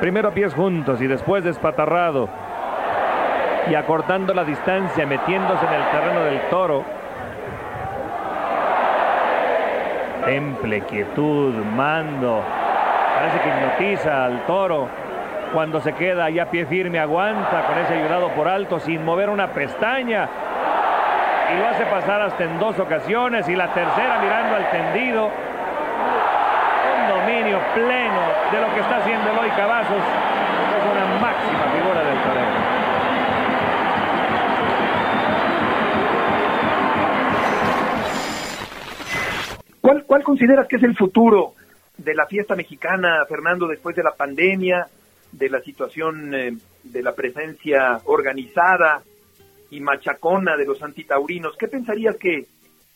Primero 0.00 0.32
pies 0.32 0.54
juntos 0.54 1.00
y 1.00 1.06
después 1.06 1.44
despatarrado. 1.44 2.28
Y 3.70 3.74
acortando 3.74 4.34
la 4.34 4.44
distancia, 4.44 5.06
metiéndose 5.06 5.64
en 5.64 5.72
el 5.72 5.90
terreno 5.90 6.20
del 6.24 6.40
toro. 6.50 6.84
temple, 10.24 10.80
quietud, 10.82 11.54
mando. 11.54 12.42
Parece 13.14 13.40
que 13.40 13.48
hipnotiza 13.48 14.24
al 14.24 14.46
toro. 14.46 14.88
Cuando 15.52 15.80
se 15.80 15.92
queda 15.92 16.30
ya 16.30 16.50
pie 16.50 16.66
firme, 16.66 16.98
aguanta 16.98 17.64
con 17.66 17.78
ese 17.78 17.94
ayudado 17.94 18.28
por 18.30 18.48
alto 18.48 18.80
sin 18.80 19.04
mover 19.04 19.28
una 19.28 19.48
pestaña. 19.48 20.28
Y 21.54 21.58
lo 21.58 21.68
hace 21.68 21.84
pasar 21.86 22.22
hasta 22.22 22.44
en 22.44 22.58
dos 22.58 22.78
ocasiones 22.78 23.48
y 23.48 23.54
la 23.54 23.72
tercera 23.72 24.18
mirando 24.20 24.56
al 24.56 24.70
tendido. 24.70 25.30
Dominio 27.44 27.74
pleno 27.74 28.22
de 28.52 28.58
lo 28.58 28.72
que 28.72 28.80
está 28.80 28.96
haciendo 28.96 29.30
Eloy 29.30 29.50
Cavazos. 29.50 30.02
Es 30.78 30.90
una 30.90 31.04
máxima 31.20 31.72
figura 31.72 32.02
del 32.02 32.22
torero. 32.22 32.52
¿Cuál, 39.82 40.04
¿Cuál 40.04 40.22
consideras 40.22 40.66
que 40.68 40.76
es 40.76 40.82
el 40.84 40.96
futuro 40.96 41.52
de 41.98 42.14
la 42.14 42.24
fiesta 42.24 42.56
mexicana, 42.56 43.26
Fernando, 43.28 43.68
después 43.68 43.94
de 43.94 44.04
la 44.04 44.12
pandemia, 44.12 44.86
de 45.30 45.50
la 45.50 45.60
situación 45.60 46.34
eh, 46.34 46.56
de 46.82 47.02
la 47.02 47.12
presencia 47.12 48.00
organizada 48.06 49.02
y 49.70 49.80
machacona 49.80 50.56
de 50.56 50.64
los 50.64 50.82
antitaurinos? 50.82 51.58
¿Qué 51.58 51.68
pensarías 51.68 52.16
que, 52.16 52.46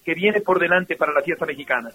que 0.02 0.14
viene 0.14 0.40
por 0.40 0.58
delante 0.58 0.96
para 0.96 1.12
la 1.12 1.20
fiesta 1.20 1.44
mexicana? 1.44 1.90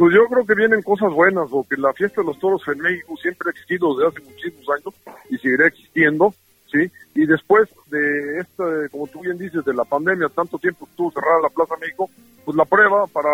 Pues 0.00 0.14
yo 0.14 0.24
creo 0.28 0.46
que 0.46 0.54
vienen 0.54 0.80
cosas 0.80 1.12
buenas, 1.12 1.50
porque 1.50 1.76
la 1.76 1.92
fiesta 1.92 2.22
de 2.22 2.28
los 2.28 2.38
toros 2.38 2.62
en 2.68 2.78
México 2.78 3.14
siempre 3.20 3.48
ha 3.48 3.50
existido 3.50 3.94
desde 3.94 4.08
hace 4.08 4.30
muchísimos 4.30 4.66
años 4.70 4.94
y 5.28 5.36
seguirá 5.36 5.66
existiendo. 5.66 6.32
¿sí? 6.72 6.90
Y 7.14 7.26
después 7.26 7.68
de 7.90 8.38
esta, 8.38 8.64
como 8.90 9.06
tú 9.08 9.20
bien 9.20 9.36
dices, 9.36 9.62
de 9.62 9.74
la 9.74 9.84
pandemia, 9.84 10.30
tanto 10.30 10.56
tiempo 10.56 10.88
estuvo 10.90 11.12
cerrada 11.12 11.42
la 11.42 11.50
Plaza 11.50 11.74
México, 11.78 12.08
pues 12.46 12.56
la 12.56 12.64
prueba 12.64 13.06
para 13.08 13.28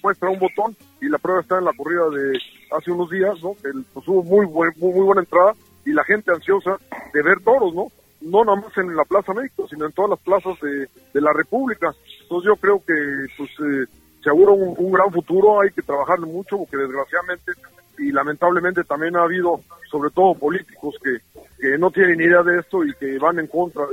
muestra 0.00 0.30
un 0.30 0.38
botón 0.38 0.76
y 1.00 1.08
la 1.08 1.18
prueba 1.18 1.40
está 1.40 1.58
en 1.58 1.64
la 1.64 1.72
corrida 1.72 2.08
de 2.10 2.38
hace 2.70 2.92
unos 2.92 3.10
días, 3.10 3.42
¿no? 3.42 3.56
El, 3.64 3.84
pues 3.92 4.06
hubo 4.06 4.22
muy, 4.22 4.46
buen, 4.46 4.70
muy, 4.76 4.92
buena 4.92 5.22
entrada 5.22 5.56
y 5.84 5.90
la 5.90 6.04
gente 6.04 6.30
ansiosa 6.30 6.76
de 7.12 7.20
ver 7.20 7.40
toros, 7.40 7.74
¿no? 7.74 7.88
No 8.20 8.44
nada 8.44 8.60
más 8.60 8.78
en 8.78 8.94
la 8.94 9.04
Plaza 9.04 9.34
México, 9.34 9.66
sino 9.68 9.86
en 9.86 9.92
todas 9.92 10.10
las 10.10 10.20
plazas 10.20 10.54
de, 10.60 10.88
de 11.12 11.20
la 11.20 11.32
República. 11.32 11.92
Entonces 12.22 12.46
yo 12.46 12.54
creo 12.54 12.78
que 12.78 13.26
pues 13.36 13.50
eh, 13.58 14.01
se 14.22 14.30
augura 14.30 14.52
un, 14.52 14.92
gran 14.92 15.10
futuro, 15.10 15.60
hay 15.60 15.70
que 15.70 15.82
trabajarle 15.82 16.26
mucho 16.26 16.58
porque 16.58 16.76
desgraciadamente 16.76 17.52
y 17.98 18.12
lamentablemente 18.12 18.84
también 18.84 19.16
ha 19.16 19.22
habido 19.22 19.60
sobre 19.90 20.10
todo 20.10 20.34
políticos 20.34 20.94
que, 21.02 21.18
que 21.60 21.76
no 21.76 21.90
tienen 21.90 22.20
idea 22.20 22.42
de 22.42 22.60
esto 22.60 22.84
y 22.84 22.94
que 22.94 23.18
van 23.18 23.38
en 23.38 23.46
contra 23.48 23.84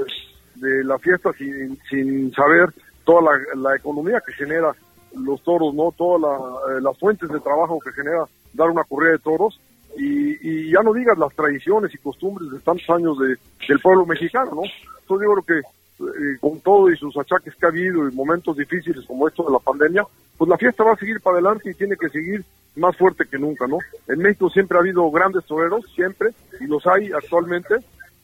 de, 0.55 0.83
la 0.83 0.97
fiesta 0.99 1.31
sin, 1.33 1.77
sin 1.89 2.31
saber 2.33 2.69
toda 3.05 3.31
la, 3.31 3.55
la, 3.55 3.75
economía 3.75 4.21
que 4.25 4.33
genera 4.33 4.73
los 5.17 5.41
toros, 5.43 5.73
no 5.73 5.93
todas 5.97 6.31
eh, 6.69 6.81
las 6.81 6.97
fuentes 6.97 7.29
de 7.29 7.39
trabajo 7.39 7.79
que 7.79 7.91
genera 7.91 8.25
dar 8.53 8.69
una 8.69 8.83
corrida 8.83 9.13
de 9.13 9.19
toros 9.19 9.59
y, 9.97 10.47
y, 10.47 10.71
ya 10.71 10.81
no 10.83 10.93
digas 10.93 11.17
las 11.17 11.33
tradiciones 11.33 11.93
y 11.93 11.97
costumbres 11.97 12.51
de 12.51 12.59
tantos 12.59 12.89
años 12.89 13.17
de, 13.19 13.35
del 13.67 13.79
pueblo 13.79 14.05
mexicano, 14.05 14.51
¿no? 14.53 14.61
Entonces 15.01 15.27
yo 15.27 15.33
creo 15.33 15.61
que 15.61 15.78
eh, 15.99 16.37
con 16.39 16.59
todo 16.61 16.89
y 16.89 16.97
sus 16.97 17.15
achaques 17.17 17.55
que 17.55 17.65
ha 17.65 17.69
habido 17.69 18.07
y 18.07 18.13
momentos 18.13 18.55
difíciles 18.57 19.05
como 19.05 19.27
esto 19.27 19.43
de 19.43 19.51
la 19.51 19.59
pandemia, 19.59 20.03
pues 20.37 20.49
la 20.49 20.57
fiesta 20.57 20.83
va 20.83 20.93
a 20.93 20.97
seguir 20.97 21.19
para 21.21 21.35
adelante 21.37 21.69
y 21.69 21.73
tiene 21.73 21.97
que 21.97 22.09
seguir 22.09 22.43
más 22.75 22.95
fuerte 22.95 23.25
que 23.25 23.37
nunca, 23.37 23.67
¿no? 23.67 23.77
En 24.07 24.19
México 24.19 24.49
siempre 24.49 24.77
ha 24.77 24.81
habido 24.81 25.09
grandes 25.11 25.45
toreros, 25.45 25.85
siempre, 25.93 26.29
y 26.59 26.67
los 26.67 26.85
hay 26.87 27.11
actualmente, 27.11 27.75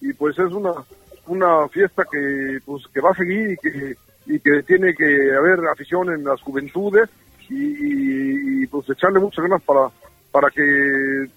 y 0.01 0.13
pues 0.13 0.38
es 0.39 0.51
una 0.51 0.71
una 1.27 1.67
fiesta 1.69 2.05
que 2.09 2.59
pues 2.65 2.83
que 2.93 3.01
va 3.01 3.11
a 3.11 3.15
seguir 3.15 3.51
y 3.51 3.57
que 3.57 3.95
y 4.27 4.39
que 4.39 4.63
tiene 4.63 4.93
que 4.95 5.33
haber 5.35 5.67
afición 5.67 6.11
en 6.11 6.23
las 6.23 6.41
juventudes 6.41 7.09
y, 7.49 7.55
y, 7.55 8.63
y 8.63 8.67
pues 8.67 8.89
echarle 8.89 9.19
muchas 9.19 9.43
ganas 9.43 9.61
para 9.63 9.89
para 10.31 10.49
que 10.49 11.27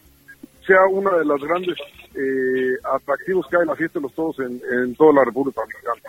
sea 0.67 0.87
una 0.87 1.17
de 1.17 1.25
las 1.25 1.41
grandes 1.41 1.77
eh, 2.15 2.77
atractivos 2.85 3.47
que 3.49 3.57
hay 3.57 3.63
en 3.63 3.69
la 3.69 3.77
fiesta 3.77 3.99
de 3.99 4.03
los 4.03 4.15
toros 4.15 4.39
en, 4.41 4.61
en 4.71 4.95
toda 4.95 5.15
la 5.15 5.25
República 5.25 5.63
Mexicana. 5.67 6.03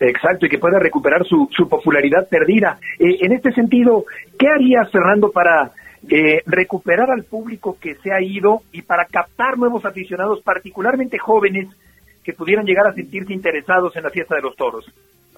Exacto, 0.00 0.46
y 0.46 0.48
que 0.48 0.58
pueda 0.58 0.78
recuperar 0.78 1.24
su, 1.24 1.48
su 1.52 1.68
popularidad 1.68 2.28
perdida. 2.28 2.78
Eh, 2.98 3.18
en 3.20 3.32
este 3.32 3.52
sentido, 3.52 4.04
¿qué 4.38 4.48
harías, 4.48 4.90
Fernando, 4.90 5.30
para 5.30 5.70
eh, 6.10 6.42
recuperar 6.46 7.10
al 7.10 7.24
público 7.24 7.78
que 7.80 7.94
se 7.96 8.12
ha 8.12 8.20
ido 8.20 8.62
y 8.72 8.82
para 8.82 9.06
captar 9.06 9.56
nuevos 9.56 9.84
aficionados, 9.84 10.42
particularmente 10.42 11.18
jóvenes, 11.18 11.68
que 12.24 12.32
pudieran 12.32 12.66
llegar 12.66 12.86
a 12.86 12.94
sentirse 12.94 13.32
interesados 13.32 13.94
en 13.96 14.02
la 14.02 14.10
fiesta 14.10 14.34
de 14.34 14.42
los 14.42 14.56
toros? 14.56 14.84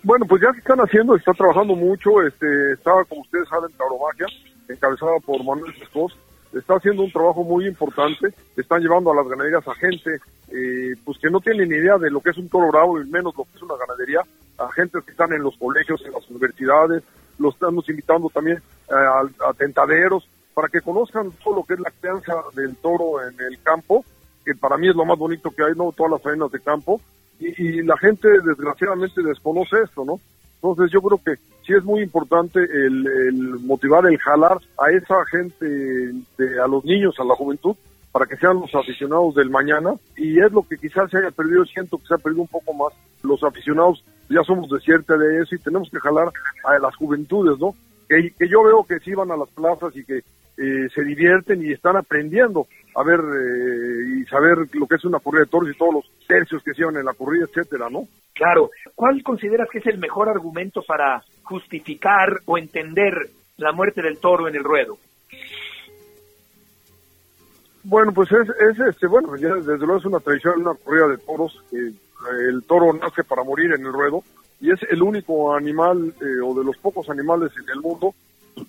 Bueno, 0.03 0.25
pues 0.27 0.42
ya 0.42 0.53
se 0.53 0.59
están 0.59 0.79
haciendo, 0.79 1.16
está 1.16 1.33
trabajando 1.33 1.75
mucho, 1.75 2.23
este, 2.23 2.73
estaba, 2.73 3.05
como 3.05 3.23
ustedes 3.23 3.49
saben, 3.49 3.71
Tauromagia, 3.77 4.27
encabezada 4.69 5.19
por 5.25 5.42
Manuel 5.45 5.75
Escos, 5.83 6.16
está 6.53 6.75
haciendo 6.75 7.03
un 7.03 7.12
trabajo 7.12 7.45
muy 7.45 7.66
importante, 7.66 8.29
están 8.57 8.81
llevando 8.81 9.11
a 9.11 9.16
las 9.16 9.29
ganaderías 9.29 9.66
a 9.66 9.75
gente 9.75 10.19
eh, 10.49 10.95
pues 11.05 11.19
que 11.19 11.29
no 11.29 11.40
tienen 11.40 11.69
ni 11.69 11.77
idea 11.77 11.99
de 11.99 12.11
lo 12.11 12.21
que 12.21 12.31
es 12.31 12.38
un 12.38 12.49
toro 12.49 12.69
bravo 12.71 13.01
y 13.01 13.05
menos 13.07 13.35
lo 13.37 13.45
que 13.45 13.57
es 13.57 13.62
una 13.62 13.75
ganadería, 13.77 14.21
a 14.59 14.71
gente 14.73 14.99
que 15.05 15.11
están 15.11 15.33
en 15.33 15.42
los 15.42 15.57
colegios, 15.57 16.03
en 16.05 16.12
las 16.12 16.29
universidades, 16.31 17.03
los 17.38 17.55
estamos 17.55 17.88
invitando 17.88 18.31
también 18.31 18.59
eh, 18.88 18.95
a, 18.95 19.49
a, 19.49 19.53
tentaderos 19.55 20.29
para 20.55 20.69
que 20.69 20.81
conozcan 20.81 21.31
todo 21.45 21.57
lo 21.57 21.64
que 21.64 21.75
es 21.75 21.81
la 21.81 21.90
crianza 21.90 22.35
del 22.55 22.77
toro 22.77 23.23
en 23.23 23.38
el 23.40 23.61
campo, 23.62 24.05
que 24.45 24.55
para 24.55 24.77
mí 24.79 24.88
es 24.88 24.97
lo 24.97 25.05
más 25.05 25.19
bonito 25.19 25.51
que 25.51 25.62
hay, 25.62 25.73
¿no? 25.77 25.92
Todas 25.92 26.12
las 26.12 26.23
faenas 26.23 26.51
de 26.51 26.61
campo, 26.61 27.01
y, 27.38 27.62
y 27.62 27.83
la 27.83 27.99
gente 27.99 28.29
desgraciadamente 28.40 29.23
desconoce 29.23 29.77
esto, 29.83 30.05
¿no? 30.05 30.19
Entonces 30.62 30.90
yo 30.90 31.03
creo 31.03 31.21
que 31.23 31.37
sí 31.66 31.75
es 31.75 31.85
muy 31.85 32.03
importante 32.03 32.61
el, 32.61 33.07
el, 33.07 33.40
motivar, 33.61 34.07
el 34.07 34.19
jalar 34.19 34.59
a 34.79 34.90
esa 34.90 35.25
gente, 35.27 35.66
de, 35.66 36.61
a 36.62 36.66
los 36.66 36.85
niños, 36.85 37.14
a 37.19 37.25
la 37.25 37.35
juventud, 37.35 37.77
para 38.12 38.27
que 38.27 38.37
sean 38.37 38.61
los 38.61 38.75
aficionados 38.75 39.35
del 39.35 39.51
mañana. 39.51 39.95
Y 40.16 40.40
es 40.40 40.51
lo 40.53 40.62
que 40.62 40.79
quizás 40.79 41.11
se 41.11 41.19
haya 41.19 41.31
perdido, 41.31 41.64
siento 41.66 41.99
que 41.99 42.07
se 42.07 42.14
ha 42.14 42.19
perdido 42.19 42.42
un 42.42 42.49
poco 42.49 42.73
más. 42.73 42.92
Los 43.23 43.42
aficionados 43.42 44.03
ya 44.29 44.43
somos 44.43 44.69
de 44.71 44.81
cierta 44.81 45.17
de 45.17 45.43
eso 45.43 45.55
y 45.55 45.59
tenemos 45.59 45.89
que 45.91 46.01
jalar 46.01 46.29
a 46.65 46.79
las 46.79 46.95
juventudes, 46.97 47.59
¿no? 47.59 47.75
Que, 48.09 48.31
que 48.39 48.49
yo 48.49 48.62
veo 48.62 48.85
que 48.85 49.01
sí 49.01 49.15
van 49.15 49.31
a 49.31 49.37
las 49.37 49.49
plazas 49.51 49.95
y 49.97 50.05
que 50.05 50.19
eh, 50.59 50.89
se 50.95 51.03
divierten 51.05 51.62
y 51.62 51.73
están 51.73 51.97
aprendiendo 51.97 52.67
a 52.95 53.03
ver 53.03 53.21
eh, 53.21 54.21
y 54.21 54.25
saber 54.25 54.57
lo 54.73 54.87
que 54.87 54.95
es 54.95 55.05
una 55.05 55.19
corrida 55.19 55.45
de 55.45 55.51
toros 55.51 55.69
y 55.69 55.77
todos 55.77 55.95
los 55.95 56.27
tercios 56.27 56.62
que 56.62 56.73
se 56.73 56.79
llevan 56.79 56.97
en 56.97 57.05
la 57.05 57.12
corrida, 57.12 57.45
etcétera, 57.45 57.91
¿no? 57.91 58.09
Claro. 58.33 58.71
¿Cuál 58.95 59.23
consideras 59.23 59.69
que 59.71 59.79
es 59.79 59.87
el 59.87 59.99
mejor 59.99 60.31
argumento 60.31 60.83
para 60.83 61.23
justificar 61.43 62.41
o 62.47 62.57
entender 62.57 63.29
la 63.59 63.73
muerte 63.73 64.01
del 64.01 64.19
toro 64.19 64.49
en 64.49 64.57
el 64.57 64.65
ruedo? 64.65 64.97
Bueno, 67.85 68.12
pues 68.12 68.31
es, 68.33 68.49
es 68.49 68.81
este, 68.81 69.07
bueno, 69.07 69.37
ya 69.37 69.55
desde 69.55 69.79
luego 69.79 69.99
es 69.99 70.05
una 70.07 70.21
tradición, 70.21 70.62
una 70.62 70.75
corrida 70.75 71.09
de 71.09 71.19
toros, 71.19 71.62
que 71.71 71.93
el 72.49 72.63
toro 72.65 72.93
nace 72.93 73.25
para 73.25 73.45
morir 73.45 73.73
en 73.73 73.85
el 73.85 73.93
ruedo 73.93 74.23
y 74.61 74.73
es 74.73 74.81
el 74.91 75.03
único 75.03 75.55
animal 75.55 76.15
eh, 76.21 76.41
o 76.45 76.55
de 76.55 76.65
los 76.65 76.77
pocos 76.79 77.09
animales 77.11 77.53
en 77.63 77.69
el 77.71 77.81
mundo 77.81 78.15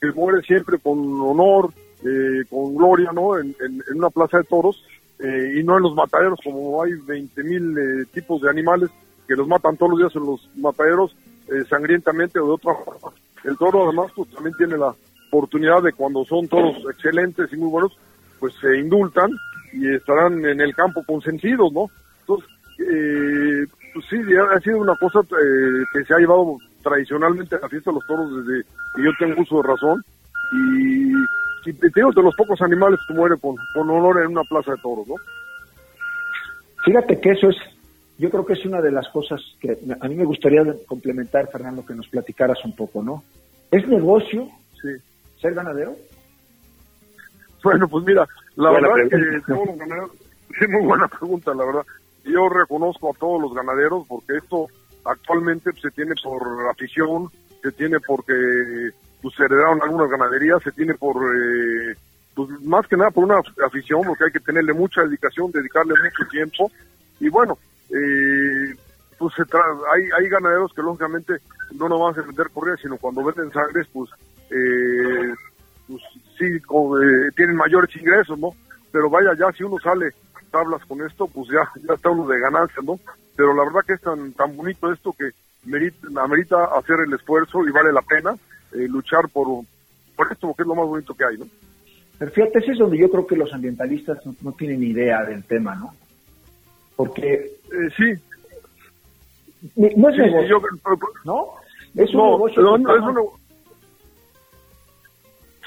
que 0.02 0.12
muere 0.12 0.42
siempre 0.42 0.78
con 0.80 1.00
honor, 1.22 1.72
eh, 2.04 2.44
con 2.50 2.76
gloria, 2.76 3.12
¿no? 3.14 3.38
En, 3.38 3.56
en, 3.60 3.84
en, 3.90 3.98
una 3.98 4.10
plaza 4.10 4.40
de 4.40 4.44
toros 4.44 4.84
eh, 5.20 5.60
y 5.60 5.64
no 5.64 5.78
en 5.78 5.84
los 5.84 5.96
mataderos, 5.96 6.40
como 6.44 6.82
hay 6.84 6.94
20 6.94 7.44
mil 7.44 7.78
eh, 7.78 8.06
tipos 8.14 8.42
de 8.42 8.50
animales 8.50 8.90
que 9.28 9.36
los 9.36 9.48
matan 9.48 9.76
todos 9.76 9.92
los 9.92 10.00
días 10.00 10.16
en 10.16 10.26
los 10.26 10.50
mataderos 10.56 11.16
eh, 11.48 11.64
sangrientamente 11.70 12.40
o 12.40 12.46
de 12.48 12.52
otra 12.54 12.76
forma. 12.76 13.16
El 13.44 13.58
toro 13.58 13.86
además 13.86 14.12
pues 14.16 14.30
también 14.30 14.56
tiene 14.58 14.78
la 14.78 14.94
oportunidad 15.30 15.82
de 15.82 15.94
cuando 15.94 16.24
son 16.26 16.48
toros 16.48 16.76
excelentes 16.90 17.52
y 17.52 17.58
muy 17.58 17.70
buenos, 17.70 17.98
pues 18.40 18.54
se 18.62 18.78
indultan 18.78 19.32
y 19.74 19.94
estarán 19.96 20.46
en 20.46 20.62
el 20.62 20.76
campo 20.76 21.04
consentidos, 21.06 21.72
¿no? 21.74 21.90
Entonces, 22.22 22.50
eh, 22.80 23.66
pues 23.94 24.06
sí, 24.10 24.18
ha 24.36 24.60
sido 24.60 24.80
una 24.80 24.96
cosa 24.96 25.20
eh, 25.22 25.84
que 25.94 26.04
se 26.04 26.13
ha 26.13 26.20
llevado 26.20 26.58
tradicionalmente 26.84 27.56
a 27.56 27.60
la 27.60 27.70
fiesta 27.70 27.92
de 27.92 27.96
los 27.96 28.08
toros 28.08 28.46
desde 28.46 28.63
que 28.96 29.04
yo 29.04 29.12
tengo 29.20 29.42
uso 29.42 29.62
de 29.62 29.68
razón 29.68 30.04
y, 30.54 31.12
y 31.70 31.74
te 31.74 31.89
digo 31.95 32.12
de 32.12 32.24
los 32.24 32.36
pocos 32.36 32.62
animales 32.62 32.99
que 33.08 33.14
mueren 33.14 33.39
con, 33.39 33.56
con 33.74 33.89
honor 33.89 34.22
en 34.22 34.28
una 34.28 34.43
plaza 34.43 34.72
de 34.72 34.78
toros, 34.82 35.08
¿no? 35.08 35.16
Fíjate 36.86 37.20
que 37.20 37.32
eso 37.32 37.49
es, 37.49 37.58
yo 38.18 38.30
creo 38.30 38.45
que 38.45 38.54
es 38.54 38.66
una 38.66 38.82
de 38.82 38.91
las 38.91 39.10
cosas 39.10 39.41
que 39.60 39.78
a 39.99 40.08
mí 40.08 40.16
me 40.16 40.24
gustaría 40.24 40.64
complementar, 40.86 41.49
Fernando, 41.51 41.86
que 41.86 41.95
nos 41.95 42.08
platicaras 42.08 42.64
un 42.64 42.76
poco, 42.76 43.04
¿no? 43.04 43.24
¿Es 43.72 43.86
negocio 43.88 44.47
sí. 44.82 44.89
ser 45.41 45.54
ganadero? 45.54 45.95
Bueno, 47.64 47.88
pues 47.89 48.06
mira, 48.06 48.26
la 48.56 48.70
buena 48.70 48.88
verdad 48.88 49.10
pregunta. 49.10 49.45
que 49.45 49.54
todos 49.54 49.68
los 49.68 49.78
ganaderos, 49.78 50.12
muy 50.70 50.86
buena 50.86 51.08
pregunta, 51.08 51.54
la 51.54 51.66
verdad. 51.66 51.86
Yo 52.28 52.49
reconozco 52.49 53.11
a 53.11 53.17
todos 53.17 53.41
los 53.41 53.53
ganaderos 53.53 54.05
porque 54.07 54.38
esto 54.38 54.67
actualmente 55.05 55.71
se 55.82 55.89
tiene 55.91 56.13
por 56.21 56.41
afición, 56.69 57.30
se 57.61 57.71
tiene 57.71 57.99
porque 57.99 58.91
pues, 59.21 59.36
se 59.36 59.45
heredaron 59.45 59.82
algunas 59.82 60.09
ganaderías, 60.09 60.61
se 60.63 60.71
tiene 60.71 60.93
por, 60.93 61.15
eh, 61.17 61.95
pues 62.36 62.49
más 62.61 62.86
que 62.88 62.97
nada 62.97 63.11
por 63.11 63.23
una 63.23 63.39
afición, 63.65 64.03
porque 64.05 64.25
hay 64.25 64.32
que 64.32 64.39
tenerle 64.39 64.73
mucha 64.73 65.01
dedicación, 65.03 65.51
dedicarle 65.51 65.93
mucho 66.03 66.30
tiempo. 66.30 66.71
Y 67.19 67.30
bueno, 67.30 67.57
eh, 67.89 68.75
pues 69.17 69.34
se 69.36 69.41
hay, 69.41 70.03
hay 70.17 70.30
ganaderos 70.30 70.73
que 70.73 70.82
lógicamente 70.82 71.38
no 71.73 71.89
nomás 71.89 72.17
a 72.17 72.21
vender 72.21 72.49
corridas, 72.53 72.80
sino 72.82 72.97
cuando 72.97 73.23
venden 73.23 73.51
sangres, 73.51 73.88
pues 73.91 74.09
eh, 74.51 75.34
pues 75.88 76.01
sí 76.38 76.45
eh, 76.45 77.32
tienen 77.36 77.55
mayores 77.55 77.95
ingresos, 77.95 78.38
¿no? 78.38 78.51
Pero 78.91 79.09
vaya, 79.09 79.34
ya 79.38 79.51
si 79.51 79.63
uno 79.63 79.78
sale 79.80 80.11
tablas 80.48 80.84
con 80.86 81.06
esto, 81.06 81.28
pues 81.28 81.48
ya, 81.50 81.70
ya 81.88 81.93
está 81.93 82.10
uno 82.10 82.28
de 82.28 82.39
ganancia, 82.39 82.82
¿no? 82.84 83.00
Pero 83.36 83.54
la 83.54 83.64
verdad 83.64 83.82
que 83.86 83.93
es 83.93 84.02
tan, 84.02 84.34
tan 84.34 84.56
bonito 84.56 84.91
esto 84.91 85.14
que 85.14 85.32
merita, 85.66 86.08
amerita 86.22 86.66
hacer 86.78 86.98
el 87.06 87.14
esfuerzo 87.14 87.68
y 87.68 87.72
vale 87.72 87.91
la 87.91 88.02
pena 88.02 88.36
eh, 88.74 88.88
luchar 88.88 89.30
por, 89.30 89.48
por 90.16 90.32
esto, 90.32 90.48
porque 90.48 90.64
es 90.64 90.68
lo 90.68 90.76
más 90.76 90.88
bonito 90.88 91.14
que 91.14 91.26
hay, 91.26 91.38
¿no? 91.38 91.45
Pero 92.18 92.32
fíjate, 92.32 92.60
ese 92.60 92.72
es 92.72 92.80
donde 92.80 92.98
yo 92.98 93.10
creo 93.10 93.28
que 93.28 93.36
los 93.36 93.54
ambientalistas 93.54 94.20
no, 94.41 94.52
tienen 94.54 94.84
idea 94.84 95.24
del 95.24 95.43
tema, 95.43 95.76
¿no? 95.76 95.93
Porque... 96.95 97.60
Eh, 97.72 97.89
sí. 97.95 98.14
No 99.76 100.10
es 100.10 100.18
negocio, 100.18 100.62
¿no? 101.26 101.54
Es 101.95 102.14
un 102.14 102.34
negocio. 102.34 103.39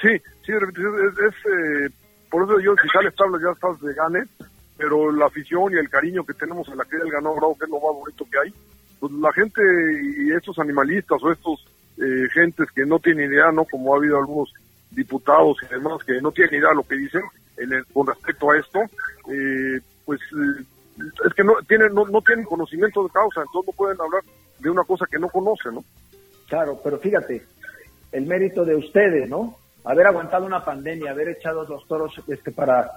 Sí, 0.01 0.09
sí, 0.45 0.51
es, 0.51 1.19
es 1.19 1.35
eh, 1.45 1.89
por 2.31 2.43
eso 2.43 2.59
yo 2.59 2.73
si 2.81 2.87
sales 2.89 3.13
tablas 3.15 3.41
ya 3.41 3.51
estás 3.51 3.79
de 3.81 3.93
gane, 3.93 4.23
pero 4.81 5.11
la 5.11 5.27
afición 5.27 5.71
y 5.71 5.77
el 5.77 5.89
cariño 5.89 6.25
que 6.25 6.33
tenemos 6.33 6.67
en 6.67 6.77
la 6.77 6.85
que 6.85 6.97
del 6.97 7.11
ganado 7.11 7.35
bravo, 7.35 7.55
que 7.55 7.65
es 7.65 7.69
lo 7.69 7.79
más 7.79 7.93
bonito 7.93 8.25
que 8.31 8.39
hay, 8.39 8.53
pues 8.99 9.11
la 9.13 9.31
gente 9.31 9.61
y 10.17 10.31
estos 10.31 10.57
animalistas 10.57 11.21
o 11.21 11.31
estos 11.31 11.67
eh, 11.99 12.27
gentes 12.33 12.67
que 12.71 12.83
no 12.83 12.97
tienen 12.97 13.31
idea, 13.31 13.51
¿no? 13.51 13.63
Como 13.65 13.93
ha 13.93 13.97
habido 13.97 14.17
algunos 14.17 14.51
diputados 14.89 15.57
y 15.61 15.73
demás 15.73 16.03
que 16.03 16.19
no 16.19 16.31
tienen 16.31 16.55
idea 16.55 16.69
de 16.69 16.75
lo 16.75 16.83
que 16.83 16.95
dicen 16.95 17.21
con 17.93 18.07
respecto 18.07 18.49
a 18.49 18.57
esto, 18.57 18.79
eh, 19.31 19.79
pues 20.03 20.19
eh, 20.19 20.63
es 21.27 21.33
que 21.35 21.43
no 21.43 21.53
tienen 21.67 21.93
no, 21.93 22.07
no 22.07 22.19
tienen 22.21 22.43
conocimiento 22.45 23.03
de 23.03 23.11
causa, 23.11 23.41
entonces 23.41 23.67
no 23.67 23.77
pueden 23.77 24.01
hablar 24.01 24.23
de 24.57 24.69
una 24.71 24.83
cosa 24.83 25.05
que 25.05 25.19
no 25.19 25.29
conocen, 25.29 25.75
¿no? 25.75 25.83
Claro, 26.47 26.79
pero 26.83 26.97
fíjate, 26.97 27.45
el 28.11 28.25
mérito 28.25 28.65
de 28.65 28.75
ustedes, 28.75 29.29
¿no? 29.29 29.57
Haber 29.83 30.07
aguantado 30.07 30.47
una 30.47 30.65
pandemia, 30.65 31.11
haber 31.11 31.29
echado 31.29 31.65
los 31.65 31.87
toros 31.87 32.19
este, 32.27 32.51
para, 32.51 32.91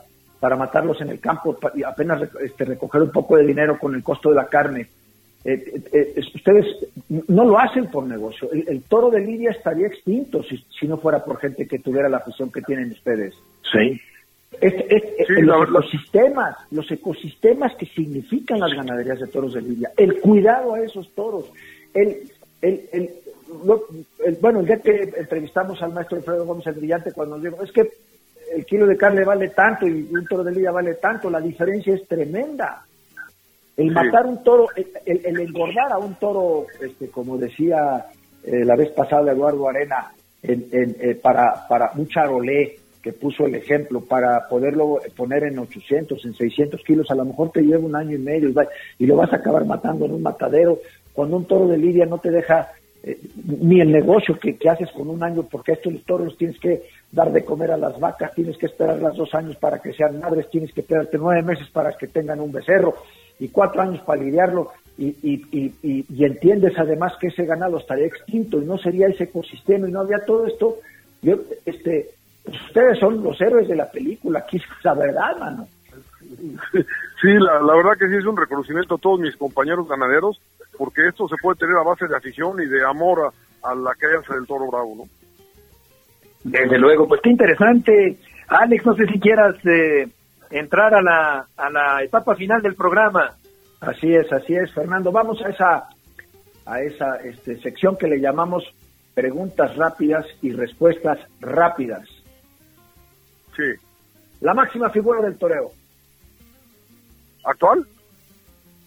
para 0.45 0.57
matarlos 0.57 1.01
en 1.01 1.09
el 1.09 1.21
campo 1.21 1.57
y 1.75 1.83
apenas 1.85 2.21
este, 2.39 2.67
recoger 2.67 3.01
un 3.01 3.11
poco 3.11 3.39
de 3.39 3.47
dinero 3.47 3.79
con 3.79 3.95
el 3.95 4.03
costo 4.03 4.29
de 4.29 4.35
la 4.35 4.47
carne. 4.47 4.89
Eh, 5.43 5.81
eh, 5.91 6.21
ustedes 6.35 6.67
no 7.09 7.47
lo 7.47 7.59
hacen 7.59 7.87
por 7.87 8.07
negocio. 8.07 8.51
El, 8.53 8.83
toro 8.83 9.09
de 9.09 9.21
Lidia 9.21 9.53
estaría 9.53 9.87
extinto 9.87 10.43
si, 10.43 10.63
si, 10.79 10.87
no 10.87 10.99
fuera 10.99 11.25
por 11.25 11.39
gente 11.39 11.67
que 11.67 11.79
tuviera 11.79 12.11
la 12.11 12.19
afición 12.19 12.53
que 12.53 12.61
tienen 12.61 12.93
ustedes. 12.93 13.35
Sí. 13.73 13.99
los 15.41 15.67
ecosistemas, 15.67 16.57
los 16.73 16.91
ecosistemas 16.91 17.75
que 17.77 17.87
significan 17.87 18.61
las 18.61 18.75
ganaderías 18.75 19.21
de 19.21 19.29
toros 19.29 19.55
de 19.55 19.63
Lidia, 19.63 19.93
el 19.97 20.21
cuidado 20.21 20.75
a 20.75 20.81
esos 20.83 21.09
toros, 21.15 21.51
el, 21.95 22.19
el, 22.61 22.83
el, 22.93 23.11
bueno, 24.43 24.61
el 24.61 24.67
día 24.67 24.77
que 24.77 25.11
entrevistamos 25.17 25.81
al 25.81 25.95
maestro 25.95 26.19
Alfredo 26.19 26.45
Gómez 26.45 26.67
el 26.67 26.75
Brillante, 26.75 27.13
cuando 27.13 27.37
nos 27.39 27.45
dijo, 27.45 27.65
es 27.65 27.73
que 27.73 27.89
el 28.55 28.65
kilo 28.65 28.87
de 28.87 28.97
carne 28.97 29.25
vale 29.25 29.49
tanto 29.51 29.87
y 29.87 30.09
un 30.13 30.27
toro 30.27 30.45
de 30.45 30.53
lidia 30.53 30.71
vale 30.71 30.95
tanto, 30.95 31.29
la 31.31 31.41
diferencia 31.41 31.95
es 31.95 32.07
tremenda. 32.07 32.85
El 33.77 33.91
matar 33.91 34.27
un 34.27 34.43
toro, 34.45 34.69
el, 35.05 35.41
engordar 35.41 35.93
a 35.93 35.99
un 35.99 36.15
toro, 36.15 36.67
este, 36.81 37.09
como 37.09 37.37
decía 37.37 38.07
eh, 38.45 38.65
la 38.65 38.77
vez 38.77 38.91
pasada 38.91 39.33
Eduardo 39.33 39.69
Arena, 39.69 40.13
en, 40.43 40.69
eh, 40.73 41.19
para, 41.21 41.67
para 41.69 41.91
un 41.97 42.07
charolé 42.07 42.79
que 43.03 43.13
puso 43.13 43.45
el 43.45 43.55
ejemplo, 43.55 44.01
para 44.01 44.49
poderlo 44.49 44.99
poner 45.17 45.45
en 45.45 45.59
800, 45.59 46.25
en 46.25 46.35
600 46.35 46.81
kilos, 46.85 47.11
a 47.11 47.15
lo 47.15 47.25
mejor 47.25 47.51
te 47.51 47.61
lleva 47.61 47.85
un 47.85 47.97
año 47.97 48.17
y 48.17 48.19
medio 48.19 48.51
y, 48.99 49.07
lo 49.07 49.17
vas 49.17 49.33
a 49.33 49.37
acabar 49.37 49.65
matando 49.67 50.07
en 50.07 50.13
un 50.13 50.23
matadero, 50.23 50.79
cuando 51.13 51.37
un 51.37 51.45
toro 51.45 51.69
de 51.69 51.77
lidia 51.77 52.07
no 52.07 52.19
te 52.19 52.31
deja 52.31 52.69
eh, 53.07 53.21
ni 53.61 53.83
el 53.83 53.93
negocio 53.93 54.39
que, 54.39 54.57
haces 54.67 54.91
con 54.93 55.11
un 55.11 55.23
año, 55.23 55.43
porque 55.43 55.73
estos 55.73 55.93
toros 56.07 56.39
tienes 56.39 56.59
que 56.59 56.85
dar 57.13 57.31
de 57.31 57.45
comer 57.45 57.71
a 57.73 57.77
las 57.77 58.01
vacas, 58.01 58.35
tienes 58.35 58.57
que 58.57 58.65
esperar 58.65 58.99
las 58.99 59.15
dos 59.15 59.35
años 59.35 59.57
para 59.57 59.79
que 59.79 59.93
sean 59.93 60.21
madres, 60.21 60.49
tienes 60.49 60.73
que 60.73 60.81
esperarte 60.81 61.19
nueve 61.19 61.43
meses 61.43 61.69
para 61.69 61.93
que 61.99 62.07
tengan 62.07 62.41
un 62.41 62.51
becerro 62.51 62.95
y 63.39 63.49
cuatro 63.49 63.83
años 63.83 64.01
para 64.07 64.23
lidiarlo 64.23 64.73
y, 64.97 65.09
y, 65.23 65.75
y, 65.83 66.25
entiendes 66.25 66.73
además 66.79 67.13
que 67.21 67.27
ese 67.27 67.45
ganado 67.45 67.77
estaría 67.77 68.07
extinto 68.07 68.63
y 68.63 68.65
no 68.65 68.79
sería 68.79 69.09
ese 69.09 69.25
ecosistema 69.25 69.87
y 69.87 69.93
no 69.93 70.01
había 70.01 70.25
todo 70.25 70.47
esto. 70.47 70.79
Yo, 71.21 71.37
este, 71.67 72.09
pues 72.43 72.59
ustedes 72.69 72.99
son 73.01 73.23
los 73.23 73.39
héroes 73.39 73.69
de 73.69 73.77
la 73.77 73.91
película, 73.91 74.39
aquí 74.39 74.59
la 74.83 74.95
verdad, 74.95 75.37
mano. 75.39 75.69
Sí, 77.21 77.33
la, 77.39 77.61
la 77.61 77.75
verdad 77.75 77.99
que 77.99 78.09
sí 78.09 78.17
es 78.17 78.25
un 78.25 78.37
reconocimiento 78.37 78.95
a 78.95 78.99
todos 78.99 79.21
mis 79.21 79.37
compañeros 79.37 79.89
ganaderos 79.89 80.41
porque 80.77 81.09
esto 81.09 81.29
se 81.29 81.37
puede 81.41 81.59
tener 81.59 81.77
a 81.77 81.83
base 81.83 82.07
de 82.07 82.17
afición 82.17 82.61
y 82.61 82.67
de 82.67 82.85
amor 82.85 83.33
a, 83.63 83.75
la 83.75 83.95
crianza 83.95 84.35
del 84.35 84.47
toro 84.47 84.67
bravo, 84.71 84.95
¿no? 84.97 85.05
Desde 86.45 86.79
luego, 86.79 87.09
pues 87.09 87.21
qué 87.23 87.31
interesante. 87.31 88.19
Alex, 88.49 88.85
no 88.85 88.95
sé 88.95 89.07
si 89.07 89.19
quieras 89.19 89.57
eh, 89.65 90.07
entrar 90.51 90.95
a 90.95 91.01
la, 91.01 91.47
a 91.57 91.71
la 91.71 92.03
etapa 92.03 92.35
final 92.35 92.61
del 92.61 92.75
programa. 92.75 93.35
Así 93.81 94.15
es, 94.15 94.31
así 94.33 94.55
es, 94.55 94.73
Fernando. 94.73 95.11
Vamos 95.11 95.41
a 95.43 95.49
esa, 95.49 95.89
a 96.67 96.81
esa 96.81 97.17
este, 97.17 97.59
sección 97.61 97.97
que 97.97 98.07
le 98.07 98.21
llamamos 98.21 98.65
preguntas 99.15 99.75
rápidas 99.77 100.27
y 100.43 100.53
respuestas 100.53 101.19
rápidas. 101.41 102.07
Sí. 103.57 103.73
La 104.41 104.53
máxima 104.53 104.91
figura 104.91 105.23
del 105.23 105.39
toreo. 105.39 105.71
¿Actual? 107.45 107.87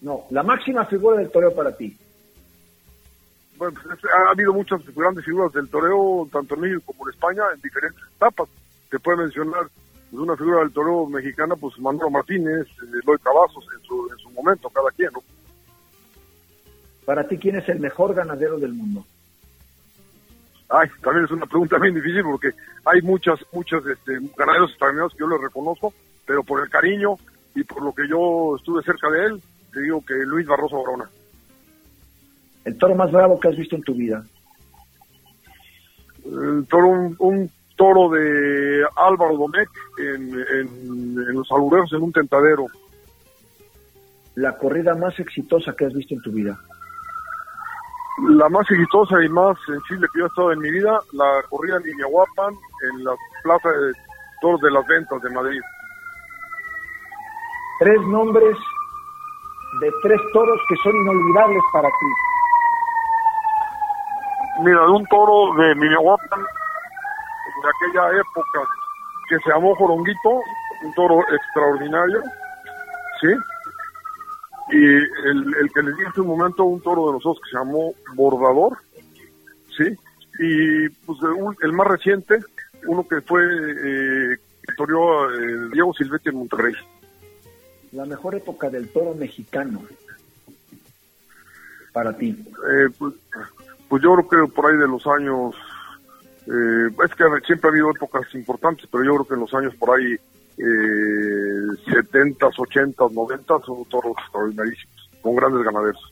No, 0.02 0.26
la 0.30 0.44
máxima 0.44 0.86
figura 0.86 1.18
del 1.18 1.32
toreo 1.32 1.54
para 1.56 1.76
ti. 1.76 1.98
Bueno, 3.58 3.80
pues, 3.84 4.00
ha 4.06 4.32
habido 4.32 4.54
muchas 4.54 4.86
grandes 4.96 5.26
figuras 5.26 5.52
del 5.54 5.68
toreo, 5.70 6.28
tanto 6.32 6.56
en 6.56 6.62
México 6.62 6.82
como 6.86 7.08
en 7.08 7.14
España, 7.14 7.44
en 7.54 7.62
diferentes 7.62 8.02
etapas. 8.16 8.48
Se 8.92 9.00
puede 9.00 9.18
mencionar 9.18 9.68
pues, 10.12 10.22
una 10.22 10.38
figura 10.38 10.60
del 10.60 10.72
toreo 10.72 11.08
mexicana, 11.08 11.56
pues 11.56 11.78
Manolo 11.80 12.12
Martínez, 12.12 12.68
eh, 12.68 13.00
Eloy 13.04 13.18
Cavazos, 13.18 13.66
en 13.76 13.84
su, 13.84 14.08
en 14.12 14.18
su 14.20 14.30
momento, 14.30 14.70
cada 14.70 14.92
quien, 14.92 15.10
¿no? 15.12 15.24
Para 17.06 17.28
ti, 17.28 17.38
¿quién 17.38 17.56
es 17.56 17.68
el 17.70 17.80
mejor 17.80 18.14
ganadero 18.14 18.60
del 18.60 18.74
mundo? 18.74 19.06
Ay, 20.70 20.90
también 21.02 21.26
es 21.26 21.32
una 21.32 21.46
pregunta 21.46 21.78
bien 21.80 21.96
difícil 21.96 22.24
porque 22.24 22.52
hay 22.86 23.02
muchas, 23.02 23.40
muchas 23.54 23.86
este, 23.86 24.20
ganaderos 24.38 24.72
extraordinarios 24.72 25.14
que 25.14 25.20
yo 25.20 25.28
les 25.30 25.42
reconozco, 25.42 25.94
pero 26.26 26.44
por 26.44 26.62
el 26.62 26.70
cariño 26.70 27.16
y 27.56 27.64
por 27.64 27.82
lo 27.82 27.94
que 27.94 28.08
yo 28.08 28.58
estuve 28.58 28.84
cerca 28.84 29.10
de 29.10 29.26
él, 29.26 29.42
te 29.78 29.84
digo 29.84 30.04
que 30.04 30.16
Luis 30.16 30.48
Barroso 30.48 30.82
Barona. 30.82 31.08
¿El 32.66 32.80
toro 32.80 32.96
más 32.96 33.12
bravo 33.12 33.40
que 33.40 33.50
has 33.50 33.56
visto 33.56 33.76
en 33.76 33.84
tu 33.84 33.94
vida? 33.94 34.24
El 36.26 36.66
toro, 36.68 37.12
un, 37.20 37.52
toro 37.76 38.10
de 38.10 38.84
Álvaro 38.96 39.38
Domecq 39.38 39.70
en, 40.00 40.34
en, 40.34 41.36
los 41.36 41.52
albureros 41.52 41.94
en 41.94 42.02
un 42.02 42.12
tentadero. 42.12 42.66
¿La 44.34 44.58
corrida 44.58 44.96
más 44.96 45.20
exitosa 45.20 45.76
que 45.78 45.86
has 45.86 45.94
visto 45.94 46.16
en 46.16 46.22
tu 46.22 46.32
vida? 46.32 46.60
La 48.30 48.50
más 48.50 48.66
exitosa 48.72 49.24
y 49.24 49.30
más 49.30 49.56
sensible 49.64 50.08
que 50.12 50.20
yo 50.20 50.26
he 50.26 50.28
estado 50.28 50.54
en 50.54 50.60
mi 50.60 50.72
vida, 50.72 51.00
la 51.14 51.44
corrida 51.48 51.78
en 51.78 52.12
Guapan 52.12 52.56
en 52.92 53.04
la 53.04 53.14
plaza 53.44 53.70
de 53.70 53.92
toros 54.42 54.60
de 54.60 54.72
las 54.72 54.88
ventas 54.88 55.22
de 55.22 55.30
Madrid. 55.30 55.62
Tres 57.80 58.02
nombres 58.08 58.58
de 59.80 59.92
tres 60.02 60.20
toros 60.34 60.60
que 60.70 60.76
son 60.84 60.96
inolvidables 60.96 61.64
para 61.72 61.88
ti? 61.88 62.06
Mira, 64.64 64.82
de 64.82 64.92
un 64.92 65.06
toro 65.06 65.54
de 65.56 65.76
Minehuapan, 65.76 66.42
de 66.42 67.70
aquella 67.70 68.20
época, 68.20 68.60
que 69.30 69.38
se 69.40 69.50
llamó 69.50 69.76
Joronguito, 69.76 70.42
un 70.84 70.94
toro 70.94 71.22
extraordinario, 71.32 72.22
¿sí? 73.22 73.28
Y 74.70 74.86
el, 74.86 75.56
el 75.62 75.72
que 75.74 75.84
les 75.84 75.96
dije 75.96 76.10
hace 76.10 76.22
un 76.22 76.28
momento, 76.28 76.64
un 76.64 76.82
toro 76.82 77.08
de 77.08 77.14
nosotros 77.14 77.40
que 77.44 77.52
se 77.52 77.58
llamó 77.58 77.94
Bordador, 78.16 78.78
¿sí? 79.78 79.96
Y 80.40 80.90
pues 80.90 81.20
el, 81.62 81.74
más 81.74 81.88
reciente, 81.88 82.40
uno 82.88 83.08
que 83.08 83.22
fue, 83.22 83.44
eh, 83.44 84.38
que 84.64 84.84
eh, 84.84 85.70
Diego 85.72 85.94
Silvetti 85.94 86.30
en 86.30 86.38
Monterrey 86.38 86.74
la 87.92 88.06
mejor 88.06 88.36
época 88.36 88.70
del 88.70 88.90
toro 88.90 89.14
mexicano 89.14 89.84
para 91.94 92.16
ti? 92.16 92.30
Eh, 92.30 92.90
pues, 92.98 93.14
pues, 93.88 94.04
yo 94.04 94.16
creo 94.16 94.48
que 94.48 94.54
por 94.54 94.70
ahí 94.70 94.78
de 94.78 94.88
los 94.88 95.06
años, 95.08 95.56
eh, 96.48 96.90
es 97.06 97.16
que 97.16 97.24
siempre 97.46 97.70
ha 97.70 97.72
habido 97.72 97.92
épocas 97.92 98.24
importantes, 98.34 98.88
pero 98.92 99.04
yo 99.04 99.16
creo 99.16 99.28
que 99.28 99.34
en 99.36 99.40
los 99.40 99.54
años 99.54 99.76
por 99.76 99.98
ahí 99.98 100.16
eh, 100.58 101.92
70, 101.92 102.48
80, 102.58 103.04
90 103.12 103.60
son 103.66 103.86
toros 103.86 104.14
extraordinarios, 104.20 104.80
con 105.22 105.36
grandes 105.36 105.64
ganaderos. 105.64 106.12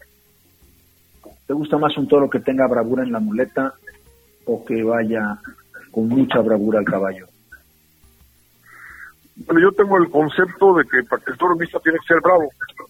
¿Te 1.48 1.54
gusta 1.54 1.78
más 1.78 1.96
un 1.98 2.08
toro 2.08 2.30
que 2.30 2.40
tenga 2.40 2.68
bravura 2.68 3.04
en 3.04 3.12
la 3.12 3.20
muleta 3.20 3.74
o 4.46 4.64
que 4.64 4.84
vaya 4.84 5.40
con 5.92 6.08
mucha 6.08 6.40
bravura 6.40 6.80
al 6.80 6.86
caballo? 6.86 7.28
Bueno, 9.36 9.62
yo 9.62 9.72
tengo 9.74 9.98
el 9.98 10.10
concepto 10.10 10.76
de 10.76 10.86
que 10.86 11.04
para 11.04 11.22
que 11.22 11.32
el 11.32 11.38
toro 11.38 11.56
mixta 11.56 11.80
tiene 11.80 12.00
que 12.00 12.14
ser 12.14 12.22
bravo, 12.22 12.50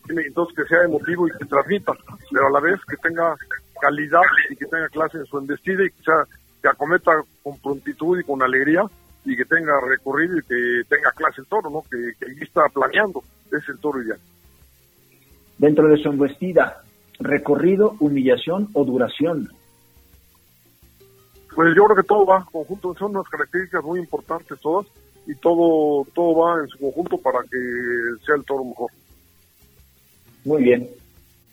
entonces 0.10 0.56
que 0.56 0.66
sea 0.66 0.84
emotivo 0.84 1.28
y 1.28 1.32
que 1.32 1.46
transmita, 1.46 1.94
pero 2.32 2.48
a 2.48 2.52
la 2.52 2.60
vez 2.60 2.80
que 2.88 2.98
tenga 2.98 3.36
calidad 3.82 4.22
y 4.50 4.56
que 4.56 4.66
tenga 4.66 4.88
clase 4.90 5.18
en 5.18 5.26
su 5.26 5.40
embestida 5.40 5.84
y 5.84 5.90
que, 5.90 6.04
sea, 6.04 6.24
que 6.62 6.70
acometa 6.70 7.12
con 7.42 7.58
prontitud 7.58 8.20
y 8.20 8.24
con 8.24 8.44
alegría 8.44 8.84
y 9.26 9.36
que 9.36 9.46
tenga 9.46 9.82
recorrido 9.82 10.38
y 10.38 10.44
que 10.44 10.82
tenga 10.88 11.12
clase 11.14 11.42
el 11.42 11.48
toro, 11.48 11.72
¿no? 11.72 11.82
Que, 11.90 12.14
que 12.20 12.44
está 12.44 12.70
planeando, 12.70 13.24
es 13.52 13.68
el 13.68 13.80
toro 13.80 14.04
ideal. 14.04 14.20
Dentro 15.58 15.88
de 15.88 15.98
su 15.98 16.10
embestida, 16.10 16.84
recorrido, 17.20 17.96
humillación 18.00 18.70
o 18.74 18.86
duración. 18.86 19.50
Pues 21.56 21.76
yo 21.76 21.86
creo 21.86 21.96
que 21.96 22.08
todo 22.08 22.26
va 22.28 22.46
conjunto, 22.52 22.94
son 22.94 23.16
unas 23.16 23.28
características 23.30 23.84
muy 23.84 24.00
importantes 24.00 24.60
todas 24.60 24.86
y 25.28 25.36
todo 25.36 26.06
todo 26.14 26.40
va 26.40 26.62
en 26.62 26.68
su 26.68 26.80
conjunto 26.80 27.18
para 27.18 27.40
que 27.44 27.58
sea 28.26 28.36
el 28.36 28.46
toro 28.46 28.66
mejor. 28.66 28.92
Muy 30.46 30.64
bien. 30.64 30.88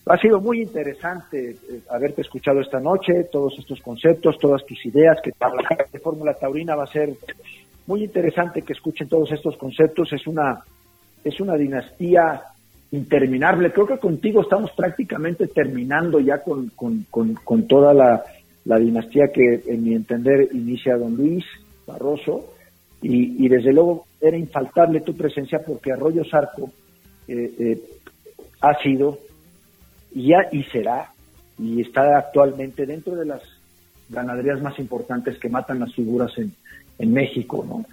Ha 0.06 0.16
sido 0.18 0.40
muy 0.40 0.60
interesante 0.62 1.50
eh, 1.50 1.80
haberte 1.88 2.22
escuchado 2.22 2.60
esta 2.60 2.80
noche, 2.80 3.24
todos 3.30 3.56
estos 3.58 3.80
conceptos, 3.80 4.36
todas 4.38 4.64
tus 4.66 4.84
ideas, 4.84 5.18
que 5.22 5.30
para 5.32 5.54
la 5.54 5.86
de 5.90 5.98
Fórmula 6.00 6.34
Taurina 6.34 6.74
va 6.74 6.84
a 6.84 6.88
ser 6.88 7.14
muy 7.86 8.02
interesante 8.04 8.62
que 8.62 8.72
escuchen 8.72 9.08
todos 9.08 9.30
estos 9.30 9.56
conceptos. 9.56 10.12
Es 10.12 10.26
una, 10.26 10.64
es 11.22 11.40
una 11.40 11.54
dinastía 11.56 12.42
interminable. 12.90 13.72
Creo 13.72 13.86
que 13.86 13.98
contigo 13.98 14.42
estamos 14.42 14.72
prácticamente 14.72 15.46
terminando 15.46 16.18
ya 16.18 16.38
con, 16.42 16.70
con, 16.70 17.04
con, 17.10 17.66
toda 17.68 17.94
la, 17.94 18.24
la, 18.64 18.78
dinastía 18.78 19.28
que, 19.32 19.62
en 19.66 19.84
mi 19.84 19.94
entender, 19.94 20.48
inicia 20.52 20.96
don 20.96 21.16
Luis 21.16 21.44
Barroso. 21.86 22.54
Y, 23.02 23.44
y 23.44 23.48
desde 23.48 23.72
luego 23.72 24.06
era 24.20 24.36
infaltable 24.36 25.00
tu 25.00 25.14
presencia 25.16 25.60
porque 25.66 25.92
Arroyo 25.92 26.24
Sarco 26.24 26.70
eh, 27.26 27.52
eh, 27.58 27.82
ha 28.60 28.80
sido 28.82 29.18
ya 30.14 30.48
y 30.52 30.62
será 30.64 31.10
y 31.58 31.80
está 31.80 32.18
actualmente 32.18 32.86
dentro 32.86 33.14
de 33.16 33.26
las 33.26 33.42
ganaderías 34.08 34.62
más 34.62 34.78
importantes 34.78 35.38
que 35.38 35.48
matan 35.48 35.80
las 35.80 35.94
figuras 35.94 36.30
en, 36.38 36.52
en 36.98 37.12
México, 37.12 37.64
¿no? 37.66 37.84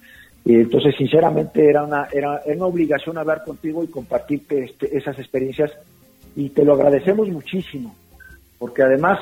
Y 0.46 0.56
entonces, 0.56 0.96
sinceramente, 0.98 1.70
era 1.70 1.84
una, 1.84 2.08
era, 2.12 2.42
una 2.46 2.66
obligación 2.66 3.18
hablar 3.18 3.44
contigo 3.44 3.84
y 3.84 3.88
compartirte 3.88 4.64
este, 4.64 4.98
esas 4.98 5.20
experiencias 5.20 5.72
y 6.36 6.50
te 6.50 6.64
lo 6.64 6.74
agradecemos 6.74 7.28
muchísimo, 7.30 7.96
porque 8.58 8.84
además, 8.84 9.20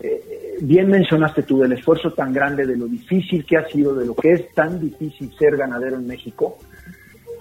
eh, 0.00 0.56
bien 0.60 0.88
mencionaste 0.88 1.42
tú 1.42 1.60
del 1.60 1.72
esfuerzo 1.72 2.12
tan 2.12 2.32
grande, 2.32 2.66
de 2.66 2.76
lo 2.76 2.86
difícil 2.86 3.44
que 3.44 3.56
ha 3.56 3.68
sido, 3.68 3.94
de 3.94 4.06
lo 4.06 4.14
que 4.14 4.32
es 4.32 4.54
tan 4.54 4.80
difícil 4.80 5.32
ser 5.38 5.56
ganadero 5.56 5.96
en 5.96 6.06
México, 6.06 6.58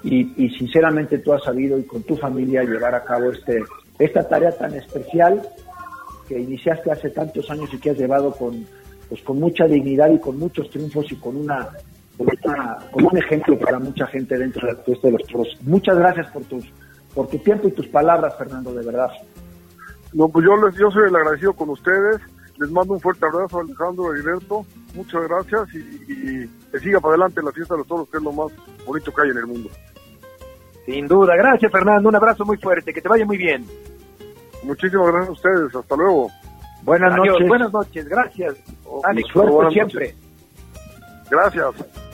y, 0.03 0.49
sinceramente 0.57 1.17
tú 1.19 1.33
has 1.33 1.43
sabido 1.43 1.77
y 1.77 1.83
con 1.83 2.03
tu 2.03 2.15
familia 2.15 2.63
llevar 2.63 2.95
a 2.95 3.03
cabo 3.03 3.31
este, 3.31 3.61
esta 3.97 4.25
tarea 4.25 4.51
tan 4.51 4.73
especial 4.73 5.41
que 6.25 6.39
iniciaste 6.39 6.89
hace 6.89 7.09
tantos 7.09 7.49
años 7.51 7.69
y 7.73 7.77
que 7.79 7.89
has 7.89 7.97
llevado 7.97 8.31
con, 8.31 8.65
pues, 9.09 9.21
con 9.23 9.39
mucha 9.39 9.65
dignidad 9.65 10.09
y 10.09 10.19
con 10.19 10.39
muchos 10.39 10.69
triunfos 10.69 11.11
y 11.11 11.15
con 11.15 11.35
una, 11.35 11.67
con 12.91 13.05
un 13.05 13.17
ejemplo 13.17 13.59
para 13.59 13.77
mucha 13.77 14.07
gente 14.07 14.37
dentro 14.37 14.67
de, 14.67 14.99
de 15.03 15.11
los 15.11 15.23
toros. 15.23 15.57
Muchas 15.63 15.97
gracias 15.97 16.27
por 16.31 16.43
tus 16.43 16.65
por 17.13 17.27
tu 17.27 17.37
tiempo 17.39 17.67
y 17.67 17.71
tus 17.71 17.87
palabras, 17.87 18.35
Fernando, 18.37 18.73
de 18.73 18.85
verdad. 18.85 19.09
No, 20.13 20.29
pues 20.29 20.45
yo, 20.45 20.55
les, 20.57 20.75
yo 20.75 20.89
soy 20.91 21.09
el 21.09 21.15
agradecido 21.15 21.53
con 21.53 21.69
ustedes. 21.69 22.21
Les 22.59 22.69
mando 22.69 22.93
un 22.93 22.99
fuerte 22.99 23.25
abrazo, 23.25 23.59
Alejandro 23.59 24.11
Alberto. 24.11 24.65
Muchas 24.93 25.27
gracias 25.29 25.73
y, 25.73 26.47
que 26.71 26.79
siga 26.79 26.99
para 26.99 27.13
adelante 27.13 27.41
la 27.41 27.51
fiesta 27.51 27.73
de 27.73 27.79
los 27.79 27.87
toros, 27.87 28.09
que 28.09 28.17
es 28.17 28.23
lo 28.23 28.33
más 28.33 28.51
bonito 28.85 29.13
que 29.13 29.21
hay 29.21 29.29
en 29.29 29.37
el 29.37 29.47
mundo. 29.47 29.69
Sin 30.85 31.07
duda. 31.07 31.35
Gracias, 31.37 31.71
Fernando. 31.71 32.09
Un 32.09 32.15
abrazo 32.15 32.43
muy 32.45 32.57
fuerte. 32.57 32.93
Que 32.93 33.01
te 33.01 33.07
vaya 33.07 33.25
muy 33.25 33.37
bien. 33.37 33.65
Muchísimas 34.63 35.07
gracias 35.07 35.29
a 35.29 35.31
ustedes. 35.31 35.75
Hasta 35.75 35.95
luego. 35.95 36.29
Buenas 36.83 37.15
noches. 37.15 37.47
Buenas 37.47 37.71
noches. 37.71 38.09
Gracias. 38.09 38.55
Alex, 39.03 39.29
suerte 39.31 39.71
siempre. 39.71 40.15
Gracias. 41.29 42.08